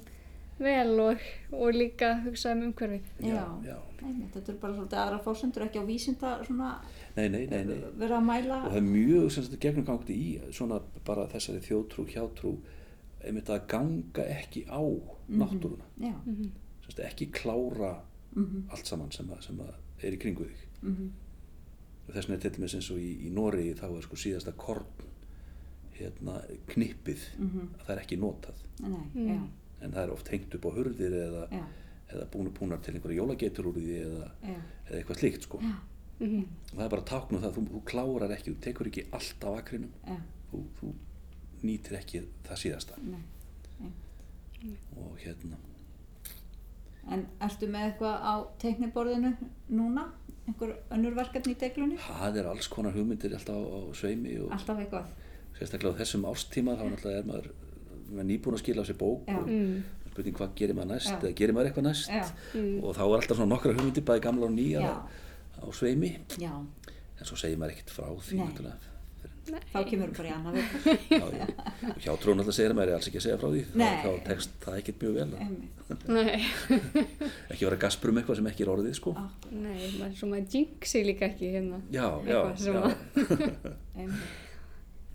vel 0.64 1.00
og, 1.02 1.24
og 1.52 1.74
líka 1.74 2.12
hugsa 2.24 2.52
um 2.54 2.62
umhverfið. 2.68 3.08
já, 3.26 3.42
Já. 3.66 3.78
einmitt, 4.04 4.34
þetta 4.36 4.52
er 4.54 4.58
bara 4.62 4.74
svolítið 4.78 5.00
aðra 5.02 5.20
fórsendur 5.26 5.66
ekki 5.66 5.82
á 5.82 5.86
vísinda 5.88 6.34
svona 6.46 6.70
Nei, 7.16 7.28
nei, 7.30 7.46
nei, 7.48 7.64
nei. 7.66 7.80
vera 7.98 8.18
að 8.20 8.26
mæla. 8.28 8.60
Og 8.66 8.72
það 8.72 8.78
er 8.78 8.88
mjög 8.88 9.32
sem 9.32 9.44
sagt 9.48 9.60
gegnum 9.62 9.86
gangvati 9.86 10.14
í 10.18 10.30
svona 10.54 10.80
bara 11.06 11.26
þessari 11.34 11.62
þjótrú, 11.66 12.06
hjátrú, 12.10 12.54
einmitt 13.24 13.50
að 13.54 13.66
ganga 13.74 14.26
ekki 14.38 14.66
á 14.70 14.82
náttúruna. 15.30 15.86
Já, 16.02 16.14
Mhm. 16.26 16.52
Sem 16.84 16.92
sagt 16.92 17.00
ekki 17.08 17.32
klára 17.32 17.94
mhm, 18.36 18.66
allt 18.70 18.86
saman 18.86 19.12
sem, 19.12 19.26
að, 19.30 19.42
sem 19.46 19.58
að 19.60 19.74
er 20.04 20.12
í 20.14 20.18
kringu 20.20 20.44
þig. 20.46 20.64
mhm, 20.82 21.12
og 22.08 22.14
þess 22.14 22.28
vegna 22.28 22.36
er 22.36 22.42
til 22.44 22.52
dæmis 22.58 22.74
eins 22.76 22.90
og 22.92 22.98
í, 23.00 23.12
í 23.28 23.30
Noregi 23.32 23.74
þá 23.80 23.86
er 23.98 24.02
sko 24.02 24.16
síðasta 24.16 24.52
korn 24.58 24.86
hérna 26.00 26.36
knippið 26.74 27.24
mhm, 27.40 27.68
að 27.80 27.86
það 27.88 27.96
er 27.96 28.02
ekki 28.04 28.18
notað 28.22 28.62
nei, 28.80 29.00
Mm. 29.14 29.48
en 29.82 29.92
það 29.92 30.04
er 30.04 30.12
oft 30.14 30.28
hengt 30.34 30.56
upp 30.56 30.66
á 30.66 30.72
hurðir 30.78 31.16
eða, 31.20 31.44
eða 32.14 32.28
búinu 32.34 32.52
búnar 32.56 32.80
til 32.82 32.94
einhverja 32.96 33.20
jólageitur 33.22 33.68
úr 33.72 33.78
því 33.80 33.98
eða, 34.04 34.30
eða 34.44 35.00
eitthvað 35.02 35.20
slíkt 35.24 35.44
sko 35.50 35.60
Mhm. 36.20 36.44
og 36.72 36.78
það 36.78 36.86
er 36.86 36.90
bara 36.94 37.02
táknum 37.10 37.42
það, 37.42 37.54
þú, 37.58 37.62
þú 37.74 37.82
klárar 37.90 38.32
ekki 38.36 38.52
þú 38.54 38.60
tekur 38.62 38.88
ekki 38.88 39.06
allt 39.12 39.44
af 39.50 39.58
akrinum 39.60 39.92
þú, 40.52 40.62
þú 40.80 40.94
nýtir 41.64 41.98
ekki 42.00 42.22
það 42.48 42.62
síðasta 42.64 43.00
nei. 43.04 43.24
og 44.98 45.18
hérna 45.20 45.58
En 47.12 47.26
ertu 47.44 47.68
með 47.68 47.90
eitthvað 47.90 48.22
á 48.24 48.34
teikniborðinu 48.64 49.34
núna? 49.76 50.06
Einhver 50.48 50.70
önnur 50.96 51.16
verkefni 51.18 51.52
í 51.52 51.60
deglunni? 51.60 51.98
það 52.00 52.38
er 52.40 52.48
alls 52.48 52.70
konar 52.72 52.94
hugmyndir 52.96 53.34
alltaf 53.36 53.58
á, 53.60 53.60
á 53.60 53.80
sveimi 53.96 54.38
og 54.40 54.54
Alltaf 54.56 54.80
eitthvað. 54.80 55.10
Sérstaklega 55.60 55.96
á 55.96 56.00
þessum 56.02 56.24
ástíma 56.30 56.78
þá 56.80 56.84
náttúrulega 56.92 57.20
er 57.24 57.28
maður, 57.30 57.50
maður 58.14 58.30
nýbúin 58.32 58.56
að 58.58 58.64
skila 58.64 58.82
á 58.82 58.86
sér 58.90 58.98
bók 59.02 59.28
Já. 59.28 59.38
og 59.40 59.48
Mm. 59.48 59.84
spurning 60.14 60.36
hvað 60.38 60.56
gerir 60.56 60.76
maður 60.78 60.92
næst 60.94 61.10
Já. 61.12 61.20
eða 61.20 61.36
gerir 61.36 61.54
maður 61.58 61.68
eitthvað 61.72 61.88
næst 61.90 62.10
Já, 62.10 62.24
Mm. 62.54 62.84
og 62.84 62.96
þá 62.96 63.02
er 63.02 63.18
alltaf 63.20 63.38
svona 63.38 63.54
nokkra 63.56 63.74
hugmyndir 63.74 64.04
bæði 64.06 64.22
gamla 64.22 64.46
og 64.46 64.52
nýja 64.58 64.82
já, 64.82 64.96
á 65.62 65.66
sveimi 65.74 66.18
já. 66.38 66.52
en 67.20 67.26
svo 67.26 67.36
segir 67.38 67.58
maður 67.58 67.72
ekkert 67.78 67.90
frá 67.90 68.06
því 68.14 68.36
Nei. 68.38 68.46
náttúrulega. 68.48 68.90
Þá 69.44 69.80
kemur 69.90 70.08
þú 70.08 70.18
bara 70.18 70.30
í 70.30 70.34
annað 70.38 70.56
og 71.24 71.98
hjá 72.00 72.14
trún 72.16 72.40
alltaf 72.40 72.56
segir 72.56 72.72
að 72.72 72.76
maður 72.78 72.88
er 72.88 72.96
alls 72.96 73.08
ekki 73.10 73.20
að 73.20 73.26
segja 73.26 73.40
frá 73.42 73.50
því 73.52 73.64
þá, 73.66 73.76
Nei. 73.76 73.98
þá 74.04 74.24
tekst 74.24 74.50
það 74.64 74.78
ekkert 74.80 75.00
mjög 75.04 75.14
vel. 75.18 75.28
Nei, 76.08 76.46
ekki 77.52 77.66
vera 77.68 77.76
gasprum 77.84 78.18
eitthvað 78.22 78.36
sem 78.40 78.48
ekki 78.48 78.64
er 78.64 78.72
orðið 78.72 78.96
sko 78.96 79.12
Ah, 79.20 79.28
nei, 79.52 79.92
maður 80.00 80.48
jinxi 80.56 81.04
líka 81.04 81.28
ekki 81.28 81.52
hérna. 81.58 81.82
já, 81.92 82.08
já, 82.24 82.40
já. 82.56 82.96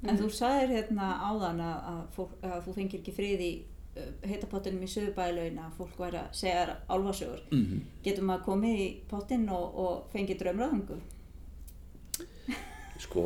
að-. 0.03 0.09
En 0.13 0.19
þú 0.23 0.29
sagðir 0.39 0.71
hérna 0.77 1.09
áðan 1.29 1.61
að, 1.61 1.79
að, 1.93 2.01
fólk, 2.17 2.33
að 2.43 2.59
þú 2.67 2.75
fengir 2.79 3.01
ekki 3.01 3.15
frið 3.17 3.41
í 3.49 3.53
uh, 3.99 4.09
heitapottinum 4.31 4.83
í 4.87 4.91
sögubælaun 4.95 5.59
að 5.65 5.77
fólk 5.79 5.99
væri 5.99 6.19
að 6.23 6.29
segja 6.41 6.61
þér 6.65 6.75
álfasögur. 6.97 7.43
Mhm. 7.51 7.81
Getur 8.07 8.25
maður 8.31 8.45
komið 8.53 8.83
í 8.85 8.89
pottinn 9.11 9.49
og, 9.51 9.67
og 9.85 10.11
fengið 10.15 10.39
draumraðangu? 10.45 10.99
sko, 12.99 13.23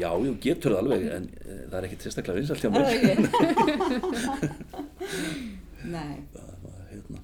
já, 0.00 0.08
jú, 0.24 0.30
getur 0.40 0.72
það 0.72 0.78
alveg 0.80 1.02
en 1.12 1.24
e, 1.44 1.56
það 1.68 1.74
er 1.76 1.86
ekkert 1.90 2.04
sérstaklega 2.06 2.38
vinsalt 2.38 2.62
hjá 2.64 2.68
Er 2.70 2.72
það 2.72 2.80
mér 2.80 2.94
ekki? 2.96 4.30
Nei, 5.94 6.14
Það 6.32 6.54
var, 6.64 6.78
hérna. 6.88 7.20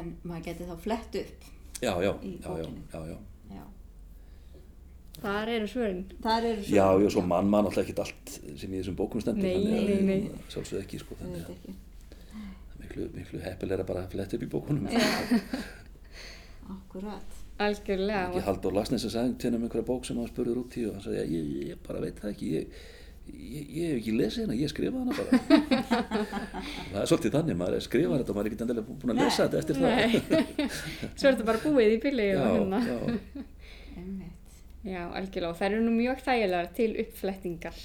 en 0.00 0.10
maður 0.28 0.44
geti 0.50 0.66
þá 0.68 0.74
flett 0.84 1.16
upp. 1.22 1.46
já, 1.80 1.92
já, 2.04 2.12
Í 2.28 2.34
já, 2.44 2.50
já, 2.60 2.66
já, 2.92 3.00
já 3.00 3.00
Já. 3.14 3.16
Þar 5.20 5.50
eru 5.54 5.66
svörin. 5.70 6.00
þar 6.24 6.46
eru 6.48 6.62
Já, 6.66 6.86
já, 7.02 7.08
svo 7.12 7.22
mann 7.26 7.50
mann 7.52 7.66
alltaf 7.68 7.84
ekkert 7.84 8.00
allt 8.06 8.32
sem 8.58 8.72
í 8.72 8.80
þessum 8.80 8.96
bókum 8.98 9.20
stendur 9.22 9.44
Nei, 9.44 9.60
nei, 9.62 10.00
nei. 10.08 10.40
sjálfsögðu 10.50 10.80
ekki 10.82 10.98
sko, 11.02 11.18
þannig 11.20 11.44
að 11.44 11.52
ekki. 11.52 11.74
miklu, 12.80 13.06
miklu 13.18 13.42
heppilega 13.44 13.84
bara 13.86 14.02
að 14.06 14.16
fletta 14.16 14.38
upp 14.38 14.46
í 14.46 14.50
bókunum 14.56 14.88
Akkurat. 16.72 17.38
Algjörlega. 17.62 18.24
ekki 18.32 18.42
Halldór 18.46 18.74
Lagsnes 18.74 19.04
að 19.06 19.12
sagði 19.14 19.36
til 19.42 19.52
um 19.54 19.62
einhverja 19.66 19.86
bók 19.92 20.06
sem 20.08 20.18
hann 20.18 20.30
spurður 20.30 20.62
út 20.64 20.74
í 20.80 20.86
og 20.88 20.96
hann 20.96 21.04
sagði, 21.04 21.20
ég, 21.20 21.30
ég, 21.36 21.70
ég 21.74 21.80
bara 21.86 22.00
veit 22.02 22.18
það 22.22 22.30
ekki 22.32 22.48
ég, 22.56 22.62
ég, 23.28 23.62
ég 23.76 23.90
hef 23.92 23.98
ekki 24.00 24.14
lesið 24.18 24.46
hana, 24.46 24.56
ég 24.58 24.72
skrifa 24.72 25.02
hana 25.02 25.12
bara 25.14 25.30
það 26.90 27.00
er 27.04 27.10
svolítið 27.12 27.36
þannig, 27.36 27.58
maður 27.60 27.76
er 27.78 27.84
skrifað 27.86 28.22
þetta 28.22 28.32
og 28.32 28.38
maður 28.38 28.48
er 28.48 28.50
ekki 28.50 28.64
endilega 28.66 28.86
búin 29.04 29.14
að 29.14 29.20
lesa 29.22 29.46
þetta 29.46 29.60
eftir 29.62 29.74
það 29.78 29.90
Nei. 29.92 30.10
Svo 31.12 31.28
er 31.28 31.36
þetta 31.36 31.48
bara 31.52 31.62
búið 31.66 31.86
í 31.92 32.00
og 32.48 33.50
já, 34.84 35.02
algjörlega. 35.14 35.50
Og 35.50 35.58
þær 35.60 35.70
eru 35.72 35.82
nú 35.86 35.92
mjög 35.96 36.22
þægilegar 36.26 36.72
til 36.76 36.90
uppflettingar. 37.04 37.76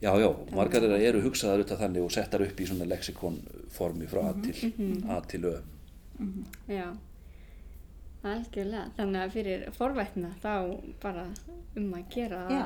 já, 0.00 0.10
já, 0.20 0.28
margar 0.56 0.82
eru 0.96 1.20
hugsaðar 1.22 1.60
út 1.64 1.72
af 1.72 1.78
þannig 1.82 2.02
og 2.06 2.10
settar 2.14 2.42
upp 2.42 2.60
í 2.60 2.66
svona 2.66 2.86
lexikonformi 2.88 4.06
frá 4.08 4.22
A 4.30 4.34
til, 4.42 4.72
A 5.08 5.20
til 5.28 5.44
Ö 5.44 5.56
Já, 6.68 6.86
algjörlega. 8.24 8.86
Þannig 8.98 9.22
að 9.24 9.34
fyrir 9.34 9.66
forvætna 9.76 10.30
þá 10.42 10.52
bara 11.02 11.26
um 11.76 11.92
að 11.96 12.06
gera 12.14 12.40
Já, 12.52 12.64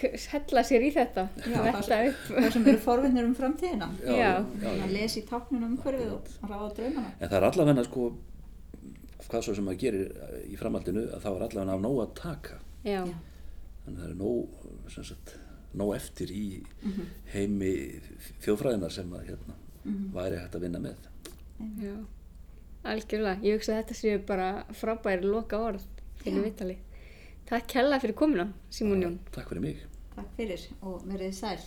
að 0.00 0.24
hella 0.32 0.62
sér 0.64 0.84
í 0.86 0.90
þetta. 0.94 1.24
Já, 1.44 1.60
upp. 1.60 2.24
það 2.30 2.50
sem 2.54 2.66
eru 2.72 2.80
forvinnir 2.84 3.24
um 3.28 3.34
framtíðina. 3.36 3.88
já, 4.04 4.16
Já. 4.16 4.32
já, 4.62 4.70
Að 4.84 4.92
lesa 4.96 5.20
í 5.20 5.24
táknunum 5.28 5.76
umhverfið 5.76 6.12
og 6.16 6.28
ráða 6.50 6.68
draumana. 6.76 7.12
En 7.20 7.28
það 7.28 7.36
er 7.40 7.48
allavega 7.50 7.84
sko, 7.88 8.10
hvað 9.28 9.44
svo 9.46 9.54
sem 9.54 9.64
maður 9.68 9.80
gerir 9.84 10.12
í 10.48 10.56
framhaldinu, 10.60 11.06
að 11.14 11.24
þá 11.24 11.30
er 11.34 11.46
allavega 11.48 11.74
af 11.78 11.80
nóg 11.84 12.00
að 12.04 12.14
taka. 12.20 12.58
Já. 12.84 13.02
Þannig 13.84 13.96
að 13.96 14.00
það 14.00 14.10
er 14.10 14.14
nóg, 14.20 14.46
sagt, 14.94 15.34
nóg 15.76 15.94
eftir 15.96 16.30
í 16.34 16.44
heimi 17.32 17.72
þjóðfræðina 18.44 18.90
sem 18.92 19.12
að 19.16 19.26
hérna, 19.30 19.54
væri 20.14 20.40
hægt 20.40 20.54
að 20.58 20.64
vinna 20.66 20.80
með. 20.86 21.10
já. 21.82 21.94
Algjörlega. 22.90 23.42
Ég 23.44 23.58
hugsa 23.58 23.74
að 23.74 23.82
þetta 23.82 23.94
séu 23.98 24.20
bara 24.24 24.46
frábæri 24.72 25.28
loka 25.28 25.58
orð 25.60 25.82
fyrir 26.22 26.38
Já. 26.40 26.44
vitali. 26.46 26.78
Takk 27.50 27.74
hella 27.76 27.98
fyrir 28.00 28.14
komuna, 28.16 28.46
Simon 28.70 29.02
Jón. 29.04 29.18
Takk 29.34 29.48
fyrir 29.52 29.60
mig. 29.66 29.84
Takk 30.16 30.32
fyrir 30.38 30.64
og 30.80 31.04
verið 31.04 31.36
sæl. 31.36 31.60